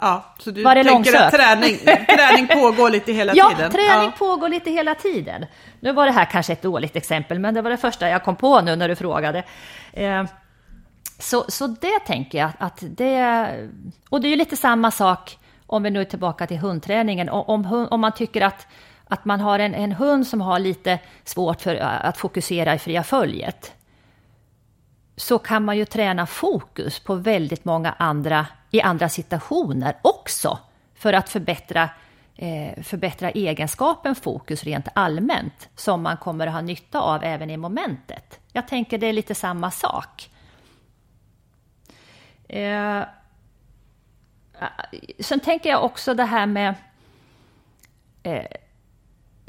Ja, 0.00 0.24
så 0.38 0.50
du 0.50 0.62
Var 0.62 0.74
det 0.74 0.84
tänker 0.84 1.14
att 1.16 1.32
långsökt? 1.32 1.36
träning, 1.44 1.78
träning 2.06 2.46
pågår 2.48 2.90
lite 2.90 3.12
hela 3.12 3.32
Ja, 3.36 3.50
tiden? 3.56 3.70
träning 3.72 4.12
pågår 4.18 4.48
lite 4.48 4.70
hela 4.70 4.94
tiden. 4.94 5.46
Nu 5.80 5.92
var 5.92 6.06
det 6.06 6.12
här 6.12 6.24
kanske 6.24 6.52
ett 6.52 6.62
dåligt 6.62 6.96
exempel, 6.96 7.38
men 7.38 7.54
det 7.54 7.62
var 7.62 7.70
det 7.70 7.76
första 7.76 8.08
jag 8.08 8.24
kom 8.24 8.36
på 8.36 8.60
nu 8.60 8.76
när 8.76 8.88
du 8.88 8.96
frågade. 8.96 9.42
Eh, 9.92 10.24
så, 11.18 11.44
så 11.48 11.66
det 11.66 11.98
tänker 12.06 12.38
jag 12.38 12.50
att 12.58 12.78
det... 12.88 13.46
Och 14.08 14.20
det 14.20 14.28
är 14.28 14.30
ju 14.30 14.36
lite 14.36 14.56
samma 14.56 14.90
sak 14.90 15.38
om 15.66 15.82
vi 15.82 15.90
nu 15.90 16.00
är 16.00 16.04
tillbaka 16.04 16.46
till 16.46 16.58
hundträningen. 16.58 17.28
Om, 17.28 17.86
om 17.90 18.00
man 18.00 18.12
tycker 18.12 18.40
att, 18.42 18.66
att 19.08 19.24
man 19.24 19.40
har 19.40 19.58
en, 19.58 19.74
en 19.74 19.92
hund 19.92 20.26
som 20.26 20.40
har 20.40 20.58
lite 20.58 20.98
svårt 21.24 21.60
för 21.60 21.76
att 21.76 22.16
fokusera 22.16 22.74
i 22.74 22.78
fria 22.78 23.02
följet 23.02 23.72
så 25.18 25.38
kan 25.38 25.64
man 25.64 25.76
ju 25.76 25.84
träna 25.84 26.26
fokus 26.26 27.00
på 27.00 27.14
väldigt 27.14 27.64
många 27.64 27.92
andra, 27.92 28.46
i 28.70 28.80
andra 28.80 29.08
situationer 29.08 29.96
också 30.02 30.58
för 30.94 31.12
att 31.12 31.28
förbättra 31.28 31.90
eh, 32.36 32.82
förbättra 32.82 33.30
egenskapen 33.30 34.14
fokus 34.14 34.64
rent 34.64 34.88
allmänt 34.94 35.68
som 35.76 36.02
man 36.02 36.16
kommer 36.16 36.46
att 36.46 36.52
ha 36.52 36.60
nytta 36.60 37.00
av 37.00 37.24
även 37.24 37.50
i 37.50 37.56
momentet. 37.56 38.40
Jag 38.52 38.68
tänker 38.68 38.98
det 38.98 39.06
är 39.06 39.12
lite 39.12 39.34
samma 39.34 39.70
sak. 39.70 40.30
Eh, 42.48 43.02
sen 45.20 45.40
tänker 45.40 45.70
jag 45.70 45.84
också 45.84 46.14
det 46.14 46.24
här 46.24 46.46
med 46.46 46.74
eh, 48.22 48.46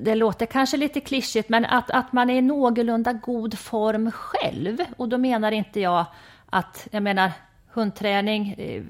det 0.01 0.15
låter 0.15 0.45
kanske 0.45 0.77
lite 0.77 0.99
klyschigt, 0.99 1.49
men 1.49 1.65
att, 1.65 1.91
att 1.91 2.13
man 2.13 2.29
är 2.29 2.35
i 2.35 2.41
någorlunda 2.41 3.13
god 3.13 3.57
form 3.57 4.11
själv. 4.11 4.77
Och 4.97 5.09
då 5.09 5.17
menar 5.17 5.51
inte 5.51 5.79
jag 5.79 6.05
att, 6.45 6.87
jag 6.91 7.03
menar 7.03 7.31
hundträning, 7.73 8.55
eh, 8.57 8.83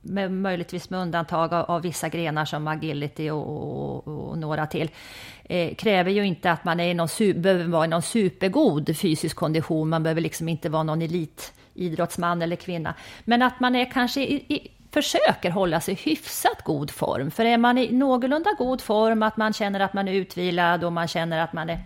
med, 0.00 0.32
möjligtvis 0.32 0.90
med 0.90 1.00
undantag 1.00 1.54
av, 1.54 1.64
av 1.64 1.82
vissa 1.82 2.08
grenar 2.08 2.44
som 2.44 2.68
agility 2.68 3.30
och, 3.30 3.48
och, 3.48 4.08
och 4.08 4.38
några 4.38 4.66
till, 4.66 4.90
eh, 5.44 5.74
kräver 5.74 6.10
ju 6.10 6.26
inte 6.26 6.50
att 6.50 6.64
man 6.64 6.80
är 6.80 6.94
någon, 6.94 7.42
behöver 7.42 7.64
vara 7.64 7.84
i 7.84 7.88
någon 7.88 8.02
supergod 8.02 8.96
fysisk 8.96 9.36
kondition. 9.36 9.88
Man 9.88 10.02
behöver 10.02 10.20
liksom 10.20 10.48
inte 10.48 10.68
vara 10.68 10.82
någon 10.82 11.02
elitidrottsman 11.02 12.42
eller 12.42 12.56
kvinna. 12.56 12.94
Men 13.24 13.42
att 13.42 13.60
man 13.60 13.74
är 13.74 13.90
kanske 13.90 14.20
i, 14.20 14.34
i, 14.34 14.70
försöker 14.90 15.50
hålla 15.50 15.80
sig 15.80 15.94
hyfsat 15.94 16.62
god 16.64 16.90
form. 16.90 17.30
För 17.30 17.44
är 17.44 17.58
man 17.58 17.78
i 17.78 17.92
någorlunda 17.92 18.50
god 18.58 18.80
form, 18.80 19.22
att 19.22 19.36
man 19.36 19.52
känner 19.52 19.80
att 19.80 19.94
man 19.94 20.08
är 20.08 20.12
utvilad 20.12 20.84
och 20.84 20.92
man 20.92 21.08
känner 21.08 21.38
att 21.38 21.52
man 21.52 21.70
är 21.70 21.84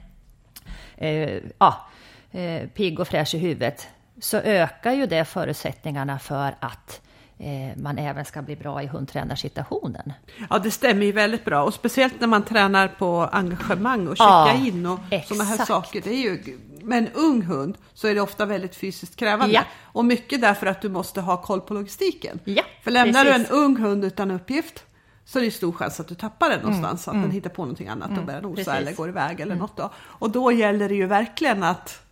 eh, 0.96 1.40
ja, 1.59 1.86
eh, 2.30 2.68
pigg 2.68 3.00
och 3.00 3.09
fräsch 3.09 3.34
i 3.34 3.38
huvudet, 3.38 3.88
så 4.20 4.36
ökar 4.36 4.92
ju 4.92 5.07
det 5.07 5.24
förutsättningarna 5.24 6.18
för 6.18 6.55
att 6.61 7.00
eh, 7.38 7.76
man 7.82 7.98
även 7.98 8.24
ska 8.24 8.42
bli 8.42 8.57
bra 8.57 8.82
i 8.82 8.86
hundtränarsituationen. 8.86 10.12
Ja, 10.50 10.59
det 10.59 10.70
stämmer 10.70 11.07
ju 11.07 11.12
väldigt 11.12 11.44
bra 11.44 11.62
och 11.62 11.74
speciellt 11.74 12.20
när 12.20 12.26
man 12.26 12.44
tränar 12.44 12.88
på 12.88 13.28
engagemang 13.32 14.09
och 14.09 14.16
checka 14.16 14.24
ja, 14.24 14.66
in 14.66 14.86
och 14.86 15.00
sådana 15.26 15.44
här 15.44 15.64
saker. 15.64 16.00
Det 16.05 16.11
är 16.11 16.22
ju, 16.22 16.59
med 16.84 16.98
en 16.98 17.08
ung 17.14 17.42
hund 17.42 17.78
så 17.94 18.08
är 18.08 18.14
det 18.14 18.20
ofta 18.20 18.46
väldigt 18.46 18.76
fysiskt 18.76 19.16
krävande 19.16 19.54
ja. 19.54 19.64
och 19.82 20.04
mycket 20.04 20.40
därför 20.40 20.66
att 20.66 20.82
du 20.82 20.88
måste 20.88 21.20
ha 21.20 21.42
koll 21.42 21.60
på 21.60 21.74
logistiken. 21.74 22.40
Ja, 22.44 22.62
För 22.82 22.90
lämnar 22.90 23.24
precis. 23.24 23.48
du 23.48 23.54
en 23.54 23.62
ung 23.62 23.76
hund 23.76 24.04
utan 24.04 24.30
uppgift 24.30 24.84
så 25.24 25.38
är 25.38 25.42
det 25.42 25.50
stor 25.50 25.72
chans 25.72 26.00
att 26.00 26.08
du 26.08 26.14
tappar 26.14 26.50
den 26.50 26.60
någonstans, 26.60 27.06
mm, 27.06 27.18
att 27.18 27.22
den 27.22 27.30
mm. 27.30 27.34
hittar 27.34 27.50
på 27.50 27.62
någonting 27.62 27.88
annat 27.88 28.08
och 28.08 28.12
mm, 28.12 28.26
börjar 28.26 28.42
nosa 28.42 28.56
precis. 28.56 28.72
eller 28.72 28.92
går 28.92 29.08
iväg 29.08 29.40
eller 29.40 29.52
mm. 29.52 29.58
något. 29.58 29.76
Då. 29.76 29.90
Och 29.96 30.30
då 30.30 30.52
gäller 30.52 30.88
det 30.88 30.94
ju 30.94 31.06
verkligen 31.06 31.62
att 31.62 32.02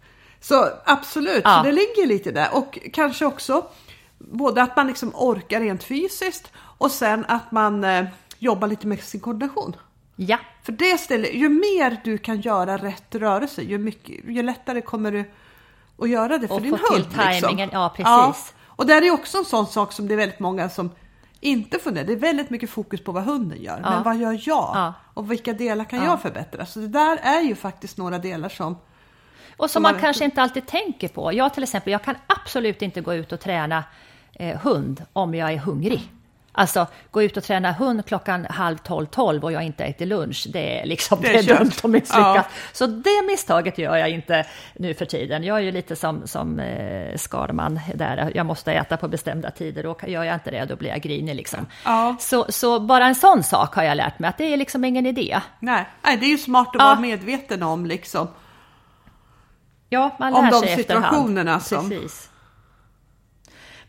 så 0.41 0.69
absolut, 0.85 1.43
ja. 1.45 1.57
så 1.59 1.63
det 1.63 1.73
ligger 1.73 2.07
lite 2.07 2.33
där. 2.33 2.49
Och 2.53 2.79
kanske 2.93 3.25
också 3.25 3.67
både 4.19 4.63
att 4.63 4.77
man 4.77 4.87
liksom 4.87 5.13
orkar 5.15 5.61
rent 5.61 5.85
fysiskt 5.85 6.53
och 6.57 6.91
sen 6.91 7.25
att 7.29 7.53
man 7.53 7.85
eh, 7.85 8.07
jobbar 8.39 8.69
lite 8.69 8.87
med 8.87 9.01
sin 9.01 9.21
koordination. 9.21 9.77
Ja. 10.27 10.39
För 10.63 10.73
det 10.73 10.99
ställer, 10.99 11.29
ju 11.29 11.49
mer 11.49 12.01
du 12.05 12.19
kan 12.19 12.41
göra 12.41 12.77
rätt 12.77 13.15
rörelse, 13.15 13.63
ju, 13.63 13.79
mycket, 13.79 14.25
ju 14.29 14.43
lättare 14.43 14.81
kommer 14.81 15.13
du 15.13 15.31
att 15.99 16.09
göra 16.09 16.39
det 16.39 16.49
för 16.49 16.55
och 16.55 16.63
din 16.63 16.71
hund. 16.71 16.83
Och 16.83 16.89
få 16.89 16.95
till 16.95 17.05
tajmingen, 17.05 17.57
liksom. 17.57 17.81
ja 17.81 17.89
precis. 17.89 18.55
Ja. 18.57 18.65
Och 18.67 18.87
det 18.87 18.95
är 18.95 19.11
också 19.11 19.39
en 19.39 19.45
sån 19.45 19.67
sak 19.67 19.93
som 19.93 20.09
det 20.09 20.15
är 20.15 20.17
väldigt 20.17 20.41
många 20.41 20.69
som 20.69 20.91
inte 21.41 21.79
funderar. 21.79 22.07
Det 22.07 22.13
är 22.13 22.17
väldigt 22.17 22.51
mycket 22.51 22.71
fokus 22.71 23.05
på 23.05 23.13
vad 23.13 23.25
hunden 23.25 23.63
gör. 23.63 23.81
Ja. 23.85 23.91
Men 23.91 24.03
vad 24.03 24.17
gör 24.17 24.33
jag? 24.33 24.71
Ja. 24.75 24.95
Och 25.15 25.33
vilka 25.33 25.53
delar 25.53 25.85
kan 25.85 26.05
jag 26.05 26.23
förbättra? 26.23 26.67
Så 26.67 26.79
det 26.79 26.89
där 26.89 27.17
är 27.23 27.41
ju 27.41 27.55
faktiskt 27.55 27.99
några 27.99 28.19
delar 28.19 28.49
som 28.49 28.77
och 29.57 29.71
som 29.71 29.83
man, 29.83 29.93
man 29.93 30.01
kanske 30.01 30.25
inte 30.25 30.43
alltid 30.43 30.67
tänker 30.67 31.09
på. 31.09 31.33
Jag 31.33 31.55
till 31.55 31.63
exempel, 31.63 31.93
jag 31.93 32.05
kan 32.05 32.17
absolut 32.27 32.83
inte 32.83 33.01
gå 33.01 33.15
ut 33.15 33.33
och 33.33 33.41
träna 33.41 33.85
eh, 34.33 34.59
hund 34.59 35.05
om 35.13 35.35
jag 35.35 35.53
är 35.53 35.59
hungrig. 35.59 36.13
Alltså 36.53 36.87
gå 37.11 37.23
ut 37.23 37.37
och 37.37 37.45
träna 37.45 37.73
hund 37.73 38.07
klockan 38.07 38.47
halv 38.51 38.77
tolv, 38.77 39.07
tolv 39.07 39.45
och 39.45 39.53
jag 39.53 39.63
inte 39.63 39.85
äter 39.85 40.07
lunch, 40.07 40.47
det 40.53 40.81
är 40.81 40.87
liksom 40.87 41.19
det 41.21 41.29
är, 41.29 41.43
det 41.43 41.53
är 41.53 41.59
dömt 41.59 41.85
att 41.85 41.91
misslyckas. 41.91 42.37
Ja. 42.37 42.45
Så 42.73 42.87
det 42.87 43.23
misstaget 43.27 43.79
gör 43.79 43.97
jag 43.97 44.11
inte 44.11 44.47
nu 44.77 44.95
för 44.95 45.05
tiden. 45.05 45.45
Jag 45.45 45.57
är 45.57 45.63
ju 45.63 45.73
lite 45.73 45.97
som, 45.97 46.27
som 46.27 46.61
eh, 46.61 47.17
Skarman 47.17 47.81
där, 47.95 48.33
jag 48.35 48.47
måste 48.47 48.73
äta 48.73 48.97
på 48.97 49.09
bestämda 49.09 49.51
tider 49.51 49.87
och 49.87 50.09
gör 50.09 50.25
jag 50.25 50.35
inte 50.35 50.51
det 50.51 50.65
då 50.65 50.77
blir 50.77 50.91
jag 50.91 51.01
grinig 51.01 51.35
liksom. 51.35 51.67
Ja. 51.85 52.17
Så, 52.21 52.47
så 52.49 52.81
bara 52.81 53.07
en 53.07 53.15
sån 53.15 53.43
sak 53.43 53.75
har 53.75 53.83
jag 53.83 53.97
lärt 53.97 54.19
mig, 54.19 54.31
att 54.31 54.39
det 54.39 54.53
är 54.53 54.57
liksom 54.57 54.85
ingen 54.85 55.07
idé. 55.07 55.41
Nej, 55.59 55.85
Nej 56.03 56.17
det 56.17 56.27
är 56.27 56.31
ju 56.31 56.39
smart 56.39 56.69
att 56.69 56.75
ja. 56.75 56.85
vara 56.85 57.01
medveten 57.01 57.63
om 57.63 57.87
liksom. 57.87 58.29
Ja, 59.89 60.17
man 60.19 60.33
lär 60.33 60.41
om 60.41 60.51
sig 60.51 60.77
de 60.77 60.77
situationerna 60.77 61.61
som... 61.61 61.91
Precis. 61.91 62.31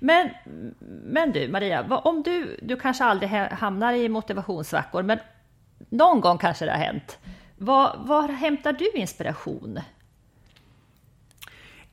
Men, 0.04 0.30
men 1.04 1.32
du 1.32 1.48
Maria, 1.48 1.98
om 1.98 2.24
du, 2.24 2.60
du 2.62 2.76
kanske 2.76 3.04
aldrig 3.04 3.30
hamnar 3.30 3.94
i 3.94 4.10
motivationssvackor, 4.10 5.04
men 5.04 5.20
någon 5.90 6.22
gång 6.22 6.38
kanske 6.38 6.66
det 6.66 6.72
har 6.72 6.78
hänt. 6.78 7.18
Var, 7.58 7.96
var 8.06 8.28
hämtar 8.28 8.74
du 8.74 8.92
inspiration? 8.92 9.80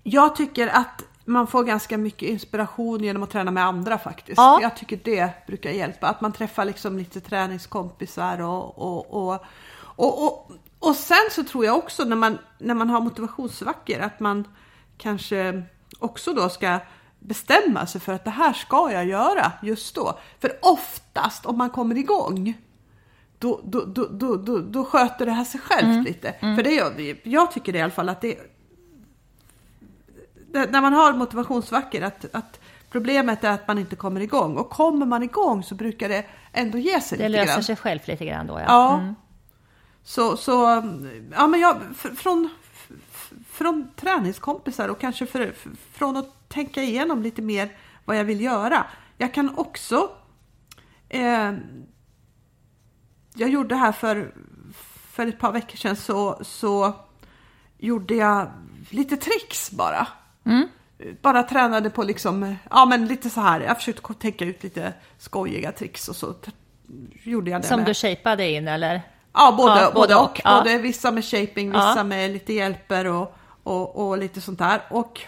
Jag 0.02 0.36
tycker 0.36 0.68
att 0.68 1.04
man 1.24 1.46
får 1.46 1.64
ganska 1.64 1.98
mycket 1.98 2.28
inspiration 2.28 3.04
genom 3.04 3.22
att 3.22 3.30
träna 3.30 3.50
med 3.50 3.64
andra 3.64 3.98
faktiskt. 3.98 4.38
Ja. 4.38 4.58
Jag 4.62 4.76
tycker 4.76 5.00
det 5.04 5.46
brukar 5.46 5.70
hjälpa. 5.70 6.08
Att 6.08 6.20
man 6.20 6.32
träffar 6.32 6.64
liksom 6.64 6.98
lite 6.98 7.20
träningskompisar 7.20 8.40
och, 8.40 8.78
och, 8.78 9.14
och, 9.14 9.44
och, 9.80 10.24
och, 10.24 10.52
och 10.78 10.96
sen 10.96 11.30
så 11.30 11.44
tror 11.44 11.64
jag 11.64 11.76
också 11.76 12.04
när 12.04 12.16
man, 12.16 12.38
när 12.58 12.74
man 12.74 12.90
har 12.90 13.00
motivationssvackor 13.00 14.00
att 14.00 14.20
man 14.20 14.44
kanske 14.98 15.62
också 15.98 16.32
då 16.32 16.48
ska 16.48 16.78
bestämma 17.18 17.86
sig 17.86 18.00
för 18.00 18.12
att 18.12 18.24
det 18.24 18.30
här 18.30 18.52
ska 18.52 18.92
jag 18.92 19.06
göra 19.06 19.52
just 19.62 19.94
då. 19.94 20.18
För 20.40 20.58
oftast 20.62 21.46
om 21.46 21.58
man 21.58 21.70
kommer 21.70 21.96
igång 21.96 22.54
då, 23.38 23.60
då, 23.64 23.84
då, 23.84 24.06
då, 24.10 24.36
då, 24.36 24.58
då 24.58 24.84
sköter 24.84 25.26
det 25.26 25.32
här 25.32 25.44
sig 25.44 25.60
självt 25.60 25.84
mm. 25.84 26.04
lite. 26.04 26.28
Mm. 26.28 26.56
För 26.56 26.62
det 26.62 26.74
jag, 26.74 27.20
jag 27.22 27.52
tycker 27.52 27.72
det 27.72 27.78
i 27.78 27.82
alla 27.82 27.92
fall 27.92 28.08
att 28.08 28.20
det, 28.20 28.38
det 30.52 30.70
när 30.70 30.80
man 30.80 30.92
har 30.92 31.12
motivationssvackor 31.12 32.02
att, 32.02 32.24
att 32.32 32.60
problemet 32.90 33.44
är 33.44 33.50
att 33.50 33.68
man 33.68 33.78
inte 33.78 33.96
kommer 33.96 34.20
igång 34.20 34.56
och 34.56 34.70
kommer 34.70 35.06
man 35.06 35.22
igång 35.22 35.62
så 35.62 35.74
brukar 35.74 36.08
det 36.08 36.24
ändå 36.52 36.78
ge 36.78 37.00
sig 37.00 37.18
det 37.18 37.28
lite 37.28 37.44
grann. 37.44 37.46
Löser 37.46 37.62
sig 37.62 37.76
självt 37.76 38.06
lite 38.06 38.24
grann 38.24 38.46
då 38.46 38.54
ja. 38.54 38.64
ja. 38.66 38.98
Mm. 38.98 39.14
Så, 40.02 40.36
så, 40.36 40.52
ja 41.32 41.46
men 41.46 41.60
jag, 41.60 41.76
från, 41.96 42.48
från 43.50 43.90
träningskompisar 43.96 44.88
och 44.88 45.00
kanske 45.00 45.26
för, 45.26 45.54
från 45.92 46.16
att 46.16 46.37
tänka 46.48 46.82
igenom 46.82 47.22
lite 47.22 47.42
mer 47.42 47.76
vad 48.04 48.16
jag 48.16 48.24
vill 48.24 48.40
göra. 48.40 48.86
Jag 49.16 49.34
kan 49.34 49.58
också 49.58 50.10
eh, 51.08 51.52
jag 53.38 53.50
gjorde 53.50 53.74
här 53.74 53.92
för, 53.92 54.34
för 55.10 55.26
ett 55.26 55.38
par 55.38 55.52
veckor 55.52 55.76
sedan 55.76 55.96
så, 55.96 56.38
så 56.42 56.94
gjorde 57.78 58.14
jag 58.14 58.50
lite 58.90 59.16
tricks 59.16 59.70
bara. 59.70 60.06
Mm. 60.46 60.68
Bara 61.22 61.42
tränade 61.42 61.90
på 61.90 62.02
liksom, 62.02 62.56
ja 62.70 62.86
men 62.86 63.06
lite 63.06 63.30
så 63.30 63.40
här, 63.40 63.60
jag 63.60 63.76
försökte 63.76 64.14
tänka 64.14 64.44
ut 64.44 64.62
lite 64.62 64.92
skojiga 65.18 65.72
tricks 65.72 66.08
och 66.08 66.16
så 66.16 66.34
gjorde 67.22 67.50
jag 67.50 67.62
det. 67.62 67.66
Som 67.66 67.80
med. 67.80 67.86
du 67.86 67.94
shapeade 67.94 68.50
in 68.50 68.68
eller? 68.68 69.02
Ja, 69.32 69.54
både, 69.56 69.80
ja, 69.80 69.92
både 69.94 70.14
och. 70.14 70.24
och. 70.24 70.40
Ja. 70.44 70.58
Både 70.58 70.78
vissa 70.78 71.10
med 71.10 71.24
shaping, 71.24 71.70
vissa 71.70 71.94
ja. 71.96 72.04
med 72.04 72.30
lite 72.30 72.52
hjälper 72.52 73.06
och, 73.06 73.36
och, 73.62 74.08
och 74.08 74.18
lite 74.18 74.40
sånt 74.40 74.58
där. 74.58 74.80
Och, 74.90 75.20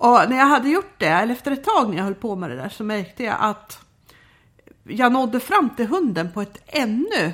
och 0.00 0.30
när 0.30 0.36
jag 0.36 0.46
hade 0.46 0.68
gjort 0.68 0.94
det, 0.98 1.06
eller 1.06 1.32
efter 1.32 1.50
ett 1.50 1.64
tag 1.64 1.90
när 1.90 1.96
jag 1.96 2.04
höll 2.04 2.14
på 2.14 2.36
med 2.36 2.50
det 2.50 2.56
där, 2.56 2.68
så 2.68 2.84
märkte 2.84 3.24
jag 3.24 3.36
att 3.40 3.78
jag 4.84 5.12
nådde 5.12 5.40
fram 5.40 5.70
till 5.76 5.86
hunden 5.86 6.32
på 6.32 6.42
ett 6.42 6.62
ännu 6.66 7.32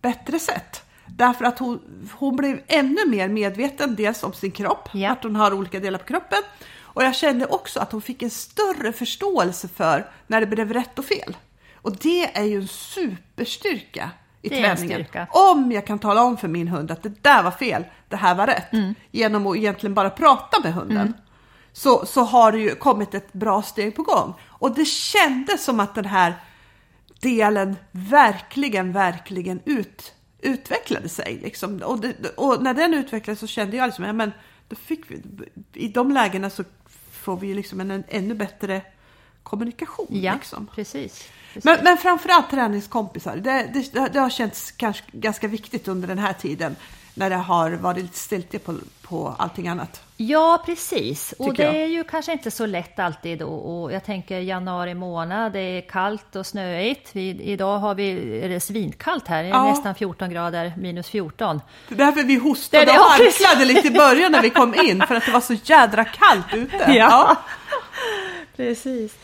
bättre 0.00 0.38
sätt. 0.38 0.82
Därför 1.06 1.44
att 1.44 1.58
hon, 1.58 1.80
hon 2.12 2.36
blev 2.36 2.60
ännu 2.66 3.06
mer 3.06 3.28
medveten 3.28 3.94
dels 3.94 4.22
om 4.22 4.32
sin 4.32 4.50
kropp, 4.50 4.94
yeah. 4.94 5.12
att 5.12 5.22
hon 5.22 5.36
har 5.36 5.54
olika 5.54 5.80
delar 5.80 5.98
på 5.98 6.04
kroppen. 6.04 6.42
Och 6.80 7.04
jag 7.04 7.14
kände 7.14 7.46
också 7.46 7.80
att 7.80 7.92
hon 7.92 8.02
fick 8.02 8.22
en 8.22 8.30
större 8.30 8.92
förståelse 8.92 9.68
för 9.68 10.10
när 10.26 10.40
det 10.40 10.46
blev 10.46 10.72
rätt 10.72 10.98
och 10.98 11.04
fel. 11.04 11.36
Och 11.74 11.96
det 11.96 12.36
är 12.36 12.44
ju 12.44 12.56
en 12.56 12.68
superstyrka 12.68 14.10
i 14.42 14.48
det 14.48 14.76
träningen. 14.76 15.06
Om 15.30 15.72
jag 15.72 15.86
kan 15.86 15.98
tala 15.98 16.22
om 16.22 16.36
för 16.36 16.48
min 16.48 16.68
hund 16.68 16.90
att 16.90 17.02
det 17.02 17.22
där 17.22 17.42
var 17.42 17.50
fel, 17.50 17.84
det 18.08 18.16
här 18.16 18.34
var 18.34 18.46
rätt. 18.46 18.72
Mm. 18.72 18.94
Genom 19.10 19.46
att 19.46 19.56
egentligen 19.56 19.94
bara 19.94 20.10
prata 20.10 20.60
med 20.60 20.74
hunden. 20.74 20.96
Mm. 20.96 21.12
Så, 21.72 22.06
så 22.06 22.22
har 22.22 22.52
det 22.52 22.58
ju 22.58 22.74
kommit 22.74 23.14
ett 23.14 23.32
bra 23.32 23.62
steg 23.62 23.96
på 23.96 24.02
gång. 24.02 24.34
Och 24.48 24.74
det 24.74 24.84
kändes 24.84 25.64
som 25.64 25.80
att 25.80 25.94
den 25.94 26.04
här 26.04 26.34
delen 27.20 27.76
verkligen, 27.92 28.92
verkligen 28.92 29.60
ut, 29.64 30.14
utvecklade 30.38 31.08
sig. 31.08 31.38
Liksom. 31.42 31.82
Och, 31.82 32.00
det, 32.00 32.36
och, 32.36 32.62
när 32.62 32.74
den 32.74 32.94
utvecklades 32.94 33.40
så 33.40 33.46
kände 33.46 33.76
jag 33.76 33.86
liksom, 33.86 34.04
ja 34.04 34.12
men 34.12 34.32
då 34.68 34.76
fick 34.76 35.10
vi, 35.10 35.22
i 35.72 35.88
de 35.88 36.12
lägena 36.12 36.50
så 36.50 36.64
får 37.12 37.36
vi 37.36 37.54
liksom 37.54 37.80
en, 37.80 37.90
en 37.90 38.04
ännu 38.08 38.34
bättre 38.34 38.82
kommunikation. 39.42 40.06
Ja, 40.10 40.34
liksom. 40.34 40.68
precis. 40.74 41.28
Men, 41.62 41.78
men 41.84 41.98
framförallt 41.98 42.50
träningskompisar. 42.50 43.36
Det, 43.36 43.70
det, 43.92 44.08
det 44.12 44.20
har 44.20 44.30
känts 44.30 44.70
kanske 44.70 45.04
ganska 45.12 45.48
viktigt 45.48 45.88
under 45.88 46.08
den 46.08 46.18
här 46.18 46.32
tiden. 46.32 46.76
När 47.14 47.30
det 47.30 47.36
har 47.36 47.70
varit 47.70 48.16
stiltje 48.16 48.58
på, 48.60 48.74
på 49.02 49.34
allting 49.38 49.68
annat. 49.68 50.02
Ja, 50.16 50.62
precis. 50.66 51.34
Och 51.38 51.54
det 51.54 51.62
jag. 51.62 51.74
är 51.74 51.86
ju 51.86 52.04
kanske 52.04 52.32
inte 52.32 52.50
så 52.50 52.66
lätt 52.66 52.98
alltid. 52.98 53.42
Och, 53.42 53.82
och 53.82 53.92
jag 53.92 54.04
tänker 54.04 54.38
januari 54.38 54.94
månad, 54.94 55.52
det 55.52 55.60
är 55.60 55.80
kallt 55.80 56.36
och 56.36 56.46
snöigt. 56.46 57.08
Vi, 57.12 57.28
idag 57.42 57.78
har 57.78 57.94
vi, 57.94 58.38
är 58.44 58.48
det 58.48 58.60
svinkallt 58.60 59.28
här, 59.28 59.42
det 59.42 59.48
är 59.48 59.52
Ja. 59.52 59.68
nästan 59.70 59.94
14 59.94 60.30
grader, 60.30 60.72
minus 60.78 61.08
14. 61.08 61.60
Det 61.88 61.94
är 61.94 61.98
därför 61.98 62.22
vi 62.22 62.36
hostade 62.36 62.84
Det 62.84 62.90
är 62.90 62.94
det, 62.94 63.00
och 63.00 63.06
ja, 63.06 63.24
harklade 63.24 63.64
lite 63.64 63.88
i 63.88 63.90
början 63.90 64.32
när 64.32 64.42
vi 64.42 64.50
kom 64.50 64.74
in, 64.74 65.02
för 65.08 65.14
att 65.14 65.26
det 65.26 65.32
var 65.32 65.40
så 65.40 65.54
jädra 65.64 66.04
kallt 66.04 66.54
ute. 66.54 66.76
Ja. 66.92 67.36
Precis. 68.56 69.14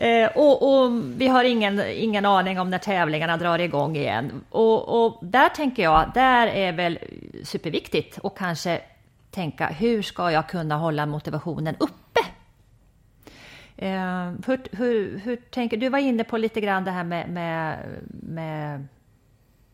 Eh, 0.00 0.30
och, 0.34 0.62
och 0.62 0.90
vi 1.16 1.28
har 1.28 1.44
ingen, 1.44 1.82
ingen 1.94 2.26
aning 2.26 2.60
om 2.60 2.70
när 2.70 2.78
tävlingarna 2.78 3.36
drar 3.36 3.58
igång 3.58 3.96
igen. 3.96 4.44
Och, 4.50 5.04
och 5.04 5.18
där 5.22 5.48
tänker 5.48 5.82
jag, 5.82 6.10
där 6.14 6.46
är 6.46 6.72
väl 6.72 6.98
superviktigt 7.44 8.18
att 8.22 8.34
kanske 8.34 8.80
tänka 9.30 9.66
hur 9.66 10.02
ska 10.02 10.30
jag 10.30 10.48
kunna 10.48 10.76
hålla 10.76 11.06
motivationen 11.06 11.76
uppe? 11.78 12.20
Eh, 13.76 14.32
hur, 14.46 14.76
hur, 14.76 15.18
hur 15.18 15.36
tänker 15.36 15.76
du? 15.76 15.88
var 15.88 15.98
inne 15.98 16.24
på 16.24 16.38
lite 16.38 16.60
grann 16.60 16.84
det 16.84 16.90
här 16.90 17.04
med, 17.04 17.28
med, 17.30 17.78
med, 18.08 18.86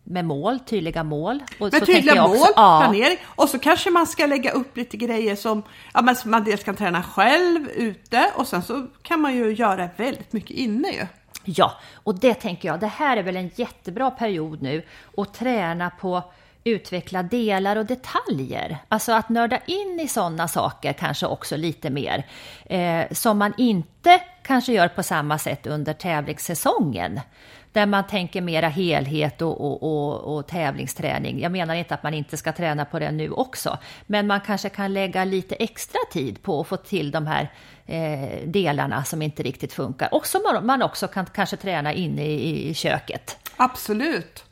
med 0.04 0.24
mål, 0.24 0.58
tydliga 0.60 1.04
mål. 1.04 1.42
Och 1.58 1.72
Med 1.72 1.80
så 1.80 1.86
tydliga 1.86 2.14
jag 2.14 2.28
mål, 2.28 2.38
också- 2.38 2.52
ja. 2.56 2.80
planering 2.84 3.18
och 3.26 3.48
så 3.48 3.58
kanske 3.58 3.90
man 3.90 4.06
ska 4.06 4.26
lägga 4.26 4.50
upp 4.50 4.76
lite 4.76 4.96
grejer 4.96 5.36
som 5.36 5.62
ja, 5.94 6.02
men 6.02 6.16
som 6.16 6.30
man 6.30 6.44
dels 6.44 6.64
kan 6.64 6.76
träna 6.76 7.02
själv 7.02 7.68
ute 7.74 8.30
och 8.36 8.46
sen 8.46 8.62
så 8.62 8.86
kan 9.02 9.20
man 9.20 9.34
ju 9.36 9.52
göra 9.54 9.88
väldigt 9.96 10.32
mycket 10.32 10.50
inne 10.56 10.88
ju. 10.88 11.06
Ja, 11.44 11.72
och 11.94 12.14
det 12.20 12.34
tänker 12.34 12.68
jag, 12.68 12.80
det 12.80 12.86
här 12.86 13.16
är 13.16 13.22
väl 13.22 13.36
en 13.36 13.50
jättebra 13.54 14.10
period 14.10 14.62
nu 14.62 14.82
att 15.16 15.34
träna 15.34 15.90
på 15.90 16.22
utveckla 16.64 17.22
delar 17.22 17.76
och 17.76 17.86
detaljer. 17.86 18.78
Alltså 18.88 19.12
att 19.12 19.28
nörda 19.28 19.58
in 19.66 20.00
i 20.00 20.08
sådana 20.08 20.48
saker 20.48 20.92
kanske 20.92 21.26
också 21.26 21.56
lite 21.56 21.90
mer. 21.90 22.26
Eh, 22.66 23.04
som 23.12 23.38
man 23.38 23.52
inte 23.58 24.20
kanske 24.42 24.72
gör 24.72 24.88
på 24.88 25.02
samma 25.02 25.38
sätt 25.38 25.66
under 25.66 25.92
tävlingssäsongen. 25.92 27.20
Där 27.74 27.86
man 27.86 28.06
tänker 28.06 28.40
mera 28.40 28.68
helhet 28.68 29.42
och, 29.42 29.60
och, 29.60 29.82
och, 29.82 30.36
och 30.36 30.46
tävlingsträning. 30.46 31.40
Jag 31.40 31.52
menar 31.52 31.74
inte 31.74 31.94
att 31.94 32.02
man 32.02 32.14
inte 32.14 32.36
ska 32.36 32.52
träna 32.52 32.84
på 32.84 32.98
det 32.98 33.10
nu 33.10 33.30
också. 33.30 33.78
Men 34.06 34.26
man 34.26 34.40
kanske 34.40 34.68
kan 34.68 34.92
lägga 34.94 35.24
lite 35.24 35.54
extra 35.54 36.00
tid 36.12 36.42
på 36.42 36.60
att 36.60 36.66
få 36.66 36.76
till 36.76 37.10
de 37.10 37.26
här 37.26 37.52
eh, 37.86 38.48
delarna 38.48 39.04
som 39.04 39.22
inte 39.22 39.42
riktigt 39.42 39.72
funkar. 39.72 40.14
Och 40.14 40.26
som 40.26 40.42
man, 40.42 40.66
man 40.66 40.82
också 40.82 41.08
kan 41.08 41.26
kanske 41.26 41.56
träna 41.56 41.92
inne 41.92 42.26
i, 42.26 42.68
i 42.68 42.74
köket. 42.74 43.38
Absolut. 43.56 44.44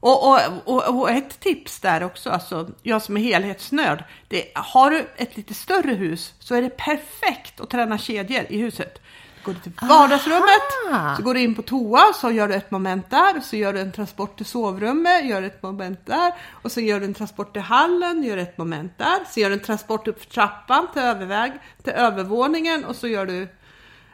Och, 0.00 0.28
och, 0.28 0.40
och, 0.64 1.00
och 1.00 1.10
ett 1.10 1.40
tips 1.40 1.80
där 1.80 2.02
också, 2.02 2.30
alltså 2.30 2.70
jag 2.82 3.02
som 3.02 3.16
är 3.16 3.20
helhetsnörd, 3.20 4.04
det, 4.28 4.44
har 4.54 4.90
du 4.90 5.06
ett 5.16 5.36
lite 5.36 5.54
större 5.54 5.92
hus 5.92 6.34
så 6.38 6.54
är 6.54 6.62
det 6.62 6.76
perfekt 6.76 7.60
att 7.60 7.70
träna 7.70 7.98
kedjor 7.98 8.44
i 8.48 8.58
huset. 8.58 9.00
Går 9.48 9.54
du 9.54 9.60
till 9.60 9.72
vardagsrummet, 9.88 10.92
Aha. 10.92 11.16
så 11.16 11.22
går 11.22 11.34
du 11.34 11.40
in 11.40 11.54
på 11.54 11.62
toa, 11.62 12.12
så 12.14 12.30
gör 12.30 12.48
du 12.48 12.54
ett 12.54 12.70
moment 12.70 13.10
där, 13.10 13.40
så 13.40 13.56
gör 13.56 13.72
du 13.72 13.80
en 13.80 13.92
transport 13.92 14.36
till 14.36 14.46
sovrummet, 14.46 15.24
gör 15.24 15.42
ett 15.42 15.62
moment 15.62 16.06
där, 16.06 16.32
och 16.62 16.72
så 16.72 16.80
gör 16.80 17.00
du 17.00 17.06
en 17.06 17.14
transport 17.14 17.52
till 17.52 17.62
hallen, 17.62 18.22
gör 18.22 18.36
ett 18.36 18.58
moment 18.58 18.92
där, 18.96 19.18
så 19.30 19.40
gör 19.40 19.48
du 19.50 19.54
en 19.54 19.62
transport 19.62 20.08
upp 20.08 20.20
för 20.20 20.30
trappan 20.30 20.86
till 20.92 21.02
överväg, 21.02 21.52
till 21.82 21.92
övervåningen, 21.92 22.84
och 22.84 22.96
så 22.96 23.08
gör 23.08 23.26
du 23.26 23.48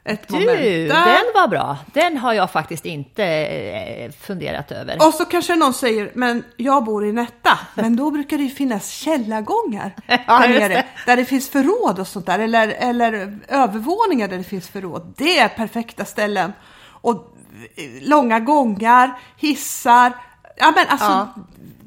ett 0.04 0.30
moment 0.30 0.58
Du, 0.58 0.88
där. 0.88 1.04
den 1.04 1.24
var 1.34 1.48
bra. 1.48 1.76
Den 1.92 2.16
har 2.18 2.32
jag 2.32 2.50
faktiskt 2.50 2.84
inte 2.86 3.24
eh, 3.24 4.10
funderat 4.12 4.72
över. 4.72 4.96
Och 5.08 5.14
så 5.14 5.24
kanske 5.24 5.56
någon 5.56 5.74
säger, 5.74 6.10
men 6.14 6.44
jag 6.56 6.84
bor 6.84 7.06
i 7.06 7.08
en 7.08 7.18
etta, 7.18 7.58
men 7.74 7.96
då 7.96 8.10
brukar 8.10 8.36
det 8.36 8.42
ju 8.42 8.50
finnas 8.50 8.88
källargångar 8.88 9.92
Ja, 10.26 10.38
nere, 10.38 10.68
det. 10.68 10.84
där 11.06 11.16
det 11.16 11.24
finns 11.24 11.48
förråd 11.50 11.98
och 11.98 12.06
sånt 12.08 12.26
där, 12.26 12.38
eller, 12.38 12.68
eller 12.68 13.38
övervåningar 13.48 14.28
där 14.28 14.38
det 14.38 14.44
finns 14.44 14.68
förråd. 14.68 15.14
Det 15.16 15.38
är 15.38 15.48
perfekta 15.48 16.04
ställen. 16.04 16.52
Och 16.86 17.36
eh, 17.76 17.84
långa 18.08 18.40
gångar, 18.40 19.18
hissar, 19.36 20.12
ja 20.56 20.72
men 20.76 20.86
alltså, 20.88 21.06
Ja. 21.06 21.34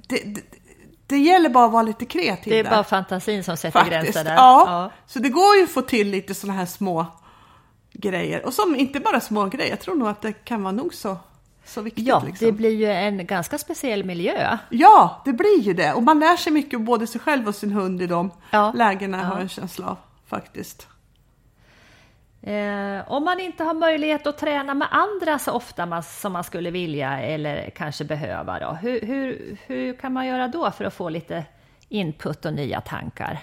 det, 0.08 0.22
det, 0.26 0.42
det 1.08 1.18
gäller 1.18 1.50
bara 1.50 1.66
att 1.66 1.72
vara 1.72 1.84
lite 1.84 2.06
kreativ 2.06 2.54
Det 2.54 2.60
är 2.60 2.64
där. 2.64 2.72
bara 2.72 2.84
fantasin 2.84 3.44
som 3.44 3.58
sätter 3.58 3.80
Faktiskt. 3.80 4.04
gränser 4.04 4.24
där. 4.24 4.36
Ja. 4.36 4.92
så 5.08 5.20
det 5.20 5.30
går 5.30 5.56
ju 5.56 5.64
att 5.64 5.70
få 5.70 5.82
till 5.82 6.08
lite 6.10 6.34
sådana 6.34 6.60
här 6.60 6.66
små 6.66 7.06
grejer. 7.98 8.46
Och 8.46 8.54
som 8.54 8.76
inte 8.76 9.00
bara 9.00 9.20
små 9.20 9.46
grejer, 9.46 9.70
jag 9.70 9.80
tror 9.80 9.96
nog 9.96 10.08
att 10.08 10.22
det 10.22 10.34
kan 10.34 10.64
vara 10.64 10.72
nog 10.72 10.94
så, 10.94 11.18
så 11.66 11.82
viktigt. 11.82 12.08
Ja, 12.08 12.24
liksom. 12.26 12.46
det 12.46 12.52
blir 12.52 12.76
ju 12.76 12.92
en 12.92 13.26
ganska 13.26 13.58
speciell 13.58 14.04
miljö. 14.04 14.58
Ja, 14.70 15.22
det 15.26 15.34
blir 15.34 15.60
ju 15.62 15.74
det. 15.74 15.94
Och 15.94 16.04
man 16.04 16.20
lär 16.20 16.38
sig 16.38 16.54
mycket 16.54 16.74
om 16.80 16.86
både 16.86 17.08
sig 17.08 17.22
själv 17.22 17.48
och 17.48 17.56
sin 17.56 17.72
hund 17.72 18.02
i 18.02 18.08
de 18.08 18.32
Ja. 18.52 18.72
lägena, 18.76 19.18
Ja. 19.18 19.24
har 19.24 19.34
jag 19.34 19.42
en 19.42 19.50
känsla 19.50 19.88
av 19.88 19.98
faktiskt. 20.28 20.88
Eh, 22.42 23.12
om 23.12 23.24
man 23.26 23.40
inte 23.40 23.64
har 23.64 23.74
möjlighet 23.74 24.28
att 24.28 24.38
träna 24.38 24.74
med 24.74 24.88
andra 24.92 25.40
så 25.40 25.52
ofta 25.52 25.86
man, 25.86 26.04
som 26.04 26.34
man 26.34 26.44
skulle 26.44 26.72
vilja 26.72 27.22
eller 27.22 27.70
kanske 27.70 28.04
behöva, 28.06 28.60
då, 28.60 28.72
hur, 28.82 29.02
hur, 29.02 29.58
hur 29.68 29.94
kan 29.94 30.14
man 30.14 30.28
göra 30.28 30.48
då 30.48 30.72
för 30.72 30.86
att 30.86 30.94
få 30.94 31.10
lite 31.10 31.46
input 31.90 32.46
och 32.46 32.54
nya 32.54 32.82
tankar? 32.82 33.40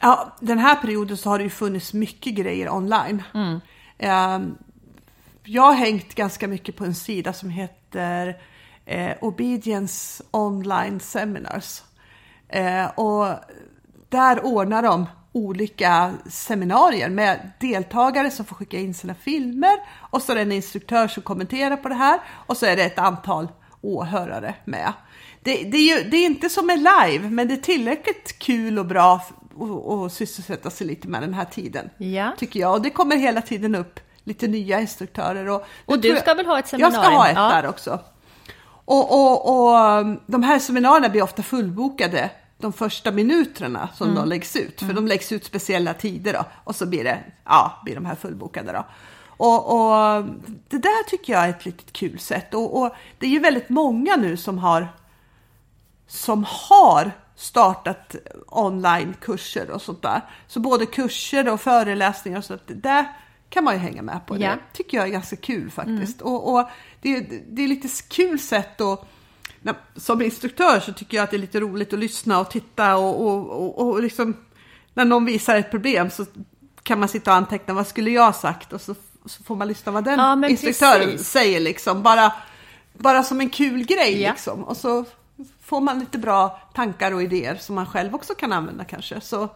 Ja, 0.00 0.36
den 0.40 0.58
här 0.58 0.76
perioden 0.76 1.16
så 1.16 1.30
har 1.30 1.38
det 1.38 1.44
ju 1.44 1.50
funnits 1.50 1.92
mycket 1.92 2.34
grejer 2.34 2.74
online. 2.74 3.22
Ehm, 3.98 4.58
jag 5.44 5.62
har 5.62 5.74
hängt 5.74 6.14
ganska 6.14 6.48
mycket 6.48 6.76
på 6.76 6.84
en 6.84 6.94
sida 6.94 7.32
som 7.32 7.50
heter 7.50 8.36
eh, 8.84 9.16
Obedience 9.20 10.24
Online 10.30 11.00
Seminars. 11.00 11.82
Eh, 12.48 12.86
och 12.86 13.26
där 14.08 14.44
ordnar 14.44 14.82
de 14.82 15.06
olika 15.32 16.12
seminarier 16.26 17.08
med 17.08 17.50
deltagare 17.60 18.30
som 18.30 18.44
får 18.44 18.56
skicka 18.56 18.78
in 18.78 18.94
sina 18.94 19.14
filmer 19.14 19.76
och 20.10 20.22
så 20.22 20.32
är 20.32 20.36
det 20.36 20.42
en 20.42 20.52
instruktör 20.52 21.08
som 21.08 21.22
kommenterar 21.22 21.76
på 21.76 21.88
det 21.88 21.94
här 21.94 22.20
och 22.46 22.56
så 22.56 22.66
är 22.66 22.76
det 22.76 22.84
ett 22.84 22.98
antal 22.98 23.48
åhörare 23.80 24.54
med. 24.64 24.92
Det, 25.42 25.62
det, 25.62 25.76
är, 25.76 25.96
ju, 25.96 26.10
det 26.10 26.16
är 26.16 26.26
inte 26.26 26.48
som 26.48 26.70
en 26.70 26.78
live, 26.78 27.30
men 27.30 27.48
det 27.48 27.54
är 27.54 27.58
tillräckligt 27.58 28.38
kul 28.38 28.78
och 28.78 28.86
bra 28.86 29.20
att 30.06 30.12
sysselsätta 30.12 30.70
sig 30.70 30.86
lite 30.86 31.08
med 31.08 31.22
den 31.22 31.34
här 31.34 31.44
tiden. 31.44 31.90
Ja. 31.98 32.32
Tycker 32.38 32.60
jag. 32.60 32.72
Och 32.72 32.82
det 32.82 32.90
kommer 32.90 33.16
hela 33.16 33.42
tiden 33.42 33.74
upp 33.74 34.00
lite 34.24 34.46
nya 34.48 34.80
instruktörer. 34.80 35.48
Och, 35.48 35.64
Och 35.86 35.96
du 35.96 36.02
tror 36.02 36.14
jag- 36.14 36.22
ska 36.22 36.34
väl 36.34 36.46
ha 36.46 36.58
ett 36.58 36.72
Jag 36.72 36.92
ska 36.92 37.00
ha 37.00 37.04
seminarium? 37.04 37.30
ett 37.30 37.36
Ja. 37.54 37.62
där 37.62 37.68
också. 37.68 38.00
Och, 38.88 39.12
och, 39.12 39.48
och 39.68 39.76
um, 40.00 40.20
de 40.26 40.42
här 40.42 40.58
seminarierna 40.58 41.08
blir 41.08 41.22
ofta 41.22 41.42
fullbokade 41.42 42.30
de 42.58 42.72
första 42.72 43.12
minuterna 43.12 43.88
som 43.94 44.06
Mm. 44.10 44.22
de 44.22 44.28
läggs 44.28 44.56
ut. 44.56 44.80
För 44.80 44.92
de 44.92 45.06
läggs 45.06 45.32
ut 45.32 45.44
speciella 45.44 45.94
tider 45.94 46.32
då. 46.32 46.44
Och 46.64 46.76
så 46.76 46.86
blir 46.86 47.04
det, 47.04 47.18
ja, 47.44 47.80
blir 47.84 47.94
de 47.94 48.06
här 48.06 48.14
fullbokade 48.14 48.72
då. 48.72 48.86
Och, 49.38 49.66
och 49.72 50.24
det 50.68 50.78
där 50.78 51.08
tycker 51.08 51.32
jag 51.32 51.44
är 51.44 51.48
ett 51.50 51.64
litet 51.64 51.92
kul 51.92 52.18
sätt. 52.18 52.54
Och, 52.54 52.80
och 52.82 52.94
det 53.18 53.26
är 53.26 53.30
ju 53.30 53.38
väldigt 53.38 53.68
många 53.68 54.16
nu 54.16 54.36
som 54.36 54.58
har 54.58 54.88
som 56.08 56.46
har 56.48 57.10
startat 57.36 58.16
onlinekurser 58.46 59.70
och 59.70 59.82
sånt 59.82 60.02
där. 60.02 60.20
Så 60.46 60.60
både 60.60 60.86
kurser 60.86 61.48
och 61.52 61.60
föreläsningar 61.60 62.38
och 62.38 62.44
sånt, 62.44 62.62
det 62.66 62.74
där 62.74 63.06
kan 63.50 63.64
man 63.64 63.74
ju 63.74 63.80
hänga 63.80 64.02
med 64.02 64.26
på. 64.26 64.34
Ja. 64.36 64.50
Det 64.50 64.58
tycker 64.72 64.96
jag 64.96 65.06
är 65.06 65.10
ganska 65.12 65.36
kul 65.36 65.70
faktiskt. 65.70 66.20
Och, 66.22 66.54
och 66.54 66.68
det, 67.02 67.16
är- 67.16 67.42
det 67.50 67.62
är 67.64 67.68
lite 67.68 67.88
kul 68.08 68.38
sätt 68.38 68.80
att 68.80 69.04
som 69.96 70.22
instruktör 70.22 70.80
så 70.80 70.92
tycker 70.92 71.16
jag 71.16 71.24
att 71.24 71.30
det 71.30 71.36
är 71.36 71.38
lite 71.38 71.60
roligt 71.60 71.92
att 71.92 71.98
lyssna 71.98 72.40
och 72.40 72.50
titta 72.50 72.96
och, 72.96 73.26
och, 73.26 73.50
och, 73.50 73.88
och 73.88 74.02
liksom 74.02 74.36
när 74.94 75.04
någon 75.04 75.24
visar 75.24 75.56
ett 75.56 75.70
problem 75.70 76.10
så 76.10 76.26
kan 76.82 77.00
man 77.00 77.08
sitta 77.08 77.30
och 77.30 77.36
anteckna 77.36 77.74
vad 77.74 77.86
skulle 77.86 78.10
jag 78.10 78.34
sagt 78.34 78.72
och 78.72 78.80
så, 78.80 78.94
så 79.26 79.42
får 79.42 79.56
man 79.56 79.68
lyssna 79.68 79.92
vad 79.92 80.04
den 80.04 80.18
Ja, 80.18 80.48
instruktören 80.48 81.10
precis. 81.10 81.28
säger 81.28 81.60
liksom. 81.60 82.02
Bara, 82.02 82.32
bara 82.92 83.22
som 83.22 83.40
en 83.40 83.50
kul 83.50 83.84
grej 83.84 84.22
Ja. 84.22 84.30
liksom. 84.30 84.64
Och 84.64 84.76
så 84.76 85.04
får 85.66 85.80
man 85.80 85.98
lite 85.98 86.18
bra 86.18 86.60
tankar 86.74 87.12
och 87.12 87.22
idéer 87.22 87.56
som 87.56 87.74
man 87.74 87.86
själv 87.86 88.14
också 88.14 88.34
kan 88.34 88.52
använda 88.52 88.84
kanske. 88.84 89.20
Så 89.20 89.48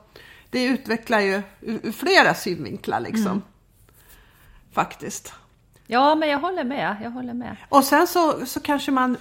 det 0.51 0.65
utvecklar 0.65 1.21
ju 1.21 1.43
ur, 1.61 1.93
flera 1.93 2.35
synvinklar 2.35 3.01
liksom. 3.01 3.27
Mm. 3.27 3.43
Faktiskt. 4.73 5.33
Ja, 5.87 6.15
men 6.15 6.29
jag 6.29 6.39
håller 6.39 6.65
med. 6.65 6.97
Jag 7.03 7.11
håller 7.11 7.35
med. 7.35 7.57
Och 7.69 7.85
sen 7.85 8.07
så, 8.07 8.47
så 8.47 8.61
kanske 8.61 8.91
man, 8.91 9.17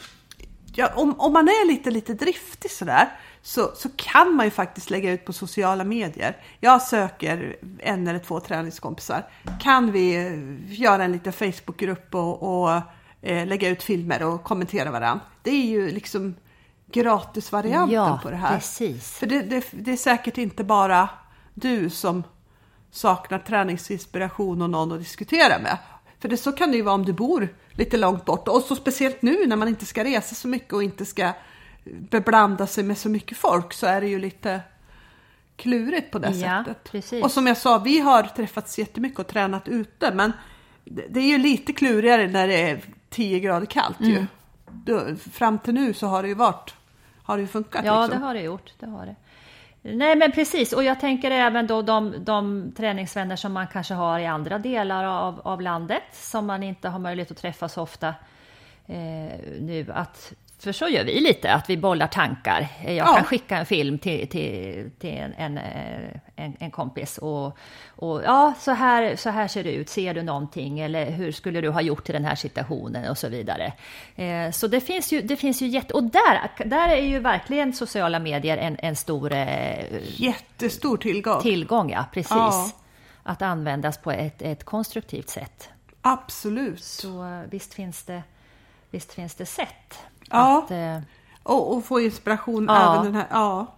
ja, 0.74 0.92
om, 0.96 1.20
om 1.20 1.34
man 1.34 1.48
är 1.48 1.68
lite, 1.68 1.92
lite 1.92 2.14
driftig 2.14 2.72
sådär, 2.72 3.10
så, 3.42 3.72
så 3.76 3.90
kan 3.96 4.36
man 4.36 4.46
ju 4.46 4.52
faktiskt 4.52 4.90
lägga 4.90 5.12
ut 5.12 5.26
på 5.26 5.34
sociala 5.34 5.84
medier. 5.84 6.38
Jag 6.60 6.82
söker 6.82 7.56
en 7.80 8.08
eller 8.08 8.20
två 8.20 8.40
träningskompisar. 8.40 9.26
Kan 9.62 9.92
vi 9.92 10.16
eh, 10.16 10.80
göra 10.82 11.04
en 11.04 11.12
liten 11.12 11.34
Facebookgrupp 11.34 12.16
och, 12.16 12.64
och 12.64 12.82
eh, 13.22 13.48
lägga 13.48 13.70
ut 13.70 13.84
filmer 13.84 14.24
och 14.24 14.44
kommentera 14.44 14.92
varandra? 14.92 15.20
Det 15.44 15.52
är 15.52 15.66
ju 15.66 15.92
liksom 15.92 16.36
gratisvarianten 16.92 17.96
Ja, 17.96 18.20
på 18.24 18.30
det 18.30 18.36
här. 18.36 18.56
precis. 18.56 19.12
För 19.18 19.28
det, 19.28 19.42
det, 19.42 19.66
det 19.72 19.92
är 19.92 19.98
säkert 19.98 20.38
inte 20.38 20.64
bara 20.64 21.10
du 21.54 21.90
som 21.90 22.24
saknar 22.92 23.40
träningsinspiration 23.40 24.62
och 24.62 24.70
någon 24.70 24.92
att 24.92 25.00
diskutera 25.00 25.60
med. 25.60 25.78
För 26.20 26.30
det, 26.30 26.38
så 26.38 26.52
kan 26.52 26.72
det 26.72 26.78
ju 26.78 26.84
vara 26.84 26.96
om 26.96 27.06
du 27.06 27.14
bor 27.14 27.48
lite 27.72 27.98
långt 27.98 28.26
bort 28.26 28.48
och 28.48 28.62
så 28.62 28.76
speciellt 28.76 29.22
nu 29.22 29.48
när 29.48 29.56
man 29.56 29.68
inte 29.68 29.86
ska 29.86 30.04
resa 30.04 30.36
så 30.36 30.48
mycket 30.48 30.74
och 30.74 30.84
inte 30.84 31.06
ska 31.06 31.32
beblanda 32.10 32.68
sig 32.68 32.84
med 32.84 32.98
så 32.98 33.10
mycket 33.10 33.38
folk 33.38 33.74
så 33.74 33.88
är 33.88 34.02
det 34.02 34.08
ju 34.08 34.20
lite 34.20 34.62
klurigt 35.56 36.12
på 36.12 36.20
det 36.20 36.30
Ja, 36.38 36.64
sättet. 36.64 36.92
precis. 36.92 37.24
Och 37.24 37.32
som 37.32 37.48
jag 37.48 37.58
sa, 37.58 37.78
vi 37.78 38.00
har 38.00 38.24
träffats 38.24 38.80
jättemycket 38.80 39.20
och 39.20 39.28
tränat 39.28 39.68
ute 39.68 40.12
men 40.14 40.32
det 41.10 41.20
är 41.20 41.28
ju 41.28 41.38
lite 41.38 41.74
klurigare 41.74 42.28
när 42.28 42.48
det 42.48 42.62
är 42.70 42.82
10 43.10 43.40
grader 43.40 43.66
kallt 43.66 44.00
Mm. 44.00 44.12
ju. 44.12 45.16
Fram 45.32 45.60
till 45.60 45.74
nu 45.74 45.94
så 45.94 46.08
har 46.08 46.22
det 46.24 46.28
ju 46.30 46.36
varit, 46.36 46.74
har 47.30 47.38
det 47.38 47.48
funkat 47.48 47.86
Ja, 47.86 48.02
liksom. 48.02 48.20
det 48.20 48.26
har 48.26 48.34
det 48.34 48.42
gjort. 48.42 48.74
Det 48.80 48.86
har 48.86 49.06
det. 49.06 49.16
Nej, 49.82 50.16
men 50.16 50.32
precis. 50.32 50.74
Och 50.74 50.84
jag 50.84 51.00
tänker 51.00 51.32
även 51.32 51.68
då 51.68 51.82
de, 51.82 52.14
de 52.20 52.72
träningsvänner 52.78 53.36
som 53.36 53.54
man 53.54 53.68
kanske 53.68 53.94
har 53.94 54.20
i 54.20 54.26
andra 54.26 54.58
delar 54.58 55.04
av, 55.04 55.42
av 55.44 55.62
landet 55.62 56.04
som 56.12 56.46
man 56.46 56.64
inte 56.64 56.90
har 56.90 57.00
möjlighet 57.00 57.32
att 57.32 57.38
träffa 57.38 57.70
så 57.70 57.82
ofta 57.82 58.08
eh, 58.88 59.40
nu. 59.60 59.86
Att, 59.94 60.34
för 60.60 60.72
så 60.72 60.88
gör 60.88 61.04
vi 61.04 61.20
lite, 61.20 61.54
att 61.54 61.70
vi 61.70 61.78
bollar 61.78 62.08
tankar. 62.08 62.68
Jag 62.86 62.94
Ja. 62.96 63.14
kan 63.16 63.24
skicka 63.24 63.58
en 63.58 63.66
film 63.66 64.00
till, 64.00 64.28
till, 64.30 64.92
till 65.00 65.10
en, 65.18 65.34
en, 65.34 65.58
eh, 65.58 66.10
en, 66.36 66.56
en 66.60 66.72
kompis 66.72 67.18
och, 67.18 67.58
och 67.90 68.24
ja, 68.24 68.54
så 68.60 68.72
här, 68.72 69.16
så 69.16 69.30
här 69.30 69.48
ser 69.48 69.64
det 69.64 69.72
ut. 69.72 69.90
Ser 69.90 70.14
du 70.14 70.24
någonting? 70.24 70.80
Eller 70.80 71.12
hur 71.12 71.32
skulle 71.32 71.62
du 71.62 71.70
ha 71.70 71.82
gjort 71.82 72.10
i 72.10 72.14
den 72.14 72.26
här 72.26 72.36
situationen? 72.36 73.10
Och 73.10 73.18
så 73.18 73.28
vidare. 73.30 73.74
Eh, 74.16 74.52
så 74.52 74.68
det 74.68 74.82
finns 74.82 75.12
ju, 75.14 75.22
det 75.22 75.36
finns 75.36 75.62
ju 75.62 75.68
jätte... 75.68 75.94
Och 75.94 76.04
där, 76.04 76.52
där 76.66 76.90
är 76.90 77.02
ju 77.02 77.20
verkligen 77.20 77.74
sociala 77.74 78.20
medier 78.20 78.58
en, 78.58 78.78
en 78.80 78.96
stor 78.96 79.32
eh, 79.34 79.86
Jättestor 80.22 80.98
tillgång. 80.98 81.42
tillgång, 81.42 81.90
ja. 81.92 82.06
Precis. 82.14 82.32
Ja. 82.32 82.72
Att 83.24 83.42
användas 83.42 83.98
på 83.98 84.12
ett, 84.12 84.42
ett 84.42 84.64
konstruktivt 84.64 85.30
sätt. 85.30 85.70
Absolut. 86.02 86.84
Så 86.84 87.24
eh, 87.26 87.42
visst 87.50 87.74
finns 87.74 88.04
det, 88.04 88.24
visst 88.92 89.14
finns 89.14 89.36
det 89.36 89.46
sätt. 89.46 90.00
Ja. 90.30 90.64
Att, 90.64 90.72
eh, 90.72 90.98
Och, 91.44 91.74
och 91.76 91.86
få 91.86 92.00
inspiration 92.02 92.66
Ja. 92.70 92.94
även 92.94 93.06
den 93.06 93.16
här. 93.16 93.28
Ja. 93.32 93.76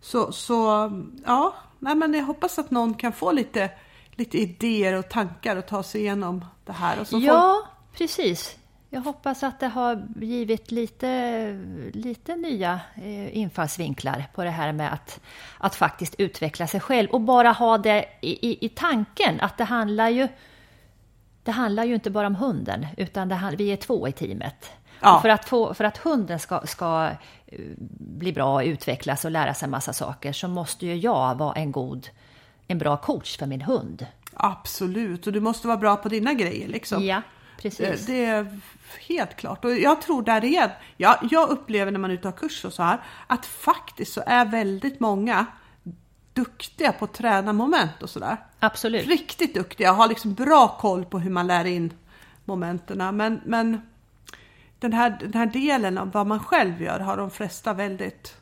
Så, 0.00 0.32
så 0.32 0.90
ja, 1.26 1.54
nej 1.78 1.94
men 1.94 2.14
jag 2.14 2.24
hoppas 2.24 2.58
att 2.58 2.70
någon 2.70 2.94
kan 2.94 3.12
få 3.12 3.32
lite, 3.32 3.70
lite 4.12 4.38
idéer 4.38 4.92
och 4.98 5.08
tankar 5.08 5.56
och 5.56 5.66
ta 5.66 5.82
sig 5.82 6.00
igenom 6.00 6.44
det 6.64 6.72
här. 6.72 7.00
Och 7.00 7.06
så 7.06 7.20
får, 7.20 7.26
Ja, 7.26 7.62
precis. 7.96 8.56
Jag 8.90 9.00
hoppas 9.00 9.42
att 9.42 9.60
det 9.60 9.66
har 9.68 10.06
givit 10.20 10.70
lite, 10.70 11.52
lite 11.92 12.36
nya 12.36 12.80
eh, 12.94 13.36
infallsvinklar 13.36 14.24
på 14.34 14.44
det 14.44 14.50
här 14.50 14.72
med 14.72 14.92
att, 14.92 15.20
att 15.58 15.74
faktiskt 15.74 16.14
utveckla 16.18 16.66
sig 16.66 16.80
själv 16.80 17.10
och 17.10 17.20
bara 17.20 17.52
ha 17.52 17.78
det 17.78 18.04
i, 18.22 18.48
i, 18.50 18.66
i 18.66 18.68
tanken 18.68 19.40
att 19.40 19.58
det 19.58 19.64
handlar 19.64 20.08
ju 20.08 20.28
det 21.42 21.52
handlar 21.52 21.84
ju 21.84 21.94
inte 21.94 22.10
bara 22.10 22.26
om 22.26 22.34
hunden, 22.34 22.86
utan 22.96 23.28
det, 23.28 23.54
vi 23.58 23.72
är 23.72 23.76
två 23.76 24.08
i 24.08 24.12
teamet. 24.12 24.70
Ja. 25.00 25.20
För, 25.22 25.28
att 25.28 25.48
få, 25.48 25.74
för 25.74 25.84
att 25.84 25.98
hunden 25.98 26.38
ska, 26.38 26.60
ska 26.64 27.10
eh, 27.46 27.58
bli 27.98 28.32
bra 28.32 28.54
och 28.54 28.62
utvecklas 28.62 29.24
och 29.24 29.30
lära 29.30 29.54
sig 29.54 29.68
massa 29.68 29.92
saker 29.92 30.32
så 30.32 30.48
måste 30.48 30.86
ju 30.86 30.96
jag 30.96 31.34
vara 31.34 31.54
en 31.54 31.72
god, 31.72 32.08
en 32.66 32.78
bra 32.78 32.96
coach 32.96 33.38
för 33.38 33.46
min 33.46 33.62
hund. 33.62 34.06
Absolut, 34.34 35.26
och 35.26 35.32
du 35.32 35.40
måste 35.40 35.66
vara 35.66 35.76
bra 35.76 35.96
på 35.96 36.08
dina 36.08 36.32
grejer 36.32 36.68
liksom. 36.68 37.04
Ja, 37.04 37.22
precis. 37.62 38.06
det 38.06 38.24
är 38.24 38.60
helt 39.08 39.36
klart. 39.36 39.64
Och 39.64 39.78
jag 39.78 40.02
tror 40.02 40.22
där 40.22 40.44
igen, 40.44 40.70
ja, 40.96 41.18
jag 41.30 41.48
upplever 41.48 41.92
när 41.92 41.98
man 41.98 42.10
är 42.10 42.14
ute 42.14 42.28
och 42.28 42.34
har 42.34 42.38
kurs 42.38 42.64
och 42.64 42.72
så 42.72 42.82
här, 42.82 43.00
att 43.26 43.46
faktiskt 43.46 44.12
så 44.12 44.22
är 44.26 44.44
väldigt 44.44 45.00
många 45.00 45.46
duktiga 46.32 46.92
på 46.92 47.04
att 47.04 47.14
träna 47.14 47.52
moment 47.52 48.02
och 48.02 48.10
sådär. 48.10 48.36
Absolut. 48.60 49.06
Riktigt 49.06 49.54
duktiga 49.54 49.92
har 49.92 50.08
liksom 50.08 50.34
bra 50.34 50.76
koll 50.80 51.04
på 51.04 51.18
hur 51.18 51.30
man 51.30 51.46
lär 51.46 51.64
in 51.64 51.92
momenten. 52.44 53.16
Men, 53.16 53.40
men 53.44 53.80
den, 54.78 54.92
här, 54.92 55.18
den 55.20 55.34
här 55.34 55.46
delen 55.46 55.98
av 55.98 56.12
vad 56.12 56.26
man 56.26 56.40
själv 56.40 56.82
gör 56.82 57.00
har 57.00 57.16
de 57.16 57.30
flesta 57.30 57.72
väldigt 57.72 58.36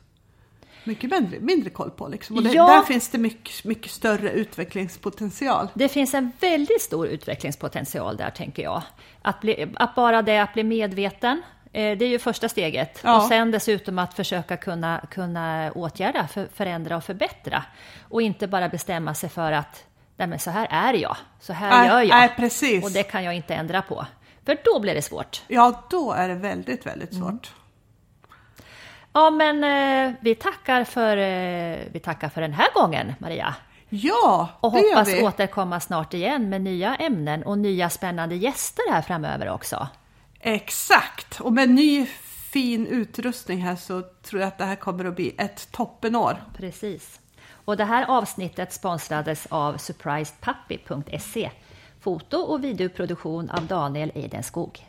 mycket 0.83 1.11
mindre, 1.11 1.39
mindre 1.39 1.69
koll 1.69 1.91
på. 1.91 2.07
Liksom. 2.07 2.35
Och 2.37 2.43
det, 2.43 2.49
Ja. 2.49 2.67
Där 2.67 2.81
finns 2.81 3.09
det 3.09 3.17
mycket, 3.17 3.63
mycket 3.63 3.91
större 3.91 4.29
utvecklingspotential. 4.29 5.67
Det 5.73 5.89
finns 5.89 6.13
en 6.13 6.31
väldigt 6.39 6.81
stor 6.81 7.07
utvecklingspotential 7.07 8.17
där, 8.17 8.29
tänker 8.29 8.63
jag. 8.63 8.81
Att, 9.21 9.41
bli, 9.41 9.67
att 9.75 9.95
bara 9.95 10.21
det 10.21 10.39
att 10.39 10.53
bli 10.53 10.63
medveten, 10.63 11.41
eh, 11.73 11.97
det 11.97 12.05
är 12.05 12.09
ju 12.09 12.19
första 12.19 12.49
steget. 12.49 12.99
Ja. 13.03 13.17
Och 13.17 13.23
sen 13.23 13.51
dessutom 13.51 13.99
att 13.99 14.13
försöka 14.13 14.57
kunna, 14.57 15.01
kunna 15.11 15.71
åtgärda, 15.71 16.27
för, 16.27 16.47
förändra 16.53 16.97
och 16.97 17.03
förbättra. 17.03 17.63
Och 18.09 18.21
inte 18.21 18.47
bara 18.47 18.69
bestämma 18.69 19.13
sig 19.13 19.29
för 19.29 19.51
att 19.51 19.85
Nej, 20.17 20.27
men 20.27 20.39
så 20.39 20.51
här 20.51 20.67
är 20.71 20.93
jag, 20.93 21.17
så 21.39 21.53
här 21.53 21.69
Nej, 21.69 21.87
gör 21.87 22.17
jag. 22.21 22.35
precis. 22.35 22.83
Och 22.85 22.91
det 22.91 23.03
kan 23.03 23.23
jag 23.23 23.33
inte 23.35 23.55
ändra 23.55 23.81
på. 23.81 24.05
För 24.45 24.57
då 24.65 24.79
blir 24.79 24.93
det 24.95 25.01
svårt. 25.01 25.41
Ja, 25.47 25.83
då 25.89 26.11
är 26.11 26.27
det 26.27 26.35
väldigt, 26.35 26.85
väldigt 26.85 27.11
Mm. 27.13 27.23
svårt. 27.23 27.53
Ja, 29.13 29.29
men 29.29 29.63
eh, 29.63 30.13
vi, 30.21 30.35
tackar 30.35 30.83
för, 30.83 31.17
eh, 31.17 31.77
vi 31.91 31.99
tackar 32.03 32.29
för 32.29 32.41
den 32.41 32.53
här 32.53 32.67
gången, 32.73 33.13
Maria. 33.19 33.55
Ja, 33.89 34.49
Och 34.59 34.71
det 34.71 34.79
gör 34.79 34.89
hoppas 34.95 35.07
vi. 35.07 35.23
återkomma 35.23 35.79
snart 35.79 36.13
igen 36.13 36.49
med 36.49 36.61
nya 36.61 36.95
ämnen 36.95 37.43
och 37.43 37.57
nya 37.57 37.89
spännande 37.89 38.35
gäster 38.35 38.83
här 38.91 39.01
framöver 39.01 39.49
också. 39.49 39.87
Exakt! 40.39 41.41
Och 41.41 41.53
med 41.53 41.69
ny 41.69 42.05
fin 42.51 42.87
utrustning 42.87 43.61
här 43.61 43.75
så 43.75 44.01
tror 44.01 44.41
jag 44.41 44.47
att 44.47 44.57
det 44.57 44.65
här 44.65 44.75
kommer 44.75 45.05
att 45.05 45.15
bli 45.15 45.35
ett 45.37 45.71
toppenår. 45.71 46.43
Precis. 46.57 47.19
Och 47.65 47.77
det 47.77 47.85
här 47.85 48.05
avsnittet 48.05 48.73
sponsrades 48.73 49.45
av 49.49 49.77
surprisepuppy.se. 49.77 51.51
Foto 52.05 52.37
och 52.37 52.63
videoproduktion 52.63 53.49
av 53.49 53.67
Daniel 53.67 54.11
Idenskog. 54.15 54.85